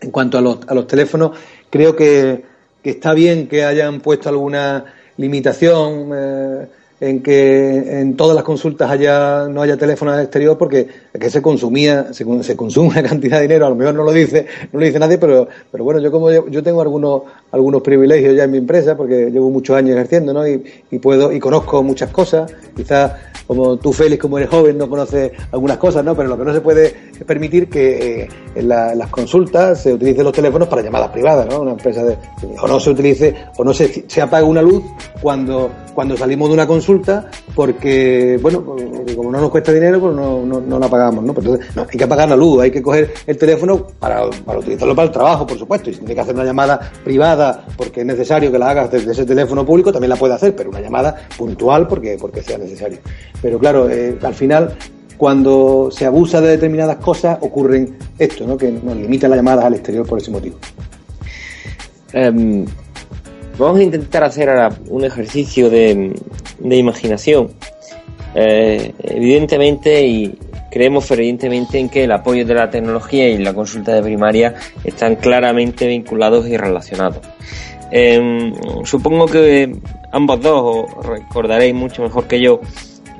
en 0.00 0.10
cuanto 0.10 0.38
a 0.38 0.40
los, 0.40 0.60
a 0.66 0.74
los 0.74 0.86
teléfonos, 0.86 1.32
creo 1.68 1.94
que 1.94 2.42
está 2.82 3.12
bien 3.12 3.46
que 3.46 3.64
hayan 3.64 4.00
puesto 4.00 4.30
alguna 4.30 4.86
limitación 5.18 6.10
en 7.00 7.22
que 7.22 8.00
en 8.00 8.16
todas 8.16 8.34
las 8.34 8.44
consultas 8.44 8.90
haya 8.90 9.46
no 9.48 9.62
haya 9.62 9.76
teléfono 9.76 10.12
al 10.12 10.20
exterior 10.20 10.56
porque 10.56 10.88
que 11.18 11.30
se 11.30 11.40
consumía 11.40 12.12
se, 12.12 12.56
consume 12.56 12.88
una 12.88 13.02
cantidad 13.02 13.36
de 13.36 13.42
dinero 13.42 13.66
a 13.66 13.68
lo 13.68 13.76
mejor 13.76 13.94
no 13.94 14.02
lo 14.02 14.12
dice 14.12 14.46
no 14.72 14.80
lo 14.80 14.86
dice 14.86 14.98
nadie 14.98 15.16
pero 15.16 15.46
pero 15.70 15.84
bueno 15.84 16.00
yo 16.00 16.10
como 16.10 16.30
yo, 16.30 16.62
tengo 16.62 16.82
algunos 16.82 17.22
algunos 17.52 17.82
privilegios 17.82 18.34
ya 18.36 18.44
en 18.44 18.50
mi 18.50 18.58
empresa 18.58 18.96
porque 18.96 19.30
llevo 19.30 19.50
muchos 19.50 19.76
años 19.76 19.94
ejerciendo 19.94 20.32
no 20.32 20.46
y, 20.46 20.58
puedo 21.00 21.32
y 21.32 21.38
conozco 21.38 21.82
muchas 21.82 22.10
cosas 22.10 22.52
quizás 22.76 23.12
como 23.46 23.76
tú, 23.76 23.92
Félix, 23.92 24.22
como 24.22 24.38
eres 24.38 24.50
joven, 24.50 24.78
no 24.78 24.88
conoces 24.88 25.32
algunas 25.52 25.76
cosas, 25.76 26.04
¿no? 26.04 26.16
Pero 26.16 26.28
lo 26.30 26.38
que 26.38 26.44
no 26.44 26.54
se 26.54 26.60
puede 26.60 26.86
es 27.12 27.24
permitir 27.24 27.68
que 27.68 28.22
eh, 28.22 28.28
en, 28.54 28.68
las 28.68 29.08
consultas 29.10 29.82
se 29.82 29.92
utilicen 29.92 30.24
los 30.24 30.32
teléfonos 30.32 30.68
para 30.68 30.82
llamadas 30.82 31.10
privadas, 31.10 31.46
¿no? 31.48 31.60
Una 31.60 31.72
empresa 31.72 32.02
de, 32.04 32.16
o 32.60 32.66
no 32.66 32.80
se 32.80 32.90
utilice, 32.90 33.34
o 33.56 33.64
no 33.64 33.74
se, 33.74 34.04
se 34.08 34.22
apague 34.22 34.44
una 34.44 34.62
luz 34.62 34.82
cuando, 35.20 35.70
cuando 35.94 36.16
salimos 36.16 36.48
de 36.48 36.54
una 36.54 36.66
consulta, 36.66 37.30
porque, 37.54 38.38
bueno, 38.40 38.64
como 39.14 39.30
no 39.30 39.40
nos 39.40 39.50
cuesta 39.50 39.72
dinero, 39.72 40.00
pues 40.00 40.14
no, 40.14 40.44
no, 40.44 40.60
no 40.60 40.78
la 40.78 40.88
pagamos, 41.04 41.24
¿no? 41.24 41.82
Hay 41.82 41.98
que 41.98 42.04
apagar 42.04 42.28
la 42.28 42.36
luz, 42.36 42.62
hay 42.62 42.70
que 42.70 42.82
coger 42.82 43.12
el 43.26 43.36
teléfono 43.36 43.86
para, 43.98 44.30
para 44.44 44.58
utilizarlo 44.58 44.94
para 44.94 45.06
el 45.06 45.12
trabajo, 45.12 45.46
por 45.46 45.58
supuesto, 45.58 45.90
y 45.90 45.94
si 45.94 46.00
tiene 46.00 46.14
que 46.14 46.20
hacer 46.20 46.34
una 46.34 46.44
llamada 46.44 46.92
privada 47.02 47.64
porque 47.76 48.00
es 48.00 48.06
necesario 48.06 48.50
que 48.50 48.58
la 48.58 48.70
hagas 48.70 48.90
desde 48.90 49.12
ese 49.12 49.24
teléfono 49.24 49.64
público, 49.64 49.92
también 49.92 50.10
la 50.10 50.16
puede 50.16 50.34
hacer, 50.34 50.54
pero 50.56 50.70
una 50.70 50.80
llamada 50.80 51.16
puntual 51.36 51.86
porque, 51.86 52.16
porque 52.20 52.42
sea 52.42 52.58
necesario. 52.58 52.98
Pero 53.42 53.58
claro, 53.58 53.88
eh, 53.90 54.18
al 54.22 54.34
final, 54.34 54.76
cuando 55.16 55.90
se 55.90 56.06
abusa 56.06 56.40
de 56.40 56.48
determinadas 56.48 56.96
cosas, 56.96 57.38
ocurren 57.40 57.96
esto, 58.18 58.46
¿no? 58.46 58.56
que 58.56 58.70
nos 58.70 58.96
limitan 58.96 59.30
las 59.30 59.38
llamadas 59.38 59.64
al 59.64 59.74
exterior 59.74 60.06
por 60.06 60.18
ese 60.18 60.30
motivo. 60.30 60.56
Em, 62.12 62.64
vamos 63.58 63.78
a 63.78 63.82
intentar 63.82 64.24
hacer 64.24 64.48
ahora 64.48 64.70
un 64.88 65.04
ejercicio 65.04 65.68
de, 65.68 66.14
imaginación. 66.62 67.50
Eh, 68.34 68.92
evidentemente, 68.98 70.04
y 70.06 70.38
creemos 70.74 71.04
fervientemente 71.04 71.78
en 71.78 71.88
que 71.88 72.02
el 72.02 72.10
apoyo 72.10 72.44
de 72.44 72.52
la 72.52 72.68
tecnología 72.68 73.28
y 73.28 73.38
la 73.38 73.54
consulta 73.54 73.94
de 73.94 74.02
primaria 74.02 74.54
están 74.82 75.14
claramente 75.14 75.86
vinculados 75.86 76.48
y 76.48 76.56
relacionados. 76.56 77.20
Em, 77.92 78.52
supongo 78.82 79.26
que 79.26 79.72
ambos 80.10 80.40
dos 80.40 80.86
os 80.96 81.06
recordaréis 81.06 81.76
mucho 81.76 82.02
mejor 82.02 82.26
que 82.26 82.40
yo 82.40 82.60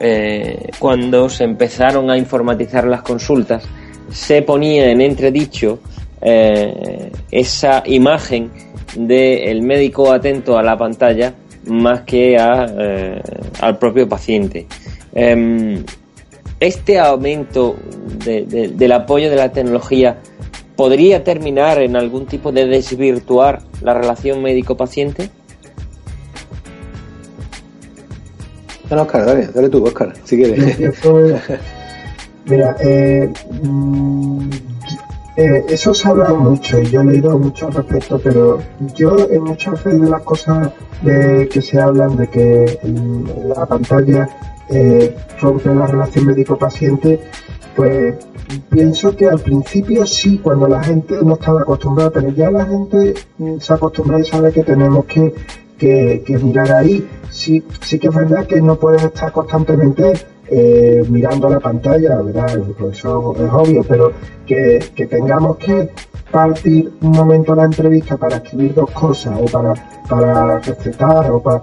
eh, 0.01 0.69
cuando 0.81 1.29
se 1.29 1.45
empezaron 1.45 2.11
a 2.11 2.19
informatizar 2.19 2.89
las 2.89 3.03
consultas, 3.03 3.63
se 4.11 4.43
ponía 4.43 4.91
en 4.91 5.01
entredicho 5.01 5.79
eh, 6.21 7.13
esa 7.31 7.85
imagen 7.87 8.51
del 8.97 9.63
médico 9.63 10.11
atento 10.11 10.59
a 10.59 10.63
la 10.65 10.77
pantalla 10.77 11.33
más 11.69 12.01
que 12.01 12.37
a, 12.37 12.67
eh, 12.77 13.23
al 13.61 13.79
propio 13.79 14.09
paciente. 14.09 14.67
Em, 15.15 15.85
este 16.61 16.99
aumento 16.99 17.77
del 18.25 18.93
apoyo 18.93 19.31
de 19.31 19.37
la 19.37 19.53
tecnología 19.53 20.19
podría 20.77 21.23
terminar 21.25 21.81
en 21.81 21.97
algún 21.97 22.27
tipo 22.27 22.53
de 22.53 22.67
desvirtuar 22.67 23.63
la 23.81 23.95
relación 23.95 24.43
médico-paciente? 24.43 25.31
Dale, 28.89 29.03
Oscar, 29.03 29.25
dale, 29.25 29.47
dale 29.49 29.69
tú, 29.69 29.85
Oscar, 29.85 30.13
si 30.25 30.37
quieres. 30.37 30.79
mira, 32.45 32.77
eh, 32.81 33.33
mm, 33.63 34.51
eh, 35.37 35.65
eso 35.69 35.95
se 35.95 36.07
ha 36.07 36.11
hablado 36.11 36.37
mucho 36.37 36.81
y 36.81 36.87
yo 36.87 37.01
he 37.01 37.05
leído 37.05 37.39
mucho 37.39 37.67
al 37.67 37.75
respecto, 37.75 38.21
pero 38.23 38.61
yo 38.95 39.17
en 39.31 39.43
muchas 39.43 39.83
de 39.85 39.99
las 39.99 40.23
cosas 40.23 40.71
de, 41.03 41.49
que 41.49 41.61
se 41.61 41.81
hablan 41.81 42.17
de 42.17 42.29
que 42.29 42.79
la 43.45 43.67
pantalla 43.67 44.29
eh, 44.71 45.15
rompe 45.41 45.75
la 45.75 45.87
relación 45.87 46.27
médico-paciente, 46.27 47.21
pues 47.77 48.15
pienso 48.71 49.17
que 49.17 49.27
al 49.27 49.41
principio 49.41 50.07
sí, 50.07 50.39
cuando 50.39 50.69
la 50.69 50.83
gente 50.83 51.17
no 51.23 51.35
estaba 51.35 51.63
acostumbrada, 51.63 52.11
pero 52.11 52.31
ya 52.31 52.51
la 52.51 52.65
gente 52.67 53.15
se 53.59 53.73
acostumbra 53.73 54.21
y 54.21 54.25
sabe 54.25 54.53
que 54.53 54.63
tenemos 54.63 55.05
que 55.07 55.35
que, 55.79 56.39
mirar 56.43 56.73
ahí. 56.73 57.09
Sí, 57.31 57.63
sí 57.81 57.99
que 57.99 58.09
es 58.09 58.15
verdad 58.15 58.47
que 58.47 58.61
no 58.61 58.77
puedes 58.77 59.03
estar 59.03 59.33
constantemente 59.33 60.13
eh, 60.49 61.05
mirando 61.09 61.49
la 61.49 61.61
pantalla, 61.61 62.21
¿verdad? 62.23 62.63
Eso 62.93 63.35
es 63.37 63.53
obvio, 63.53 63.85
pero 63.89 64.13
que, 64.47 64.81
tengamos 65.11 65.57
que 65.57 65.91
partir 66.35 66.93
un 67.01 67.13
momento 67.13 67.55
la 67.55 67.65
entrevista 67.65 68.17
para 68.17 68.37
escribir 68.37 68.75
dos 68.75 68.91
cosas 68.91 69.39
o 69.41 69.45
para, 69.47 69.73
para 70.09 70.59
recetar 70.59 71.31
o 71.31 71.41
para... 71.41 71.63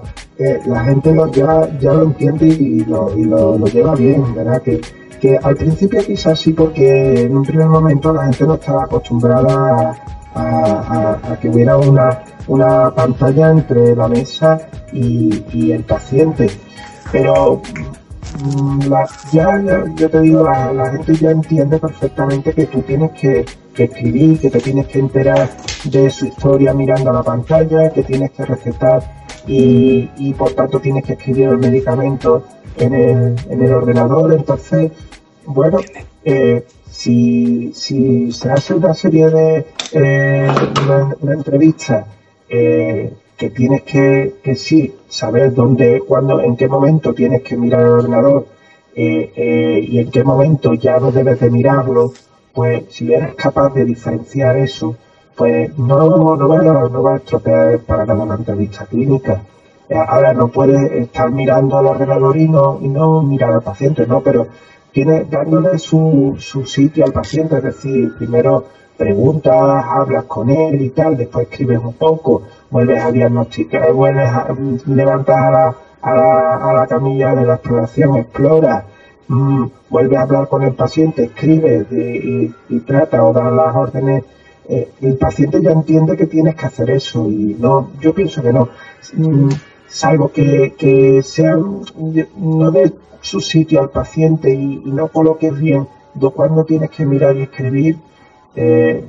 la 0.65 0.83
gente 0.85 1.13
ya, 1.33 1.77
ya 1.79 1.93
lo 1.93 2.03
entiende 2.03 2.47
y 2.47 2.85
lo, 2.85 3.15
y 3.17 3.25
lo, 3.25 3.65
lleva 3.67 3.95
bien, 3.95 4.33
¿verdad? 4.33 4.61
Que, 4.61 4.81
que 5.19 5.37
al 5.37 5.55
principio 5.55 5.99
quizás 6.05 6.39
sí 6.39 6.53
porque 6.53 7.25
en 7.25 7.37
un 7.37 7.43
primer 7.43 7.67
momento 7.67 8.13
la 8.13 8.23
gente 8.23 8.45
no 8.45 8.55
estaba 8.55 8.83
acostumbrada 8.85 9.95
a 10.33 11.37
que 11.41 11.49
hubiera 11.49 11.75
una 11.77 12.23
una 12.47 12.91
pantalla 12.93 13.51
entre 13.51 13.95
la 13.95 14.07
mesa 14.07 14.59
y, 14.91 15.71
el 15.71 15.83
paciente. 15.83 16.49
Pero 17.11 17.61
mm, 18.39 18.93
ya, 19.31 19.63
yo 19.95 20.09
te 20.09 20.21
digo, 20.21 20.43
la, 20.43 20.91
gente 20.91 21.15
ya 21.15 21.31
entiende 21.31 21.77
perfectamente 21.77 22.53
que 22.53 22.65
tú 22.65 22.81
tienes 22.81 23.11
que, 23.11 23.45
escribir, 23.77 24.39
que 24.39 24.51
te 24.51 24.59
tienes 24.59 24.87
que 24.87 24.99
enterar 24.99 25.49
de 25.85 26.09
su 26.09 26.27
historia 26.27 26.73
mirando 26.73 27.11
la 27.11 27.23
pantalla, 27.23 27.89
que 27.89 28.03
tienes 28.03 28.31
que 28.31 28.45
recetar 28.45 29.01
y, 29.47 30.33
por 30.37 30.53
tanto 30.53 30.79
tienes 30.79 31.03
que 31.03 31.13
escribir 31.13 31.49
el 31.49 31.57
medicamento 31.57 32.43
en 32.77 32.93
el, 32.93 33.35
en 33.49 33.61
el 33.61 33.73
ordenador. 33.73 34.33
Entonces, 34.33 34.91
bueno, 35.45 35.79
eh, 36.23 36.65
si, 36.91 37.73
si 37.73 38.31
se 38.31 38.51
hace 38.51 38.75
una 38.75 38.93
serie 38.93 39.29
de 39.29 39.65
eh, 39.93 40.51
una 41.21 41.33
entrevista 41.33 42.05
eh, 42.53 43.13
que 43.41 43.49
tienes 43.49 43.81
que, 43.81 44.35
que, 44.43 44.53
sí 44.53 44.93
saber 45.09 45.55
dónde, 45.55 46.03
cuándo, 46.07 46.39
en 46.41 46.55
qué 46.55 46.67
momento 46.67 47.15
tienes 47.15 47.41
que 47.41 47.57
mirar 47.57 47.81
el 47.81 47.87
ordenador 47.87 48.45
eh, 48.95 49.31
eh, 49.35 49.79
y 49.81 49.97
en 49.97 50.11
qué 50.11 50.23
momento 50.23 50.75
ya 50.75 50.99
no 50.99 51.11
debes 51.11 51.39
de 51.39 51.49
mirarlo 51.49 52.13
pues 52.53 52.83
si 52.91 53.11
eres 53.11 53.33
capaz 53.33 53.73
de 53.73 53.83
diferenciar 53.83 54.57
eso, 54.57 54.95
pues 55.35 55.75
no, 55.75 56.35
no, 56.35 56.47
va, 56.47 56.87
no 56.87 57.01
va 57.01 57.13
a 57.15 57.17
estropear 57.17 57.79
para 57.79 58.05
nada 58.05 58.21
una 58.21 58.35
entrevista 58.35 58.85
clínica. 58.85 59.41
Eh, 59.89 59.95
ahora 59.95 60.33
no 60.35 60.49
puedes 60.49 60.91
estar 60.91 61.31
mirando 61.31 61.79
al 61.79 61.87
ordenador 61.87 62.37
y 62.37 62.47
no, 62.47 62.77
y 62.79 62.89
no 62.89 63.23
mirar 63.23 63.53
al 63.53 63.63
paciente, 63.63 64.05
¿no? 64.05 64.21
Pero 64.21 64.49
tiene 64.91 65.23
dándole 65.23 65.79
su, 65.79 66.35
su 66.37 66.67
sitio 66.67 67.05
al 67.05 67.11
paciente, 67.11 67.57
es 67.57 67.63
decir, 67.63 68.13
primero 68.19 68.65
preguntas, 68.97 69.83
hablas 69.83 70.25
con 70.25 70.51
él 70.51 70.79
y 70.79 70.91
tal, 70.91 71.17
después 71.17 71.47
escribes 71.49 71.79
un 71.79 71.93
poco, 71.93 72.43
vuelves 72.71 73.03
a 73.03 73.11
diagnosticar, 73.11 73.91
vuelves 73.93 74.29
a 74.29 74.47
levantar 74.87 75.43
a 75.43 75.51
la, 75.51 75.75
a 76.01 76.15
la, 76.15 76.55
a 76.69 76.73
la 76.73 76.87
camilla 76.87 77.35
de 77.35 77.45
la 77.45 77.55
exploración, 77.55 78.17
exploras, 78.17 78.85
mm, 79.27 79.65
vuelves 79.89 80.17
a 80.17 80.21
hablar 80.23 80.47
con 80.47 80.63
el 80.63 80.73
paciente, 80.73 81.25
escribes 81.25 81.85
y, 81.91 82.53
y, 82.69 82.79
trata 82.79 83.23
o 83.23 83.33
das 83.33 83.53
las 83.53 83.75
órdenes, 83.75 84.23
eh, 84.69 84.89
el 85.01 85.17
paciente 85.17 85.61
ya 85.61 85.71
entiende 85.71 86.15
que 86.15 86.27
tienes 86.27 86.55
que 86.55 86.65
hacer 86.65 86.89
eso 86.91 87.27
y 87.29 87.57
no, 87.59 87.91
yo 87.99 88.13
pienso 88.13 88.41
que 88.41 88.53
no. 88.53 88.69
Mm, 89.13 89.49
salvo 89.87 90.31
que, 90.31 90.73
que 90.77 91.21
sea, 91.21 91.57
no 91.57 92.71
dé 92.71 92.93
su 93.21 93.41
sitio 93.41 93.81
al 93.81 93.89
paciente 93.89 94.49
y, 94.53 94.81
no 94.85 95.09
coloques 95.09 95.57
bien 95.59 95.87
de 96.13 96.29
cuándo 96.29 96.63
tienes 96.65 96.89
que 96.89 97.05
mirar 97.05 97.35
y 97.35 97.43
escribir, 97.43 97.97
eh, 98.55 99.05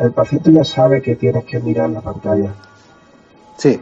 el 0.00 0.12
paciente 0.12 0.52
ya 0.52 0.64
sabe 0.64 1.02
que 1.02 1.16
tienes 1.16 1.44
que 1.44 1.58
mirar 1.60 1.90
la 1.90 2.00
pantalla. 2.00 2.54
Sí, 3.58 3.80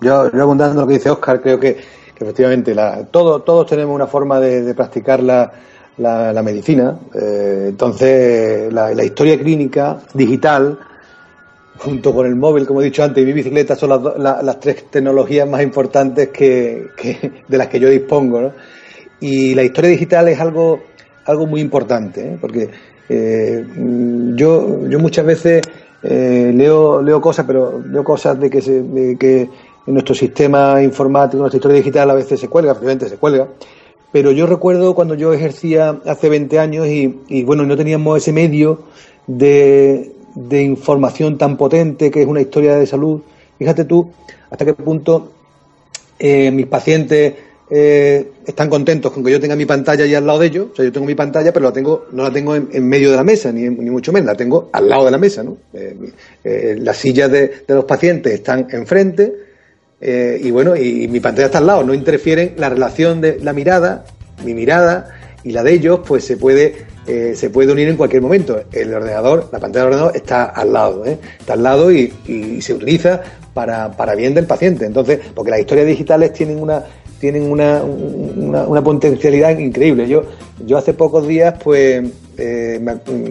yo, 0.00 0.32
yo 0.32 0.42
abundando 0.42 0.80
lo 0.80 0.86
que 0.86 0.94
dice 0.94 1.10
Oscar, 1.10 1.42
creo 1.42 1.60
que, 1.60 1.76
efectivamente 2.18 2.74
la, 2.74 3.04
todo, 3.04 3.42
todos 3.42 3.66
tenemos 3.66 3.94
una 3.94 4.06
forma 4.06 4.40
de, 4.40 4.74
practicar 4.74 5.22
la, 5.22 5.52
la, 5.98 6.42
medicina. 6.42 6.98
Eh, 7.14 7.66
entonces, 7.68 8.72
la, 8.72 9.04
historia 9.04 9.38
clínica 9.38 9.98
digital 10.14 10.78
junto 11.76 12.14
con 12.14 12.26
el 12.26 12.36
móvil, 12.36 12.66
como 12.66 12.80
he 12.80 12.86
dicho 12.86 13.04
antes, 13.04 13.22
y 13.22 13.26
mi 13.26 13.34
bicicleta 13.34 13.76
son 13.76 13.90
las, 13.90 14.42
las 14.42 14.60
tres 14.60 14.90
tecnologías 14.90 15.46
más 15.46 15.62
importantes 15.62 16.28
que, 16.28 16.88
de 17.46 17.58
las 17.58 17.68
que 17.68 17.78
yo 17.78 17.90
dispongo. 17.90 18.40
¿no? 18.40 18.52
Y 19.20 19.54
la 19.54 19.62
historia 19.62 19.90
digital 19.90 20.26
es 20.28 20.40
algo, 20.40 20.80
algo 21.26 21.46
muy 21.46 21.60
importante, 21.60 22.32
¿eh? 22.32 22.38
porque 22.40 22.70
eh, 23.10 23.64
yo, 24.34 24.88
yo 24.88 24.98
muchas 24.98 25.26
veces 25.26 25.62
eh, 26.02 26.52
leo, 26.54 27.02
leo 27.02 27.20
cosas, 27.20 27.46
pero 27.46 27.82
leo 27.84 28.04
cosas 28.04 28.38
de 28.38 28.50
que, 28.50 28.62
se, 28.62 28.82
de 28.82 29.16
que 29.16 29.40
en 29.40 29.94
nuestro 29.94 30.14
sistema 30.14 30.82
informático, 30.82 31.38
nuestra 31.38 31.58
historia 31.58 31.78
digital 31.78 32.10
a 32.10 32.14
veces 32.14 32.38
se 32.40 32.48
cuelga, 32.48 32.72
obviamente 32.72 33.08
se 33.08 33.16
cuelga. 33.16 33.48
Pero 34.12 34.30
yo 34.30 34.46
recuerdo 34.46 34.94
cuando 34.94 35.14
yo 35.14 35.32
ejercía 35.32 36.00
hace 36.06 36.28
20 36.28 36.58
años 36.58 36.86
y, 36.86 37.20
y 37.28 37.42
bueno, 37.44 37.64
no 37.64 37.76
teníamos 37.76 38.16
ese 38.18 38.32
medio 38.32 38.80
de, 39.26 40.12
de 40.34 40.62
información 40.62 41.36
tan 41.36 41.56
potente 41.56 42.10
que 42.10 42.22
es 42.22 42.26
una 42.26 42.40
historia 42.40 42.76
de 42.76 42.86
salud. 42.86 43.20
Fíjate 43.58 43.84
tú 43.84 44.10
hasta 44.50 44.64
qué 44.64 44.74
punto 44.74 45.32
eh, 46.18 46.50
mis 46.50 46.66
pacientes 46.66 47.34
eh, 47.70 48.30
están 48.46 48.70
contentos 48.70 49.12
con 49.12 49.22
que 49.22 49.30
yo 49.30 49.40
tenga 49.40 49.56
mi 49.56 49.66
pantalla 49.66 50.04
ahí 50.04 50.14
al 50.14 50.26
lado 50.26 50.38
de 50.38 50.46
ellos. 50.46 50.68
O 50.72 50.76
sea, 50.76 50.84
yo 50.84 50.92
tengo 50.92 51.06
mi 51.06 51.14
pantalla, 51.14 51.52
pero 51.52 51.66
la 51.66 51.72
tengo, 51.72 52.06
no 52.12 52.22
la 52.22 52.30
tengo 52.30 52.54
en, 52.54 52.88
medio 52.88 53.10
de 53.10 53.16
la 53.16 53.24
mesa, 53.24 53.52
ni, 53.52 53.62
ni, 53.62 53.90
mucho 53.90 54.12
menos, 54.12 54.26
la 54.26 54.34
tengo 54.34 54.70
al 54.72 54.88
lado 54.88 55.04
de 55.04 55.10
la 55.10 55.18
mesa. 55.18 55.42
¿no? 55.42 55.56
Eh, 55.72 56.76
las 56.80 56.96
sillas 56.96 57.30
de, 57.30 57.64
los 57.68 57.84
pacientes 57.84 58.32
están 58.32 58.66
enfrente 58.70 59.32
y 60.00 60.50
bueno, 60.52 60.76
y 60.76 61.08
mi 61.08 61.20
pantalla 61.20 61.46
está 61.46 61.58
al 61.58 61.66
lado. 61.66 61.84
No 61.84 61.94
interfieren 61.94 62.54
la 62.56 62.68
relación 62.68 63.20
de 63.20 63.38
la 63.40 63.52
mirada, 63.52 64.04
mi 64.44 64.54
mirada 64.54 65.14
y 65.42 65.50
la 65.50 65.62
de 65.62 65.72
ellos, 65.72 66.00
pues 66.06 66.24
se 66.24 66.36
puede 66.36 66.86
eh, 67.08 67.34
se 67.34 67.48
puede 67.48 67.72
unir 67.72 67.88
en 67.88 67.96
cualquier 67.96 68.20
momento. 68.20 68.62
El 68.70 68.92
ordenador, 68.92 69.48
la 69.50 69.58
pantalla 69.58 69.86
del 69.86 69.94
ordenador 69.94 70.16
está 70.16 70.44
al 70.44 70.74
lado, 70.74 71.06
¿eh? 71.06 71.18
está 71.40 71.54
al 71.54 71.62
lado 71.62 71.90
y, 71.90 72.12
se 72.60 72.74
utiliza 72.74 73.22
para, 73.54 73.90
para, 73.92 74.14
bien 74.14 74.34
del 74.34 74.44
paciente. 74.44 74.84
Entonces, 74.84 75.18
porque 75.34 75.50
las 75.50 75.60
historias 75.60 75.86
digitales 75.86 76.34
tienen 76.34 76.60
una 76.60 76.84
tienen 77.20 77.50
una, 77.50 77.82
una, 77.82 78.82
potencialidad 78.82 79.58
increíble. 79.58 80.08
Yo, 80.08 80.22
yo 80.64 80.78
hace 80.78 80.94
pocos 80.94 81.26
días, 81.26 81.54
pues, 81.62 82.04
eh, 82.36 82.80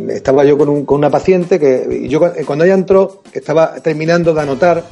estaba 0.09 0.43
yo 0.43 0.57
con, 0.57 0.69
un, 0.69 0.85
con 0.85 0.97
una 0.97 1.09
paciente 1.09 1.59
que 1.59 2.07
yo 2.09 2.19
cuando 2.45 2.65
ella 2.65 2.73
entró 2.73 3.21
estaba 3.31 3.75
terminando 3.75 4.33
de 4.33 4.41
anotar 4.41 4.83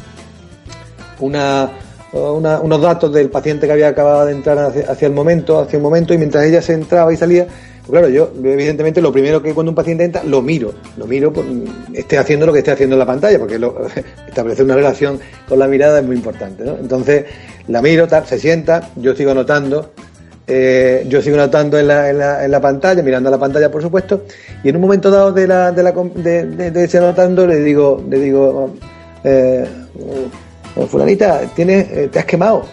una, 1.20 1.72
unos 2.14 2.82
datos 2.82 3.12
del 3.12 3.30
paciente 3.30 3.68
que 3.68 3.74
había 3.74 3.90
acabado 3.90 4.26
de 4.26 4.32
entrar 4.32 4.58
hacia, 4.58 5.06
el 5.08 5.14
momento, 5.14 5.60
hacia 5.60 5.78
un 5.78 5.84
momento, 5.84 6.14
y 6.14 6.18
mientras 6.18 6.46
ella 6.46 6.62
se 6.62 6.74
entraba 6.74 7.12
y 7.14 7.18
salía, 7.18 7.48
claro, 7.90 8.10
yo 8.10 8.32
evidentemente 8.44 9.02
lo 9.02 9.12
primero 9.12 9.42
que 9.42 9.54
cuando 9.54 9.72
un 9.72 9.76
paciente 9.76 10.04
entra, 10.04 10.24
lo 10.24 10.42
miro, 10.42 10.74
lo 10.98 11.06
miro, 11.06 11.34
esté 11.94 12.18
haciendo 12.18 12.46
lo 12.46 12.54
que 12.54 12.60
esté 12.60 12.72
haciendo 12.72 12.96
en 12.96 13.00
la 13.00 13.06
pantalla, 13.06 13.40
porque 13.40 13.56
establecer 14.28 14.66
una 14.66 14.76
relación 14.76 15.20
con 15.48 15.60
la 15.60 15.68
mirada 15.68 16.00
es 16.00 16.06
muy 16.06 16.16
importante, 16.16 16.64
¿no? 16.64 16.78
Entonces, 16.78 17.26
la 17.68 17.82
miro, 17.82 18.08
se 18.26 18.40
sienta, 18.40 18.90
yo 18.96 19.16
sigo 19.16 19.32
anotando, 19.32 19.92
eh, 20.48 21.06
yo 21.08 21.22
sigo 21.22 21.36
anotando 21.36 21.80
en 21.80 21.88
la, 21.88 22.10
en, 22.44 22.52
la, 22.52 22.62
pantalla, 22.62 23.02
mirando 23.02 23.30
a 23.30 23.32
la 23.32 23.40
pantalla, 23.40 23.72
por 23.72 23.82
supuesto, 23.82 24.24
y 24.64 24.70
en 24.70 24.76
un 24.76 24.82
momento 24.82 25.10
dado 25.10 25.32
de, 25.32 25.48
la, 25.48 25.72
de, 25.72 25.84
la, 25.84 25.92
de, 25.92 26.46
de, 26.72 26.84
ese 26.84 27.00
anotando 27.00 27.48
le 27.48 27.62
digo, 27.62 28.04
le 28.08 28.20
digo, 28.20 28.76
eh, 29.24 29.66
oh, 30.76 30.86
fulanita, 30.86 31.42
¿tienes, 31.56 31.88
eh, 31.92 32.10
¿te 32.12 32.20
has 32.20 32.26
quemado? 32.26 32.66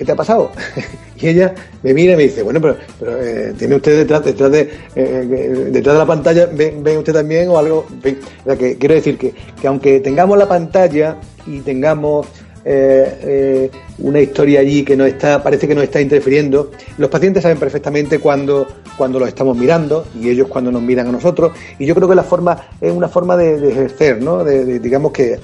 ¿Qué 0.00 0.06
te 0.06 0.12
ha 0.12 0.16
pasado? 0.16 0.50
y 1.20 1.28
ella 1.28 1.54
me 1.82 1.92
mira 1.92 2.14
y 2.14 2.16
me 2.16 2.22
dice, 2.22 2.42
bueno, 2.42 2.58
pero, 2.58 2.74
eh, 3.20 3.52
tiene 3.58 3.74
usted 3.74 3.98
detrás, 3.98 4.24
detrás 4.24 4.50
de 4.50 4.70
eh, 4.96 5.68
detrás 5.70 5.94
de 5.94 5.98
la 5.98 6.06
pantalla, 6.06 6.46
¿ven, 6.46 6.96
usted 6.96 7.12
también 7.12 7.50
o 7.50 7.58
algo? 7.58 7.86
que, 8.02 8.78
quiero 8.78 8.94
decir 8.94 9.18
que, 9.18 9.34
que 9.60 9.68
aunque 9.68 10.00
tengamos 10.00 10.38
la 10.38 10.48
pantalla 10.48 11.18
y 11.46 11.60
tengamos 11.60 12.26
eh, 12.64 13.70
una 13.98 14.20
historia 14.20 14.60
allí 14.60 14.84
que 14.84 14.96
no 14.96 15.04
está, 15.04 15.42
parece 15.42 15.68
que 15.68 15.74
nos 15.74 15.84
está 15.84 16.00
interfiriendo. 16.00 16.70
Los 16.96 17.10
pacientes 17.10 17.42
saben 17.42 17.58
perfectamente 17.58 18.18
cuando, 18.20 18.66
cuando 18.96 19.18
los 19.18 19.28
estamos 19.28 19.58
mirando 19.58 20.06
y 20.18 20.30
ellos 20.30 20.48
cuando 20.48 20.72
nos 20.72 20.80
miran 20.80 21.08
a 21.08 21.12
nosotros. 21.12 21.52
Y 21.78 21.84
yo 21.84 21.94
creo 21.94 22.08
que 22.08 22.14
la 22.14 22.22
forma 22.22 22.56
es 22.80 22.90
una 22.90 23.08
forma 23.08 23.36
de, 23.36 23.68
ejercer, 23.68 24.22
¿no? 24.22 24.44
de, 24.44 24.78
digamos 24.78 25.12
que 25.12 25.38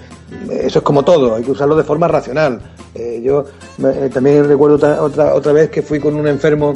eso 0.51 0.79
es 0.79 0.85
como 0.85 1.05
todo, 1.05 1.35
hay 1.35 1.43
que 1.43 1.51
usarlo 1.51 1.77
de 1.77 1.85
forma 1.85 2.09
racional. 2.09 2.61
Eh, 2.95 3.20
yo 3.22 3.45
eh, 3.79 4.11
también 4.12 4.47
recuerdo 4.49 4.77
otra, 5.01 5.33
otra, 5.35 5.53
vez 5.53 5.70
que 5.70 5.83
fui 5.83 6.01
con 6.01 6.16
un 6.16 6.27
enfermo, 6.27 6.74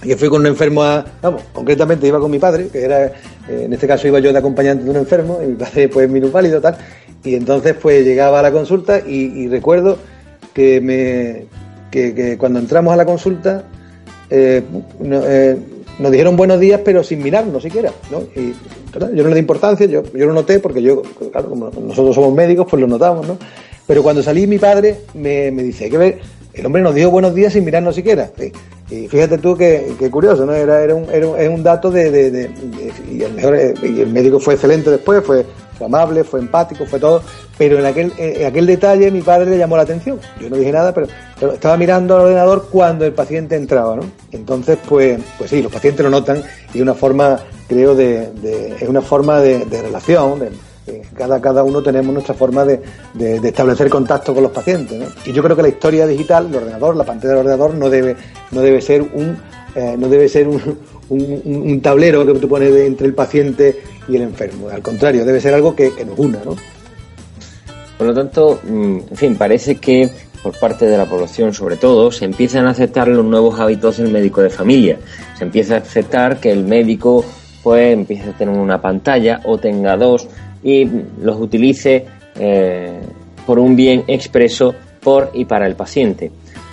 que 0.00 0.16
fui 0.16 0.28
con 0.28 0.40
un 0.40 0.46
enfermo 0.46 0.82
a, 0.82 1.04
vamos, 1.20 1.42
concretamente 1.52 2.06
iba 2.06 2.18
con 2.18 2.30
mi 2.30 2.38
padre, 2.38 2.68
que 2.68 2.84
era, 2.84 3.06
eh, 3.06 3.12
en 3.48 3.72
este 3.72 3.86
caso 3.86 4.06
iba 4.06 4.20
yo 4.20 4.32
de 4.32 4.38
acompañante 4.38 4.84
de 4.84 4.90
un 4.90 4.96
enfermo, 4.96 5.40
y 5.42 5.48
mi 5.48 5.54
padre 5.54 5.88
pues 5.88 6.08
minusválido 6.08 6.60
tal, 6.60 6.76
y 7.24 7.34
entonces 7.34 7.74
pues 7.80 8.04
llegaba 8.04 8.38
a 8.38 8.42
la 8.42 8.52
consulta 8.52 9.00
y, 9.00 9.48
recuerdo 9.48 9.98
que 10.54 10.80
me, 10.80 11.46
que, 11.90 12.36
cuando 12.38 12.58
entramos 12.58 12.92
a 12.92 12.96
la 12.96 13.04
consulta, 13.04 13.64
nos 14.30 16.10
dijeron 16.10 16.36
buenos 16.36 16.58
días, 16.58 16.80
pero 16.84 17.04
sin 17.04 17.22
mirarnos 17.22 17.62
siquiera, 17.62 17.92
yo 18.92 19.22
no 19.22 19.28
le 19.28 19.34
di 19.34 19.40
importancia, 19.40 19.86
yo, 19.86 20.02
yo 20.02 20.26
lo 20.26 20.32
noté 20.32 20.58
porque 20.58 20.82
yo, 20.82 21.02
claro, 21.30 21.48
como 21.48 21.70
nosotros 21.70 22.14
somos 22.14 22.34
médicos, 22.34 22.66
pues 22.68 22.80
lo 22.80 22.86
notamos, 22.86 23.26
¿no? 23.26 23.38
Pero 23.86 24.02
cuando 24.02 24.22
salí 24.22 24.46
mi 24.46 24.58
padre 24.58 25.00
me, 25.14 25.50
me 25.50 25.62
dice, 25.62 25.90
que 25.90 25.98
ver, 25.98 26.20
el 26.54 26.66
hombre 26.66 26.82
nos 26.82 26.94
dijo 26.94 27.10
buenos 27.10 27.34
días 27.34 27.52
sin 27.52 27.64
mirarnos 27.64 27.94
siquiera. 27.94 28.30
Y 28.90 29.08
fíjate 29.08 29.38
tú 29.38 29.56
que, 29.56 29.94
curioso, 30.10 30.44
¿no? 30.44 30.52
Era, 30.52 30.82
era, 30.82 30.94
un, 30.94 31.06
era 31.10 31.50
un 31.50 31.62
dato 31.62 31.90
de, 31.90 32.10
de, 32.10 32.50
y, 33.10 33.22
el 33.22 33.32
mejor, 33.32 33.56
y 33.82 34.00
el 34.00 34.08
médico 34.08 34.38
fue 34.38 34.54
excelente 34.54 34.90
después, 34.90 35.24
fue, 35.24 35.46
amable, 35.82 36.22
fue 36.24 36.40
empático, 36.40 36.84
fue 36.84 37.00
todo, 37.00 37.22
pero 37.56 37.78
en 37.78 37.86
aquel, 37.86 38.12
en 38.18 38.46
aquel 38.46 38.66
detalle 38.66 39.10
mi 39.10 39.22
padre 39.22 39.50
le 39.50 39.58
llamó 39.58 39.76
la 39.76 39.84
atención. 39.84 40.20
Yo 40.40 40.50
no 40.50 40.56
dije 40.56 40.70
nada, 40.70 40.92
pero, 40.92 41.08
estaba 41.54 41.76
mirando 41.78 42.16
al 42.16 42.22
ordenador 42.22 42.68
cuando 42.70 43.06
el 43.06 43.12
paciente 43.12 43.56
entraba, 43.56 43.96
¿no? 43.96 44.02
Entonces, 44.30 44.78
pues, 44.86 45.20
pues 45.38 45.50
sí, 45.50 45.62
los 45.62 45.72
pacientes 45.72 46.04
lo 46.04 46.10
notan 46.10 46.42
y 46.74 46.82
una 46.82 46.94
forma, 46.94 47.40
creo, 47.72 47.94
de, 47.94 48.76
es 48.80 48.88
una 48.88 49.02
forma 49.02 49.40
de, 49.40 49.64
relación, 49.64 50.40
cada, 51.16 51.40
cada 51.40 51.62
uno 51.62 51.82
tenemos 51.82 52.12
nuestra 52.12 52.34
forma 52.34 52.64
de, 52.64 52.80
establecer 53.42 53.88
contacto 53.88 54.34
con 54.34 54.42
los 54.42 54.52
pacientes. 54.52 55.08
Y 55.24 55.32
yo 55.32 55.42
creo 55.42 55.56
que 55.56 55.62
la 55.62 55.68
historia 55.68 56.06
digital, 56.06 56.48
el 56.48 56.56
ordenador, 56.56 56.96
la 56.96 57.04
pantalla 57.04 57.34
del 57.34 57.38
ordenador 57.38 57.74
no 57.74 57.88
debe, 57.88 58.16
no 58.50 58.60
debe 58.60 58.80
ser 58.80 59.02
un, 59.02 59.36
eh, 59.74 59.96
no 59.98 60.08
debe 60.08 60.28
ser 60.28 60.48
un, 60.48 60.60
un, 61.08 61.80
tablero 61.80 62.26
que 62.26 62.34
tú 62.34 62.48
pones 62.48 62.74
entre 62.74 63.06
el 63.06 63.14
paciente 63.14 63.80
y 64.08 64.16
el 64.16 64.22
enfermo. 64.22 64.68
Al 64.68 64.82
contrario, 64.82 65.24
debe 65.24 65.40
ser 65.40 65.54
algo 65.54 65.74
que, 65.74 65.92
nos 66.04 66.18
una. 66.18 66.38
¿no? 66.44 66.56
Por 67.98 68.06
lo 68.06 68.14
tanto, 68.14 68.60
mm, 68.62 68.98
en 69.10 69.16
fin, 69.16 69.36
parece 69.36 69.76
que 69.76 70.10
por 70.42 70.58
parte 70.58 70.86
de 70.86 70.98
la 70.98 71.06
población, 71.06 71.54
sobre 71.54 71.76
todo, 71.76 72.10
se 72.10 72.24
empiezan 72.24 72.66
a 72.66 72.70
aceptar 72.70 73.06
los 73.06 73.24
nuevos 73.24 73.60
hábitos 73.60 73.98
del 73.98 74.10
médico 74.10 74.42
de 74.42 74.50
familia. 74.50 74.98
Se 75.38 75.44
empieza 75.44 75.76
a 75.76 75.78
aceptar 75.78 76.40
que 76.40 76.50
el 76.50 76.64
médico 76.64 77.24
pues 77.62 77.92
empiece 77.92 78.30
a 78.30 78.32
tener 78.32 78.56
una 78.56 78.80
pantalla 78.80 79.40
o 79.44 79.58
tenga 79.58 79.96
dos 79.96 80.28
y 80.62 80.88
los 81.20 81.40
utilice 81.40 82.06
eh, 82.38 83.00
por 83.46 83.58
un 83.58 83.76
bien 83.76 84.04
expreso 84.06 84.74
por 85.00 85.30
y 85.34 85.44
para 85.44 85.66
el 85.66 85.74
paciente. 85.74 86.30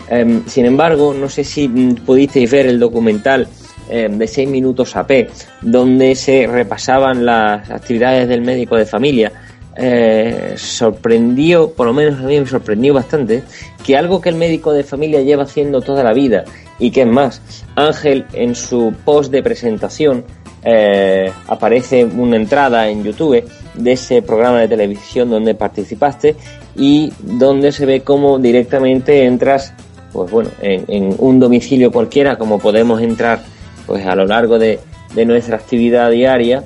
Em, 0.09 0.45
sin 0.47 0.65
embargo, 0.65 1.13
no 1.13 1.29
sé 1.29 1.43
si 1.43 1.67
pudisteis 1.67 2.49
ver 2.49 2.67
el 2.67 2.79
documental 2.79 3.47
eh, 3.89 4.07
de 4.09 4.27
6 4.27 4.49
minutos 4.49 4.95
AP, 4.95 5.29
donde 5.61 6.15
se 6.15 6.47
repasaban 6.47 7.25
las 7.25 7.69
actividades 7.69 8.27
del 8.27 8.41
médico 8.41 8.75
de 8.75 8.85
familia, 8.85 9.31
eh, 9.75 10.55
sorprendió, 10.57 11.71
por 11.71 11.87
lo 11.87 11.93
menos 11.93 12.19
a 12.19 12.23
mí 12.23 12.39
me 12.39 12.45
sorprendió 12.45 12.93
bastante, 12.93 13.43
que 13.85 13.97
algo 13.97 14.19
que 14.19 14.29
el 14.29 14.35
médico 14.35 14.73
de 14.73 14.83
familia 14.83 15.21
lleva 15.21 15.43
haciendo 15.43 15.81
toda 15.81 16.03
la 16.03 16.13
vida 16.13 16.43
y 16.79 16.91
que 16.91 17.01
es 17.01 17.07
más, 17.07 17.41
Ángel 17.75 18.25
en 18.33 18.55
su 18.55 18.93
post 19.05 19.31
de 19.31 19.41
presentación 19.41 20.23
eh, 20.63 21.31
aparece 21.47 22.03
una 22.03 22.35
entrada 22.35 22.89
en 22.89 23.03
YouTube 23.03 23.43
de 23.73 23.91
ese 23.91 24.21
programa 24.21 24.59
de 24.59 24.67
televisión 24.67 25.29
donde 25.29 25.55
participaste 25.55 26.35
y 26.75 27.13
donde 27.21 27.71
se 27.71 27.85
ve 27.85 28.01
cómo 28.01 28.39
directamente 28.39 29.25
entras 29.25 29.73
pues 30.11 30.29
bueno 30.31 30.49
en, 30.61 31.15
un 31.19 31.39
domicilio 31.39 31.91
cualquiera 31.91 32.37
como 32.37 32.59
podemos 32.59 33.01
entrar 33.01 33.39
pues 33.85 34.05
a 34.05 34.15
lo 34.15 34.25
largo 34.25 34.59
de, 34.59 34.79
nuestra 35.25 35.55
actividad 35.55 36.11
diaria 36.11 36.63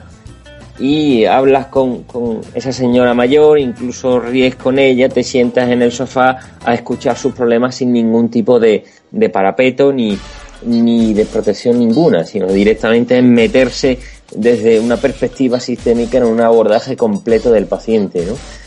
y 0.80 1.26
hablas 1.26 1.68
con, 1.68 2.04
con, 2.04 2.42
esa 2.56 2.72
señora 2.72 3.14
mayor, 3.14 3.60
incluso 3.60 4.20
ríes 4.20 4.56
con 4.56 4.80
ella, 4.80 5.08
te 5.08 5.24
sientas 5.24 5.70
en 5.70 5.82
el 5.82 5.92
sofá 5.92 6.40
a 6.66 6.74
escuchar 6.74 7.16
sus 7.16 7.34
problemas 7.34 7.76
sin 7.76 7.94
ningún 7.94 8.30
tipo 8.30 8.60
de, 8.60 8.84
de 9.12 9.30
parapeto 9.30 9.94
ni, 9.94 10.18
ni 10.66 11.14
de 11.14 11.26
protección 11.26 11.80
ninguna, 11.80 12.26
sino 12.26 12.48
directamente 12.48 13.18
en 13.18 13.32
meterse 13.32 14.00
desde 14.36 14.80
una 14.80 14.98
perspectiva 14.98 15.60
sistémica 15.60 16.18
en 16.18 16.26
un 16.26 16.42
abordaje 16.42 16.96
completo 16.96 17.52
del 17.52 17.66
paciente. 17.68 18.26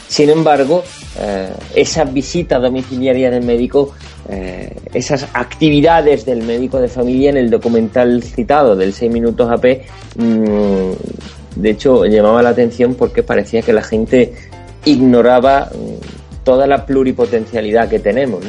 Sin 0.08 0.30
embargo, 0.30 0.84
eh, 1.20 1.48
esas 1.74 2.12
visitas 2.12 2.62
domiciliarias 2.62 3.32
del 3.32 3.44
médico, 3.44 3.92
eh, 4.28 4.72
esas 4.94 5.26
actividades 5.32 6.24
del 6.24 6.42
médico 6.42 6.80
de 6.80 6.88
familia 6.88 7.30
en 7.30 7.36
el 7.36 7.50
documental 7.50 8.22
citado 8.22 8.76
del 8.76 8.92
6 8.92 9.12
minutos 9.12 9.50
AP, 9.50 9.82
mmm, 10.16 10.92
de 11.56 11.70
hecho 11.70 12.04
llamaba 12.04 12.42
la 12.42 12.50
atención 12.50 12.94
porque 12.94 13.22
parecía 13.22 13.62
que 13.62 13.72
la 13.72 13.82
gente 13.82 14.34
ignoraba 14.84 15.70
mm, 15.72 16.44
toda 16.44 16.66
la 16.68 16.86
pluripotencialidad 16.86 17.88
que 17.88 17.98
tenemos. 17.98 18.44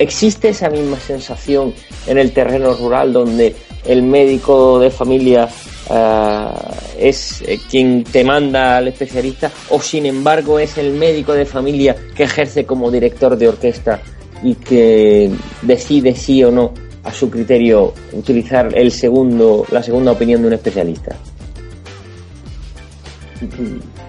¿Existe 0.00 0.48
esa 0.48 0.70
misma 0.70 0.98
sensación 0.98 1.74
en 2.06 2.16
el 2.16 2.32
terreno 2.32 2.72
rural 2.72 3.12
donde 3.12 3.54
el 3.84 4.02
médico 4.02 4.78
de 4.78 4.90
familia 4.90 5.46
uh, 5.90 6.54
es 6.98 7.42
eh, 7.42 7.60
quien 7.70 8.04
te 8.04 8.24
manda 8.24 8.78
al 8.78 8.88
especialista 8.88 9.52
o 9.68 9.78
sin 9.78 10.06
embargo 10.06 10.58
es 10.58 10.78
el 10.78 10.94
médico 10.94 11.34
de 11.34 11.44
familia 11.44 11.94
que 12.16 12.22
ejerce 12.22 12.64
como 12.64 12.90
director 12.90 13.36
de 13.36 13.48
orquesta 13.48 14.00
y 14.42 14.54
que 14.54 15.30
decide 15.60 16.14
sí 16.14 16.42
o 16.44 16.50
no 16.50 16.72
a 17.04 17.12
su 17.12 17.28
criterio 17.28 17.92
utilizar 18.14 18.70
el 18.74 18.92
segundo 18.92 19.66
la 19.70 19.82
segunda 19.82 20.12
opinión 20.12 20.40
de 20.40 20.48
un 20.48 20.54
especialista? 20.54 21.14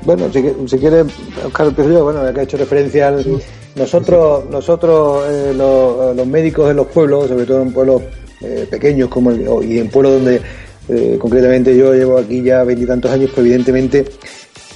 Bueno, 0.04 0.32
si, 0.32 0.42
si 0.68 0.78
quiere, 0.78 1.04
Oscar, 1.46 1.70
bueno, 1.74 2.24
ya 2.24 2.34
que 2.34 2.40
ha 2.40 2.44
hecho 2.44 2.56
referencia 2.56 3.10
al, 3.10 3.42
nosotros, 3.76 4.50
nosotros 4.50 5.26
eh, 5.30 5.54
los, 5.56 6.16
los, 6.16 6.28
médicos 6.28 6.68
de 6.68 6.74
los 6.74 6.88
pueblos, 6.88 7.30
sobre 7.30 7.46
todo 7.46 7.62
en 7.62 7.72
pueblos 7.72 8.02
eh, 8.42 8.68
pequeños 8.70 9.10
como 9.10 9.32
el, 9.32 9.42
y 9.64 9.80
en 9.80 9.90
pueblos 9.90 10.14
donde 10.14 10.42
eh, 10.90 11.18
concretamente 11.20 11.76
yo 11.78 11.94
llevo 11.94 12.18
aquí 12.18 12.42
ya 12.42 12.64
veintitantos 12.64 13.12
años, 13.12 13.30
pues 13.34 13.46
evidentemente 13.46 14.06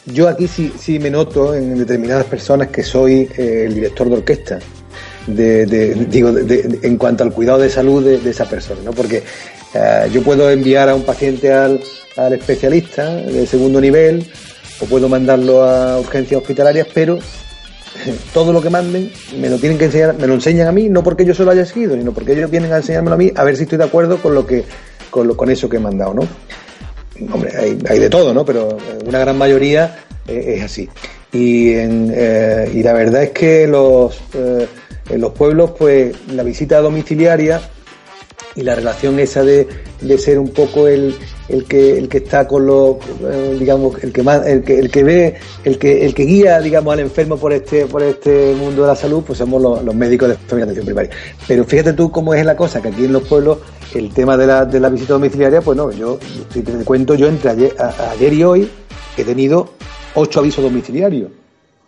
yo 0.06 0.30
aquí 0.30 0.48
sí, 0.48 0.72
sí 0.80 1.00
me 1.00 1.10
noto 1.10 1.56
en 1.56 1.78
determinadas 1.78 2.26
personas 2.26 2.70
que 2.70 2.84
soy 2.84 3.28
el 3.38 3.74
director 3.74 4.08
de 4.10 4.16
orquesta. 4.16 4.60
Digo, 5.28 6.32
en 6.38 6.98
cuanto 6.98 7.24
al 7.24 7.34
cuidado 7.34 7.58
de 7.58 7.70
salud 7.72 8.06
de, 8.06 8.30
esa 8.30 8.48
persona, 8.48 8.82
¿no? 8.86 8.92
Porque 8.92 9.24
yo 10.14 10.22
puedo 10.22 10.52
enviar 10.52 10.88
a 10.88 10.94
un 10.94 11.02
paciente 11.02 11.52
al, 11.52 11.82
al 12.16 12.34
especialista 12.34 13.16
de 13.16 13.48
segundo 13.48 13.82
nivel 13.82 14.24
o 14.80 14.86
puedo 14.86 15.10
mandarlo 15.10 15.64
a 15.64 16.00
urgencias 16.00 16.40
hospitalarias, 16.40 16.88
pero 16.94 17.18
todo 18.34 18.54
lo 18.54 18.62
que 18.62 18.70
manden 18.70 19.12
me 19.40 19.50
lo 19.50 19.58
tienen 19.58 19.78
que 19.78 19.86
enseñar, 19.86 20.16
me 20.18 20.28
lo 20.28 20.34
enseñan 20.34 20.68
a 20.68 20.72
mí, 20.72 20.90
no 20.90 21.04
porque 21.04 21.26
yo 21.26 21.34
se 21.34 21.44
lo 21.44 21.52
haya 21.52 21.66
seguido, 21.66 21.96
sino 21.96 22.12
porque 22.12 22.34
ellos 22.34 22.50
vienen 22.50 22.74
a 22.74 22.78
enseñármelo 22.78 23.16
a 23.16 23.18
mí, 23.18 23.32
a 23.36 23.44
ver 23.44 23.56
si 23.58 23.64
estoy 23.64 23.78
de 23.78 23.86
acuerdo 23.86 24.18
con 24.22 24.36
lo 24.36 24.46
que, 24.46 24.64
con, 25.10 25.28
lo, 25.28 25.38
con 25.38 25.50
eso 25.50 25.70
que 25.70 25.78
he 25.78 25.80
mandado, 25.80 26.14
¿no? 26.14 26.28
Hombre, 27.34 27.52
hay, 27.88 28.00
de 28.00 28.10
todo, 28.10 28.34
¿no? 28.34 28.44
Pero 28.44 28.78
una 29.06 29.20
gran 29.20 29.38
mayoría 29.38 30.00
eh, 30.28 30.56
es 30.58 30.64
así. 30.64 30.90
Y, 31.32 31.74
en, 31.74 32.12
eh, 32.14 32.70
y 32.74 32.84
la 32.84 32.94
verdad 32.94 33.24
es 33.24 33.32
que 33.32 33.68
los, 33.68 34.16
eh, 34.34 34.68
en 35.10 35.22
los 35.22 35.32
pueblos, 35.32 35.72
pues 35.78 36.14
la 36.28 36.44
visita 36.44 36.80
domiciliaria 36.80 37.62
y 38.56 38.62
la 38.62 38.76
relación 38.76 39.20
esa 39.20 39.44
de, 39.44 39.68
de 40.02 40.18
ser 40.18 40.40
un 40.40 40.50
poco 40.50 40.88
el, 40.88 41.16
el 41.50 41.66
que 41.66 41.98
el 41.98 42.08
que 42.08 42.18
está 42.20 42.48
con 42.48 42.66
los 42.66 42.96
eh, 43.22 43.58
digamos 43.60 44.02
el 44.02 44.12
que 44.12 44.22
el 44.22 44.64
que 44.64 44.80
el 44.80 44.92
que 44.92 45.04
ve 45.04 45.36
el 45.64 45.78
que 45.78 46.06
el 46.06 46.16
que 46.16 46.24
guía 46.24 46.60
digamos 46.60 46.94
al 46.94 47.02
enfermo 47.02 47.38
por 47.38 47.54
este 47.54 47.86
por 47.86 48.02
este 48.02 48.56
mundo 48.56 48.84
de 48.84 48.88
la 48.88 48.96
salud 48.96 49.24
pues 49.26 49.38
somos 49.40 49.62
los, 49.62 49.96
médicos 49.96 50.30
de 50.30 50.36
familia 50.36 50.66
de 50.66 50.72
atención 50.72 50.86
primaria. 50.86 51.12
Pero 51.48 51.64
fíjate 51.66 51.94
tú 51.94 52.12
cómo 52.12 52.34
es 52.34 52.46
la 52.46 52.56
cosa 52.56 52.82
que 52.82 52.90
aquí 52.90 53.06
en 53.06 53.14
los 53.14 53.24
pueblos 53.28 53.60
el 53.94 54.14
tema 54.14 54.38
de 54.38 54.48
la, 54.48 54.66
de 54.66 54.80
la 54.80 54.90
visita 54.90 55.14
domiciliaria 55.14 55.62
pues 55.62 55.78
no 55.78 55.92
yo 55.92 56.18
si 56.52 56.62
te 56.62 56.72
cuento 56.84 57.14
yo 57.16 57.28
entre 57.28 57.52
ayer, 57.52 57.76
ayer 58.12 58.34
y 58.34 58.44
hoy 58.44 58.70
he 59.18 59.24
tenido 59.24 59.70
ocho 60.16 60.40
avisos 60.40 60.64
domiciliarios. 60.64 61.32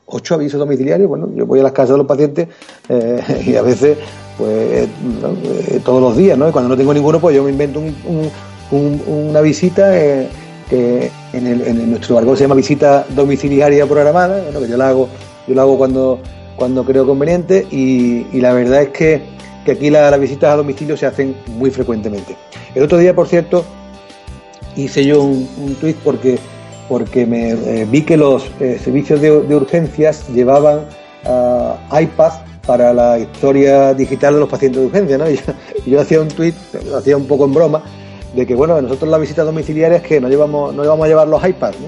Ocho 0.10 0.36
avisos 0.36 0.60
domiciliarios 0.60 1.08
bueno 1.08 1.30
yo 1.34 1.46
voy 1.46 1.62
a 1.62 1.64
las 1.64 1.72
casas 1.72 1.92
de 1.92 1.98
los 1.98 2.08
pacientes 2.08 2.48
eh, 2.90 3.44
y 3.46 3.56
a 3.56 3.62
veces 3.62 3.98
pues 4.38 4.88
eh, 4.88 5.82
todos 5.84 6.02
los 6.02 6.16
días 6.16 6.38
no 6.38 6.48
y 6.48 6.52
cuando 6.52 6.70
no 6.70 6.78
tengo 6.78 6.94
ninguno 6.94 7.20
pues 7.20 7.36
yo 7.36 7.44
me 7.44 7.52
invento 7.52 7.80
un 7.80 8.32
una 8.72 9.42
visita 9.42 9.98
eh, 9.98 10.28
que 10.70 11.10
en, 11.34 11.48
el, 11.48 11.62
en 11.62 11.90
nuestro 11.90 12.18
argot 12.18 12.36
se 12.36 12.44
llama 12.44 12.56
visita 12.56 13.06
domiciliaria 13.10 13.86
programada, 13.86 14.42
bueno, 14.44 14.60
que 14.60 14.68
yo 14.68 14.78
la 14.78 14.90
hago, 14.90 15.10
yo 15.48 15.56
la 15.56 15.62
hago 15.62 15.78
cuando, 15.78 16.20
cuando 16.56 16.84
creo 16.84 17.06
conveniente 17.06 17.66
y, 17.72 18.26
la 18.40 18.54
verdad 18.54 18.84
es 18.84 18.90
que, 18.90 19.22
que 19.66 19.72
aquí 19.74 19.90
las 19.90 20.20
visitas 20.20 20.52
a 20.52 20.58
domicilio 20.58 20.98
se 20.98 21.06
hacen 21.06 21.36
muy 21.48 21.72
frecuentemente. 21.72 22.36
El 22.76 22.84
otro 22.84 22.98
día, 22.98 23.16
por 23.16 23.28
cierto, 23.28 23.64
hice 24.76 25.06
yo 25.06 25.24
un, 25.24 25.48
un 25.58 25.96
porque, 26.04 26.38
porque 26.90 27.26
me 27.26 27.52
eh, 27.52 27.88
vi 27.90 28.02
que 28.02 28.18
los 28.18 28.50
eh, 28.60 28.80
servicios 28.84 29.22
de, 29.22 29.32
urgencias 29.32 30.28
llevaban 30.30 30.82
uh, 31.28 32.00
iPad 32.00 32.32
para 32.66 32.94
la 32.94 33.18
historia 33.18 33.94
digital 33.94 34.34
de 34.34 34.40
los 34.42 34.50
pacientes 34.50 34.82
de 34.82 34.88
urgencia, 34.88 35.18
¿no? 35.18 35.26
Yo, 35.86 36.02
hacía 36.02 36.22
un 36.22 36.28
tuit, 36.28 36.56
lo 36.86 36.98
hacía 36.98 37.16
un 37.16 37.26
poco 37.26 37.46
en 37.46 37.54
broma, 37.54 37.82
de 38.36 38.46
que 38.46 38.56
bueno, 38.56 38.82
nosotros 38.82 39.10
la 39.10 39.18
visita 39.18 39.44
domiciliaria 39.44 39.98
es 39.98 40.04
que 40.04 40.20
no 40.20 40.28
llevamos, 40.28 40.76
no 40.76 40.84
llevamos 40.84 41.06
a 41.06 41.08
llevar 41.08 41.28
los 41.28 41.48
iPads, 41.48 41.80
¿no? 41.80 41.88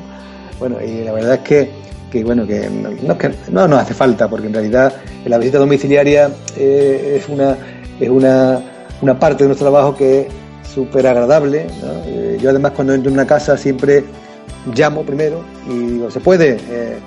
Bueno, 0.60 0.78
y 0.82 1.04
la 1.04 1.12
verdad 1.12 1.36
es 1.36 1.40
que, 1.40 1.70
que 2.12 2.24
bueno, 2.24 2.48
que 2.48 2.70
no, 2.70 3.18
que 3.18 3.32
no 3.52 3.68
nos 3.68 3.80
hace 3.82 3.94
falta, 3.94 4.30
porque 4.30 4.48
en 4.48 4.54
realidad 4.54 4.94
la 5.26 5.38
visita 5.38 5.58
domiciliaria 5.58 6.30
eh, 6.58 7.18
es 7.20 7.30
una, 7.30 7.58
es 8.00 8.10
una, 8.10 8.62
una 9.02 9.20
parte 9.20 9.44
de 9.44 9.50
nuestro 9.50 9.70
trabajo 9.70 9.96
que 9.96 10.22
es 10.22 10.28
súper 10.74 11.08
agradable. 11.08 11.68
Eh, 12.06 12.38
yo 12.42 12.50
además 12.50 12.74
cuando 12.76 12.94
entro 12.94 13.10
en 13.10 13.16
una 13.16 13.28
casa 13.28 13.58
siempre 13.58 14.04
llamo 14.74 15.04
primero 15.04 15.44
y 15.70 15.74
digo, 15.74 16.12
¿se 16.12 16.20
puede? 16.20 16.58
Eh, 16.70 16.98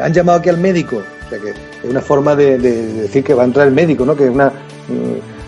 han 0.00 0.12
llamado 0.12 0.38
aquí 0.38 0.48
al 0.48 0.58
médico, 0.58 1.02
sea 1.32 1.42
que 1.42 1.50
es 1.50 1.90
una 1.90 2.00
forma 2.00 2.34
de, 2.36 2.58
de, 2.58 2.92
decir 3.02 3.24
que 3.24 3.34
va 3.34 3.42
a 3.42 3.46
entrar 3.46 3.66
el 3.66 3.74
médico, 3.74 4.04
¿no? 4.04 4.16
Que 4.16 4.28
una 4.28 4.52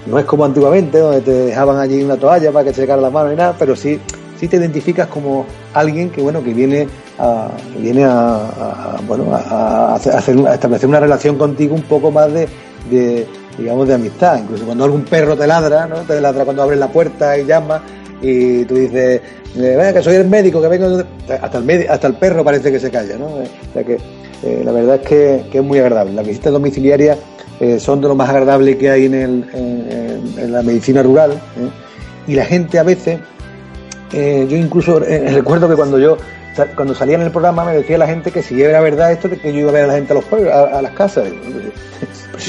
no 0.07 0.19
es 0.19 0.25
como 0.25 0.45
antiguamente, 0.45 0.99
donde 0.99 1.21
te 1.21 1.31
dejaban 1.31 1.79
allí 1.79 2.03
una 2.03 2.17
toalla 2.17 2.53
para 2.53 2.65
que 2.65 2.71
te 2.71 2.83
secara 2.83 3.01
la 3.01 3.11
mano 3.11 3.33
y 3.33 3.37
nada, 3.37 3.55
pero 3.59 3.75
sí, 3.75 3.99
sí 4.39 4.49
te 4.49 4.57
identificas 4.57 5.07
como 5.09 5.47
alguien 5.73 6.11
que 6.11 6.21
bueno 6.21 6.43
que 6.45 6.53
viene 6.53 6.87
a, 7.19 7.49
viene 7.79 8.05
a, 8.05 8.99
bueno 9.07 9.31
a, 9.33 9.97
establecer 9.97 10.89
una 10.89 11.01
relación 11.01 11.37
contigo 11.37 11.75
un 11.75 11.83
poco 11.83 12.11
más 12.11 12.31
de, 12.33 13.27
digamos 13.59 13.89
de 13.89 13.95
amistad. 13.95 14.41
Incluso 14.41 14.67
cuando 14.67 14.85
algún 14.85 15.05
perro 15.05 15.37
te 15.37 15.47
ladra, 15.47 15.87
¿no? 15.87 15.97
Te 16.03 16.21
ladra 16.21 16.45
cuando 16.45 16.63
abres 16.63 16.79
la 16.79 16.89
puerta 16.89 17.39
y 17.39 17.47
llama 17.47 17.83
y 18.21 18.65
tú 18.65 18.75
dices, 18.75 19.21
eh, 19.57 19.91
que 19.93 20.03
soy 20.03 20.17
el 20.17 20.29
médico, 20.29 20.61
que 20.61 20.69
vengo 20.69 21.03
hasta 21.41 21.59
el 21.59 21.89
hasta 21.89 22.07
el 22.07 22.15
perro 22.15 22.45
parece 22.45 22.71
que 22.71 22.81
se 22.81 22.91
calla, 22.91 23.17
¿no? 23.17 23.27
O 23.27 23.73
sea 23.73 23.85
que 23.85 23.99
eh, 24.45 24.63
la 24.63 24.73
verdad 24.73 24.97
es 24.97 25.09
que, 25.09 25.59
es 25.59 25.65
muy 25.65 25.79
agradable. 25.79 26.13
La 26.13 26.23
visita 26.23 26.51
domiciliaria 26.51 27.17
eh, 27.61 27.81
son 27.81 28.01
de 28.03 28.09
lo 28.09 28.15
más 28.15 28.29
agradable 28.29 28.77
que 28.77 28.91
hay 28.91 29.07
en, 29.07 29.15
el, 29.15 29.51
en, 30.39 30.53
la 30.53 30.63
medicina 30.63 31.03
rural. 31.03 31.33
¿eh? 31.33 31.71
Y 32.27 32.35
la 32.35 32.45
gente 32.45 32.79
a 32.79 32.83
veces, 32.83 33.21
yo 34.13 34.57
incluso 34.57 34.99
recuerdo 35.01 35.69
que 35.69 35.75
cuando 35.75 35.99
yo 35.99 36.19
cuando 36.77 36.95
salía 36.95 37.17
en 37.17 37.23
el 37.23 37.33
programa 37.33 37.65
me 37.65 37.73
decía 37.73 37.99
la 37.99 38.07
gente 38.07 38.31
que 38.31 38.41
si 38.41 38.63
era 38.63 38.81
verdad 38.81 39.11
esto 39.11 39.29
de 39.29 39.39
que 39.39 39.53
yo 39.53 39.59
iba 39.59 39.71
a 39.71 39.73
ver 39.73 39.85
a 39.85 39.87
la 39.89 39.95
gente 39.95 40.13
a 40.13 40.15
los 40.15 40.25
pueblos, 40.25 40.53
a, 40.53 40.81
las 40.83 40.93
casas. 40.93 41.25
Pues 42.31 42.47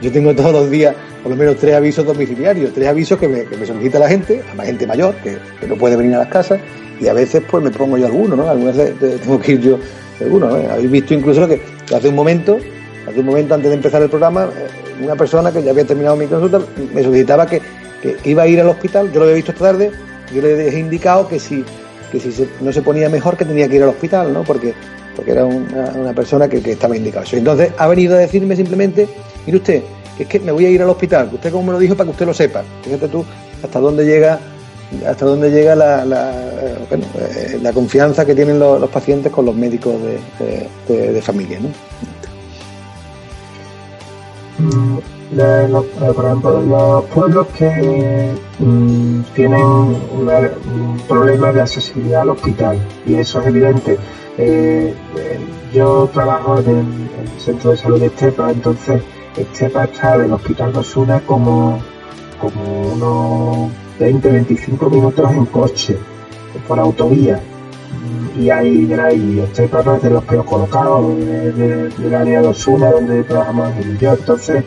yo, 0.00 0.10
tengo 0.10 0.34
todos 0.34 0.52
los 0.52 0.68
días 0.68 0.96
por 1.22 1.30
lo 1.30 1.36
menos 1.36 1.54
tres 1.54 1.76
avisos 1.76 2.04
domiciliarios, 2.04 2.72
tres 2.74 2.88
avisos 2.88 3.16
que 3.20 3.28
me, 3.28 3.44
que 3.44 3.56
me 3.56 3.64
solicita 3.64 4.00
la 4.00 4.08
gente, 4.08 4.42
la 4.56 4.64
gente 4.64 4.84
mayor 4.84 5.14
que, 5.22 5.38
que, 5.60 5.68
no 5.68 5.76
puede 5.76 5.94
venir 5.94 6.16
a 6.16 6.18
las 6.18 6.26
casas 6.26 6.58
y 7.00 7.06
a 7.06 7.12
veces 7.12 7.40
pues 7.48 7.62
me 7.62 7.70
pongo 7.70 7.96
yo 7.96 8.06
alguno, 8.06 8.34
¿no? 8.34 8.48
Algunas 8.48 8.76
veces 8.76 9.20
tengo 9.20 9.38
que 9.38 9.52
ir 9.52 9.60
yo 9.60 9.78
alguno, 10.24 10.48
¿no? 10.48 10.70
Habéis 10.70 10.90
visto 10.90 11.14
incluso 11.14 11.46
que 11.48 11.60
hace 11.94 12.08
un 12.08 12.14
momento 12.14 12.58
Hace 13.06 13.20
un 13.20 13.26
momento 13.26 13.54
antes 13.54 13.70
de 13.70 13.76
empezar 13.76 14.02
el 14.02 14.08
programa, 14.08 14.44
eh, 14.44 15.02
una 15.02 15.16
persona 15.16 15.52
que 15.52 15.62
ya 15.62 15.72
había 15.72 15.84
terminado 15.84 16.16
mi 16.16 16.26
consulta 16.26 16.60
me 16.94 17.02
solicitaba 17.02 17.46
que, 17.46 17.60
iba 18.24 18.42
a 18.42 18.46
ir 18.46 18.60
al 18.60 18.68
hospital, 18.68 19.12
yo 19.12 19.20
lo 19.20 19.24
había 19.24 19.36
visto 19.36 19.52
esta 19.52 19.66
tarde, 19.66 19.90
yo 20.34 20.42
le 20.42 20.68
he 20.68 20.78
indicado 20.78 21.28
que 21.28 21.38
si, 21.38 21.64
que 22.10 22.18
si 22.18 22.48
no 22.60 22.72
se 22.72 22.82
ponía 22.82 23.08
mejor 23.08 23.36
que 23.36 23.44
tenía 23.44 23.68
que 23.68 23.76
ir 23.76 23.82
al 23.82 23.90
hospital, 23.90 24.32
¿no? 24.32 24.42
Porque, 24.42 24.74
porque 25.14 25.30
era 25.32 25.44
una, 25.44 26.12
persona 26.12 26.48
que, 26.48 26.58
estaba 26.58 26.96
indicado. 26.96 27.26
Entonces 27.32 27.70
ha 27.78 27.86
venido 27.86 28.16
a 28.16 28.18
decirme 28.18 28.56
simplemente, 28.56 29.08
mire 29.46 29.58
usted, 29.58 29.82
que 30.16 30.24
es 30.24 30.28
que 30.28 30.40
me 30.40 30.50
voy 30.50 30.66
a 30.66 30.70
ir 30.70 30.82
al 30.82 30.90
hospital, 30.90 31.30
usted 31.32 31.52
como 31.52 31.64
me 31.64 31.72
lo 31.72 31.78
dijo 31.78 31.94
para 31.94 32.06
que 32.06 32.12
usted 32.12 32.26
lo 32.26 32.34
sepa. 32.34 32.62
Fíjate 32.82 33.08
tú 33.08 33.24
hasta 33.62 33.78
dónde 33.78 34.04
llega 34.04 34.40
hasta 35.06 35.24
dónde 35.24 35.50
llega 35.50 35.74
la, 35.74 36.04
la, 36.04 36.32
eh, 36.90 37.58
la 37.60 37.72
confianza 37.72 38.24
que 38.24 38.34
tienen 38.34 38.58
los, 38.58 38.88
pacientes 38.90 39.32
con 39.32 39.46
los 39.46 39.54
médicos 39.54 39.94
de, 40.38 40.68
de, 41.12 41.22
familia. 41.22 41.58
¿no? 41.60 41.68
Mm, 44.58 44.98
los, 45.70 45.84
por 45.86 46.24
ejemplo, 46.26 46.60
los 46.60 47.04
pueblos 47.06 47.46
que 47.58 48.30
mm, 48.58 49.20
tienen 49.34 49.62
un 49.62 51.00
problema 51.08 51.52
de 51.52 51.62
accesibilidad 51.62 52.22
al 52.22 52.30
hospital, 52.30 52.78
y 53.06 53.14
eso 53.14 53.40
es 53.40 53.46
evidente. 53.46 53.98
Eh, 54.38 54.94
eh, 55.16 55.40
yo 55.72 56.08
trabajo 56.12 56.58
en 56.58 56.68
el, 56.68 57.40
centro 57.40 57.70
de 57.70 57.76
salud 57.76 58.00
de 58.00 58.06
Estepa, 58.06 58.50
entonces 58.50 59.02
Estepa 59.36 59.84
está 59.84 60.18
del 60.18 60.32
Hospital 60.32 60.72
Rosuna 60.72 61.20
como, 61.20 61.80
como 62.38 63.70
unos 64.10 64.22
20-25 64.22 64.90
minutos 64.90 65.30
en 65.30 65.46
coche, 65.46 65.96
por 66.66 66.78
autovía. 66.78 67.40
Y 68.38 68.48
ahí, 68.48 68.88
y 68.90 69.40
este 69.40 69.68
no 69.84 69.96
es 69.96 70.02
de 70.02 70.10
los 70.10 70.24
peores 70.24 70.46
colocados 70.48 71.18
del 71.18 72.14
área 72.14 72.40
de 72.40 72.48
Osuna, 72.48 72.90
donde 72.90 73.22
trabajamos 73.24 73.72
en 73.76 73.98
yo. 73.98 74.14
Entonces, 74.14 74.64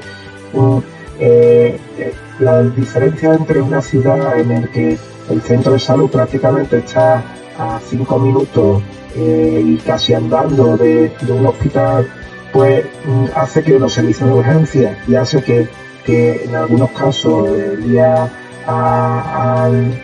eh, 1.19 1.79
eh, 1.97 2.13
la 2.39 2.61
diferencia 2.63 3.33
entre 3.33 3.61
una 3.61 3.81
ciudad 3.81 4.37
en 4.37 4.49
la 4.49 4.67
que 4.67 4.97
el 5.29 5.41
centro 5.41 5.73
de 5.73 5.79
salud 5.79 6.09
prácticamente 6.09 6.77
está 6.77 7.23
a 7.57 7.79
5 7.79 8.19
minutos 8.19 8.83
eh, 9.15 9.63
y 9.65 9.77
casi 9.77 10.13
andando 10.13 10.77
de, 10.77 11.11
un 11.29 11.45
hospital, 11.47 12.07
pues 12.51 12.85
mm, 13.05 13.25
hace 13.35 13.63
que 13.63 13.79
los 13.79 13.93
servicios 13.93 14.29
de 14.29 14.35
urgencia 14.35 14.97
y 15.07 15.15
hace 15.15 15.41
que, 15.41 15.67
que 16.05 16.43
en 16.43 16.55
algunos 16.55 16.91
casos 16.91 17.49
el 17.49 17.89
día 17.89 18.29
al, 18.67 19.99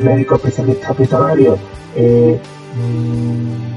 médico 0.00 0.36
especialista 0.36 0.90
hospitalario 0.92 1.58
eh, 1.94 2.40
mm, 2.76 3.74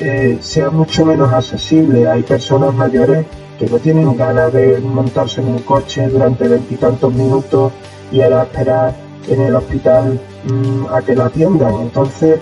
eh, 0.00 0.38
sea 0.40 0.70
mucho 0.70 1.04
menos 1.04 1.32
accesible. 1.32 2.08
Hay 2.08 2.22
personas 2.22 2.74
mayores 2.74 3.26
que 3.58 3.66
no 3.66 3.78
tienen 3.78 4.16
ganas 4.16 4.52
de 4.52 4.78
montarse 4.78 5.40
en 5.40 5.48
un 5.48 5.58
coche 5.60 6.06
durante 6.08 6.46
veintitantos 6.46 7.12
minutos 7.12 7.72
y 8.12 8.20
a 8.20 8.42
esperar 8.42 8.94
en 9.28 9.40
el 9.40 9.54
hospital 9.56 10.20
mm, 10.44 10.86
a 10.92 11.02
que 11.02 11.16
la 11.16 11.26
atiendan. 11.26 11.74
Entonces, 11.80 12.38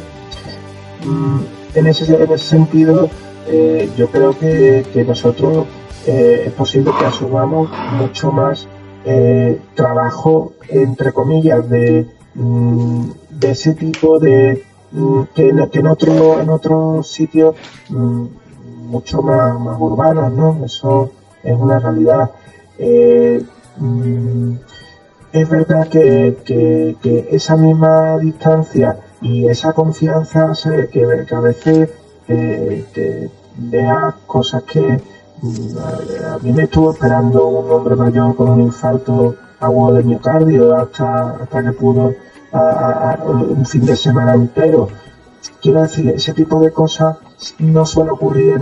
mm, 1.04 1.38
en, 1.74 1.86
ese, 1.86 2.14
en 2.14 2.30
ese 2.30 2.46
sentido, 2.46 3.08
eh, 3.48 3.88
yo 3.96 4.08
creo 4.10 4.38
que, 4.38 4.84
que 4.92 5.04
nosotros 5.04 5.66
es 6.06 6.52
posible 6.52 6.92
que 6.96 7.04
asumamos 7.04 7.68
mucho 7.98 8.30
más 8.30 8.68
eh, 9.08 9.60
trabajo, 9.76 10.54
entre 10.68 11.12
comillas, 11.12 11.70
de, 11.70 12.06
mm, 12.34 13.10
de 13.30 13.50
ese 13.52 13.74
tipo 13.74 14.18
de 14.18 14.64
mm, 14.90 15.22
que, 15.32 15.48
en 15.50 15.86
otro 15.86 16.40
en 16.40 16.50
otros 16.50 17.08
sitios 17.08 17.54
mm, 17.88 18.24
mucho 18.90 19.22
más, 19.22 19.60
más 19.60 19.76
urbanos, 19.78 20.32
¿no? 20.32 20.64
Eso 20.64 21.10
es 21.44 21.56
una 21.56 21.78
realidad. 21.78 22.32
Eh, 22.78 23.44
es 25.32 25.48
verdad 25.48 25.86
que, 25.88 26.36
que, 26.44 27.28
esa 27.30 27.56
misma 27.56 28.18
distancia 28.18 28.98
y 29.20 29.46
esa 29.46 29.72
confianza 29.72 30.50
hace 30.50 30.88
que, 30.88 31.04
a 31.04 31.40
veces 31.40 31.90
eh, 32.26 33.30
veas 33.56 34.14
cosas 34.26 34.64
que, 34.64 35.00
a 35.42 36.38
mí 36.42 36.52
me 36.52 36.64
estuvo 36.64 36.92
esperando 36.92 37.46
un 37.46 37.70
hombre 37.70 37.94
mayor 37.94 38.34
con 38.34 38.48
un 38.48 38.60
infarto 38.62 39.36
agudo 39.60 39.94
de 39.94 40.02
miocardio 40.02 40.74
hasta, 40.74 41.30
hasta 41.42 41.62
que 41.62 41.72
pudo 41.72 42.14
un 42.52 43.66
fin 43.66 43.84
de 43.84 43.96
semana 43.96 44.34
entero. 44.34 44.88
Quiero 45.60 45.82
decir, 45.82 46.08
ese 46.10 46.32
tipo 46.32 46.60
de 46.60 46.70
cosas 46.70 47.18
no 47.58 47.84
suele 47.84 48.10
ocurrir 48.10 48.60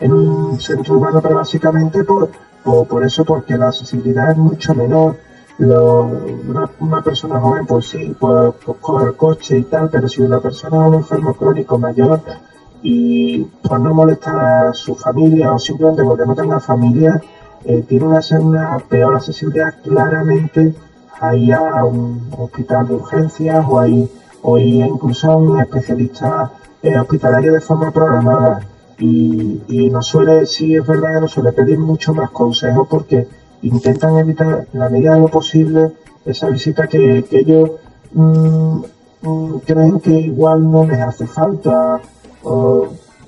en, 0.00 0.12
un 0.12 0.60
centro 0.60 0.94
urbano, 0.94 1.20
pero 1.22 1.36
básicamente 1.36 2.02
por, 2.04 2.30
por, 2.62 3.04
eso, 3.04 3.24
porque 3.24 3.56
la 3.56 3.68
accesibilidad 3.68 4.32
es 4.32 4.36
mucho 4.36 4.74
menor. 4.74 5.16
una, 5.58 7.02
persona 7.02 7.40
joven, 7.40 7.66
pues 7.66 7.88
sí, 7.88 8.16
puede, 8.18 8.52
coger 8.80 9.14
coche 9.14 9.58
y 9.58 9.62
tal, 9.64 9.88
pero 9.90 10.08
si 10.08 10.22
una 10.22 10.40
persona 10.40 10.88
un 10.88 10.94
enfermo 10.94 11.34
crónico 11.34 11.78
mayor, 11.78 12.20
y 12.84 13.38
por 13.66 13.80
no 13.80 13.94
molestar 13.94 14.36
a 14.36 14.72
su 14.74 14.94
familia 14.94 15.54
o 15.54 15.58
simplemente 15.58 16.04
porque 16.04 16.26
no 16.26 16.34
tenga 16.34 16.60
familia, 16.60 17.18
eh, 17.64 17.82
tiene 17.88 18.04
una, 18.04 18.20
una 18.40 18.78
peor 18.78 19.14
accesibilidad 19.14 19.74
claramente 19.82 20.74
ahí 21.18 21.50
a 21.50 21.82
un 21.82 22.28
hospital 22.36 22.86
de 22.86 22.94
urgencias 22.94 23.64
o 23.66 23.80
ahí 23.80 24.06
o 24.42 24.58
incluso 24.58 25.30
a 25.30 25.36
un 25.36 25.60
especialista 25.60 26.52
eh, 26.82 26.98
hospitalario 26.98 27.54
de 27.54 27.60
forma 27.62 27.90
programada. 27.90 28.60
Y, 28.98 29.62
y 29.66 29.88
nos 29.88 30.06
suele, 30.06 30.44
sí 30.44 30.76
es 30.76 30.86
verdad, 30.86 31.22
nos 31.22 31.32
suele 31.32 31.52
pedir 31.52 31.78
mucho 31.78 32.12
más 32.12 32.30
consejos 32.30 32.86
porque 32.86 33.26
intentan 33.62 34.18
evitar 34.18 34.68
en 34.70 34.78
la 34.78 34.90
medida 34.90 35.14
de 35.14 35.20
lo 35.20 35.28
posible 35.28 35.92
esa 36.26 36.50
visita 36.50 36.86
que, 36.86 37.24
ellos 37.30 37.70
mm, 38.12 38.78
mm, 39.22 39.58
creen 39.60 40.00
que 40.00 40.10
igual 40.10 40.70
no 40.70 40.84
les 40.84 41.00
hace 41.00 41.26
falta 41.26 42.02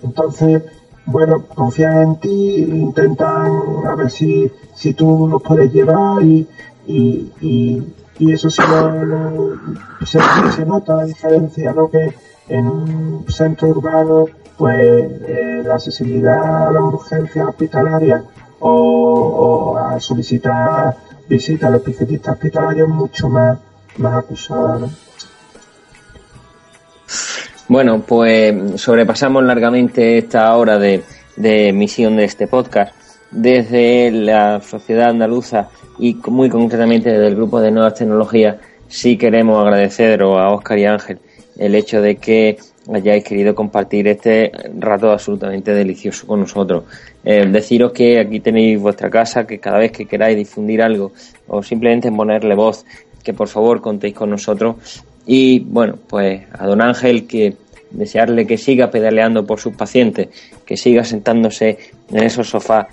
entonces, 0.02 0.62
bueno, 1.06 1.44
confían 1.54 1.98
en 2.02 2.16
ti, 2.16 2.56
intentan 2.62 3.52
a 3.86 3.94
ver 3.94 4.10
si, 4.10 4.50
si 4.74 4.94
tú 4.94 5.28
los 5.28 5.42
puedes 5.42 5.72
llevar 5.72 6.22
y, 6.22 6.46
y, 6.86 7.32
y, 7.40 8.32
eso 8.32 8.48
sí 8.48 8.62
se, 10.04 10.18
se, 10.52 10.66
nota 10.66 10.96
la 10.96 11.04
diferencia, 11.04 11.72
¿no? 11.72 11.90
Que 11.90 12.14
en 12.48 12.66
un 12.66 13.24
centro 13.28 13.68
urbano, 13.68 14.26
pues 14.56 14.78
eh, 14.80 15.62
la 15.64 15.74
accesibilidad 15.74 16.68
a 16.68 16.72
la 16.72 16.80
urgencia 16.80 17.46
hospitalaria 17.46 18.24
o, 18.60 19.76
a 19.76 20.00
solicitar 20.00 20.96
visita 21.28 21.66
al 21.66 21.74
especialista 21.76 22.32
hospitalario 22.32 22.84
es 22.84 22.90
mucho 22.90 23.28
más, 23.28 23.58
más 23.98 24.14
acusada, 24.16 24.78
¿no? 24.78 25.05
Bueno, 27.68 28.00
pues 28.06 28.80
sobrepasamos 28.80 29.42
largamente 29.42 30.18
esta 30.18 30.56
hora 30.56 30.78
de, 30.78 31.02
emisión 31.36 32.16
de 32.16 32.24
este 32.24 32.46
podcast. 32.46 32.94
Desde 33.32 34.12
la 34.12 34.60
sociedad 34.60 35.10
andaluza 35.10 35.68
y 35.98 36.14
muy 36.28 36.48
concretamente 36.48 37.10
desde 37.10 37.26
el 37.26 37.34
grupo 37.34 37.60
de 37.60 37.72
nuevas 37.72 37.94
tecnologías, 37.94 38.58
sí 38.86 39.18
queremos 39.18 39.60
agradecer 39.60 40.22
a 40.22 40.52
Óscar 40.52 40.78
y 40.78 40.84
Ángel 40.84 41.18
el 41.58 41.74
hecho 41.74 42.00
de 42.00 42.16
que 42.16 42.56
hayáis 42.94 43.24
querido 43.24 43.52
compartir 43.52 44.06
este 44.06 44.52
rato 44.78 45.10
absolutamente 45.10 45.74
delicioso 45.74 46.24
con 46.28 46.40
nosotros. 46.40 46.84
Eh, 47.24 47.46
deciros 47.50 47.90
que 47.90 48.20
aquí 48.20 48.38
tenéis 48.38 48.80
vuestra 48.80 49.10
casa, 49.10 49.44
que 49.44 49.58
cada 49.58 49.78
vez 49.78 49.90
que 49.90 50.06
queráis 50.06 50.36
difundir 50.36 50.82
algo 50.82 51.10
o 51.48 51.64
simplemente 51.64 52.12
ponerle 52.12 52.54
voz, 52.54 52.86
que 53.24 53.34
por 53.34 53.48
favor 53.48 53.80
contéis 53.80 54.14
con 54.14 54.30
nosotros 54.30 54.76
y 55.26 55.58
bueno, 55.58 55.98
pues 56.06 56.42
a 56.52 56.66
don 56.66 56.80
Ángel 56.80 57.26
que 57.26 57.56
desearle 57.90 58.46
que 58.46 58.58
siga 58.58 58.90
pedaleando 58.90 59.44
por 59.44 59.58
sus 59.58 59.74
pacientes, 59.74 60.28
que 60.64 60.76
siga 60.76 61.04
sentándose 61.04 61.78
en 62.10 62.22
esos 62.22 62.48
sofás 62.48 62.86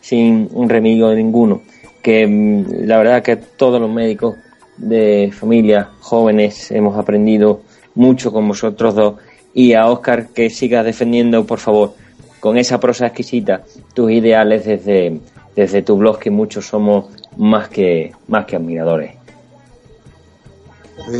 sin 0.00 0.48
un 0.52 0.68
remedio 0.68 1.12
ninguno, 1.14 1.62
que 2.02 2.26
mm, 2.26 2.86
la 2.86 2.98
verdad 2.98 3.22
que 3.22 3.36
todos 3.36 3.80
los 3.80 3.90
médicos 3.90 4.36
de 4.76 5.30
familia 5.32 5.90
jóvenes 6.00 6.70
hemos 6.70 6.96
aprendido 6.96 7.62
mucho 7.94 8.32
con 8.32 8.46
vosotros 8.48 8.94
dos. 8.94 9.14
Y 9.54 9.74
a 9.74 9.86
Oscar 9.86 10.28
que 10.28 10.48
siga 10.48 10.82
defendiendo 10.82 11.44
por 11.44 11.58
favor 11.58 11.94
con 12.40 12.56
esa 12.56 12.80
prosa 12.80 13.06
exquisita 13.06 13.62
tus 13.92 14.10
ideales 14.10 14.64
desde, 14.64 15.20
desde 15.54 15.82
tu 15.82 15.96
blog 15.96 16.18
que 16.18 16.30
muchos 16.30 16.66
somos 16.66 17.10
más 17.36 17.68
que 17.68 18.12
más 18.28 18.46
que 18.46 18.56
admiradores 18.56 19.21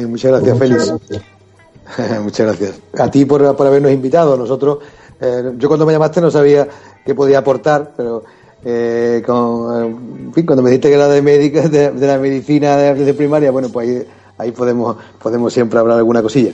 muchas 0.08 0.32
gracias, 0.32 0.58
Félix. 0.58 0.92
muchas 2.22 2.46
gracias. 2.46 2.80
A 2.98 3.10
ti 3.10 3.24
por, 3.24 3.44
habernos 3.44 3.92
invitado. 3.92 4.36
Nosotros, 4.36 4.78
eh, 5.20 5.52
yo 5.56 5.68
cuando 5.68 5.86
me 5.86 5.92
llamaste 5.92 6.20
no 6.20 6.30
sabía 6.30 6.66
qué 7.04 7.14
podía 7.14 7.38
aportar, 7.38 7.92
pero 7.96 8.24
eh, 8.64 9.22
con, 9.26 10.32
cuando 10.32 10.62
me 10.62 10.70
dijiste 10.70 10.88
que 10.88 10.94
era 10.94 11.08
de 11.08 11.22
médica, 11.22 11.68
de, 11.68 11.92
la 11.94 12.18
medicina 12.18 12.76
de, 12.76 13.14
primaria, 13.14 13.50
bueno, 13.50 13.68
pues 13.70 14.06
ahí, 14.38 14.52
podemos, 14.52 14.96
podemos 15.20 15.52
siempre 15.52 15.78
hablar 15.78 15.98
alguna 15.98 16.22
cosilla. 16.22 16.52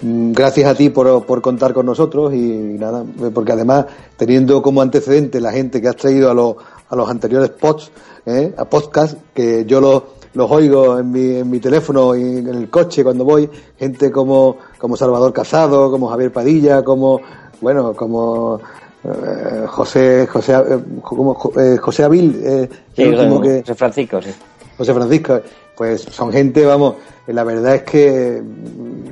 Mm, 0.00 0.32
gracias 0.32 0.70
a 0.70 0.74
ti 0.74 0.88
por, 0.88 1.26
por, 1.26 1.42
contar 1.42 1.74
con 1.74 1.84
nosotros 1.84 2.32
y 2.32 2.38
nada, 2.38 3.04
porque 3.34 3.52
además 3.52 3.86
teniendo 4.16 4.62
como 4.62 4.80
antecedente 4.80 5.40
la 5.40 5.52
gente 5.52 5.82
que 5.82 5.88
has 5.88 5.96
traído 5.96 6.30
a 6.30 6.34
los, 6.34 6.56
a 6.88 6.96
los 6.96 7.08
anteriores 7.08 7.50
pods, 7.50 7.90
eh, 8.24 8.54
a 8.56 8.64
podcast, 8.64 9.18
que 9.34 9.64
yo 9.66 9.80
los 9.80 10.02
los 10.34 10.50
oigo 10.50 10.98
en 10.98 11.10
mi, 11.10 11.36
en 11.36 11.50
mi 11.50 11.58
teléfono 11.58 12.14
y 12.14 12.38
en 12.38 12.48
el 12.48 12.70
coche 12.70 13.02
cuando 13.02 13.24
voy, 13.24 13.48
gente 13.78 14.10
como, 14.10 14.58
como 14.78 14.96
Salvador 14.96 15.32
Casado, 15.32 15.90
como 15.90 16.08
Javier 16.08 16.32
Padilla, 16.32 16.82
como, 16.84 17.20
bueno, 17.60 17.94
como 17.94 18.60
eh, 19.04 19.64
José, 19.66 20.26
José, 20.26 20.52
eh, 20.54 20.78
como, 21.02 21.36
eh, 21.58 21.76
José 21.78 22.04
Avil, 22.04 22.68
José 22.94 23.74
Francisco, 23.74 24.22
sí. 24.22 24.30
José 24.76 24.94
Francisco, 24.94 25.40
pues 25.76 26.02
son 26.02 26.32
gente, 26.32 26.64
vamos, 26.64 26.94
la 27.26 27.44
verdad 27.44 27.76
es 27.76 27.82
que 27.82 28.42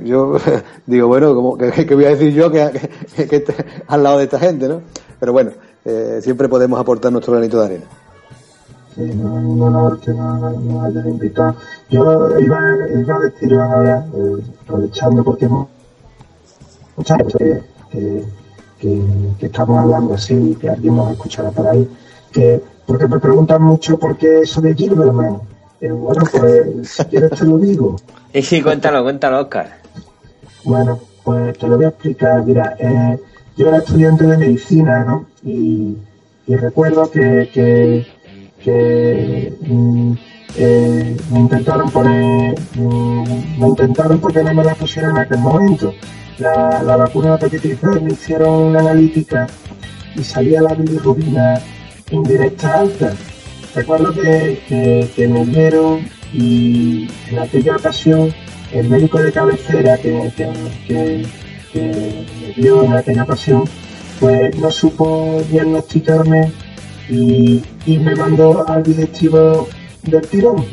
yo 0.04 0.36
digo, 0.86 1.08
bueno, 1.08 1.34
como 1.34 1.58
que, 1.58 1.94
voy 1.94 2.04
a 2.04 2.10
decir 2.10 2.32
yo 2.32 2.50
que, 2.50 2.70
que, 3.16 3.44
al 3.88 4.02
lado 4.02 4.18
de 4.18 4.24
esta 4.24 4.38
gente, 4.38 4.68
¿no? 4.68 4.82
Pero 5.18 5.32
bueno, 5.32 5.50
siempre 6.20 6.48
podemos 6.48 6.78
aportar 6.78 7.10
nuestro 7.10 7.32
granito 7.32 7.58
de 7.58 7.66
arena 7.66 7.84
un 9.03 9.62
honor 9.62 10.01
que 10.01 10.12
nos 10.12 10.84
hayan 10.84 11.09
invitado. 11.09 11.57
Yo 11.90 12.38
iba, 12.40 12.61
iba 12.99 13.16
a 13.16 13.18
decir, 13.20 13.53
eh, 13.53 14.42
aprovechando 14.62 15.24
porque 15.24 15.49
muchas 16.96 17.18
veces 17.18 17.62
que, 17.90 18.24
que, 18.78 19.03
que, 19.38 19.46
estamos 19.46 19.78
hablando 19.78 20.14
así, 20.14 20.57
que 20.61 20.68
alguien 20.68 20.96
nos 20.96 21.12
escuchado 21.12 21.53
por 21.53 21.66
ahí, 21.66 21.88
que 22.32 22.62
porque 22.86 23.07
me 23.07 23.18
preguntan 23.18 23.62
mucho 23.62 23.99
por 23.99 24.16
qué 24.16 24.40
eso 24.40 24.61
de 24.61 24.74
Gilbert, 24.74 25.09
hermano. 25.09 25.42
Eh, 25.80 25.90
bueno, 25.90 26.24
pues 26.32 26.88
si 26.88 27.05
quieres 27.05 27.30
te 27.30 27.44
lo 27.44 27.59
digo. 27.59 27.96
Y 28.32 28.42
sí, 28.42 28.62
cuéntalo, 28.62 29.03
cuéntalo, 29.03 29.42
Oscar. 29.42 29.78
Bueno, 30.64 30.99
pues 31.22 31.57
te 31.59 31.68
lo 31.68 31.76
voy 31.76 31.84
a 31.84 31.88
explicar. 31.88 32.44
Mira, 32.44 32.76
eh, 32.78 33.18
yo 33.57 33.68
era 33.68 33.78
estudiante 33.78 34.26
de 34.26 34.38
medicina, 34.38 35.05
¿no? 35.05 35.26
Y, 35.44 35.99
y 36.46 36.57
recuerdo 36.57 37.11
que, 37.11 37.51
que 37.53 38.07
que 38.62 39.52
eh, 40.56 41.16
me 41.30 41.38
intentaron 41.38 41.90
poner, 41.90 42.54
me 42.76 43.66
intentaron 43.66 44.18
porque 44.20 44.42
no 44.42 44.54
me 44.54 44.64
la 44.64 44.74
pusieron 44.74 45.12
en 45.12 45.18
aquel 45.18 45.38
momento. 45.38 45.94
La, 46.38 46.82
la 46.82 46.96
vacuna 46.96 47.30
de 47.30 47.34
hepatitis 47.36 47.80
B 47.80 48.00
me 48.00 48.12
hicieron 48.12 48.50
una 48.50 48.80
analítica 48.80 49.46
y 50.14 50.22
salía 50.22 50.62
la 50.62 50.74
bilirrubina 50.74 51.61
indirecta 52.11 52.80
alta. 52.80 53.14
Recuerdo 53.74 54.12
que, 54.12 55.11
que, 55.14 55.28
me 55.28 55.44
dieron 55.44 56.09
y 56.32 57.09
en 57.30 57.38
aquella 57.38 57.76
ocasión 57.76 58.32
el 58.72 58.88
médico 58.88 59.18
de 59.18 59.32
cabecera 59.32 59.96
que, 59.98 60.32
que, 60.36 61.26
me 61.74 62.52
dio 62.56 62.82
en 62.82 62.92
aquella 62.94 63.22
ocasión 63.22 63.64
pues 64.18 64.56
no 64.59 64.70
supo 64.70 65.42
diagnosticarme 65.50 66.50
y, 67.09 67.62
me 67.98 68.14
mandó 68.14 68.68
al 68.68 68.82
directivo 68.82 69.68
del 70.02 70.26
tirón, 70.26 70.64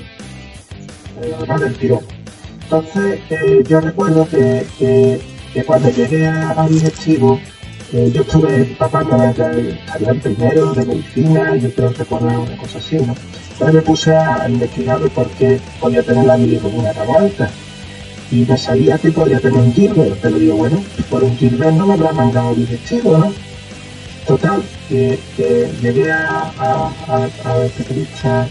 eh, 1.21 1.59
del 1.59 1.75
tirón. 1.75 2.01
Entonces 2.63 3.19
eh, 3.29 3.63
yo 3.67 3.79
recuerdo 3.79 4.27
que, 4.27 4.65
que, 4.79 5.63
cuando 5.63 5.89
llegué 5.89 6.27
al 6.27 6.69
directivo, 6.69 7.39
eh, 7.93 8.11
yo 8.13 8.21
estuve 8.23 8.75
papándome 8.77 9.33
de 9.33 9.79
el 9.99 10.19
primero 10.19 10.73
de 10.73 10.85
medicina, 10.85 11.55
yo 11.55 11.71
creo 11.73 11.91
que 11.91 11.99
recuerdo 11.99 12.27
una 12.27 12.57
cosa 12.57 12.79
así, 12.79 12.97
¿no? 12.97 13.15
Entonces 13.53 13.75
me 13.75 13.81
puse 13.83 14.15
a 14.15 14.49
investigar 14.49 14.99
por 15.11 15.29
qué 15.29 15.59
podía 15.79 16.03
tener 16.03 16.25
la 16.25 16.35
bilirrubina 16.35 16.91
tan 16.91 17.09
alta. 17.09 17.49
Y 18.31 18.43
me 18.43 18.57
sabía 18.57 18.97
que 18.97 19.11
podía 19.11 19.39
tener 19.39 19.61
un 19.61 19.71
Gilbert, 19.71 20.17
pero 20.21 20.37
digo, 20.37 20.55
bueno, 20.57 20.83
por 21.09 21.23
un 21.23 21.37
Gilbert 21.37 21.73
no 21.73 21.87
me 21.87 21.93
habrá 21.93 22.11
mandado 22.11 22.53
directivo, 22.55 23.17
¿no? 23.17 23.31
Total, 24.27 24.63
que, 24.89 25.19
llegué 25.81 26.11
a, 26.11 26.51
a, 26.57 26.91
a, 27.45 27.65
especialista 27.65 28.47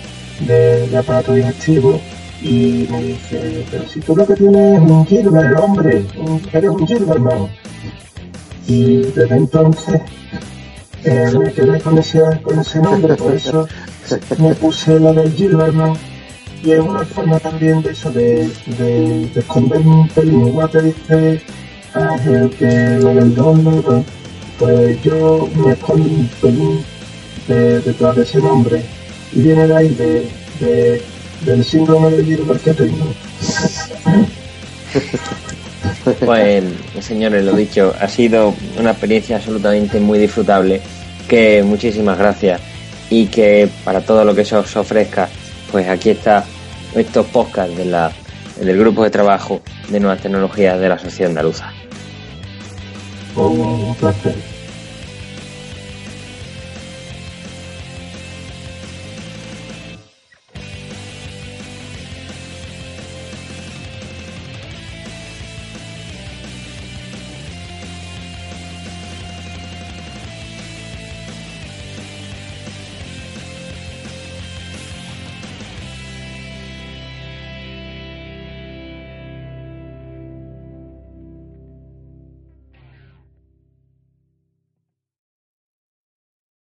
de, 0.47 0.87
de, 0.87 0.97
aparato 0.97 1.35
digestivo 1.35 2.01
y 2.41 2.87
me 2.91 3.03
dice, 3.03 3.65
pero 3.71 3.89
si 3.89 4.01
tú 4.01 4.15
lo 4.15 4.25
que 4.25 4.35
tienes 4.35 4.81
es 4.81 4.91
un 4.91 5.05
Gilbert, 5.05 5.59
hombre, 5.59 6.05
eres 6.53 6.71
un 6.71 6.87
Gilbert. 6.87 7.23
Y 8.69 8.99
desde 8.99 9.37
entonces 9.37 10.01
eh, 11.03 11.33
me 11.37 11.53
quedé 11.53 11.81
con 11.81 11.99
ese, 11.99 12.21
con 12.43 12.59
ese 12.61 12.81
nombre, 12.81 13.15
por 13.17 13.35
eso 13.35 13.67
me 14.39 14.55
puse 14.55 15.01
lo 15.01 15.13
del 15.13 15.33
Gilbert, 15.33 15.75
¿no? 15.75 15.97
Y 16.63 16.71
es 16.73 16.81
una 16.81 17.05
forma 17.05 17.39
también 17.41 17.83
de 17.83 17.91
eso, 17.91 18.11
de, 18.11 18.49
de, 18.79 19.29
de 19.35 19.41
esconderme 19.41 19.91
un 19.91 20.09
pelín. 20.09 20.47
Igual 20.47 20.71
te 20.71 20.83
dice 20.83 21.43
Ángel 21.93 22.51
que 22.51 22.99
lo 23.01 23.15
del 23.15 23.35
don, 23.35 24.05
pues 24.59 25.03
yo 25.03 25.49
me 25.57 25.73
escondo 25.73 26.09
un 26.09 26.29
pelín 26.41 26.85
detrás 27.49 28.17
de 28.17 28.23
ese 28.23 28.39
nombre 28.39 28.83
y 29.33 29.43
viene 29.43 29.67
de 29.67 29.77
ahí 29.77 29.89
de, 30.61 31.03
del 31.45 31.65
síndrome 31.65 32.11
de 32.11 32.25
Gilbert 32.25 32.63
que 32.63 32.75
tengo. 32.75 33.07
Pues 36.25 36.65
señores, 37.01 37.45
lo 37.45 37.55
dicho, 37.55 37.95
ha 38.01 38.09
sido 38.09 38.55
una 38.79 38.93
experiencia 38.93 39.37
absolutamente 39.37 40.01
muy 40.01 40.19
disfrutable, 40.19 40.81
que 41.29 41.63
muchísimas 41.63 42.19
gracias 42.19 42.61
y 43.11 43.27
que 43.27 43.69
para 43.85 44.01
todo 44.01 44.25
lo 44.25 44.35
que 44.35 44.45
se 44.45 44.57
os 44.57 44.77
ofrezca, 44.77 45.29
pues 45.71 45.89
aquí 45.89 46.11
está 46.11 46.45
estos 46.95 47.27
podcasts 47.27 47.77
de 47.77 47.85
la, 47.85 48.13
del 48.61 48.79
grupo 48.79 49.05
de 49.05 49.11
trabajo 49.11 49.61
de 49.89 50.01
nuevas 50.01 50.21
tecnologías 50.21 50.79
de 50.79 50.89
la 50.89 50.99
Sociedad 50.99 51.31
Andaluza. 51.31 51.74
Oh, 53.37 53.91
un 53.91 53.95
placer. 53.97 54.54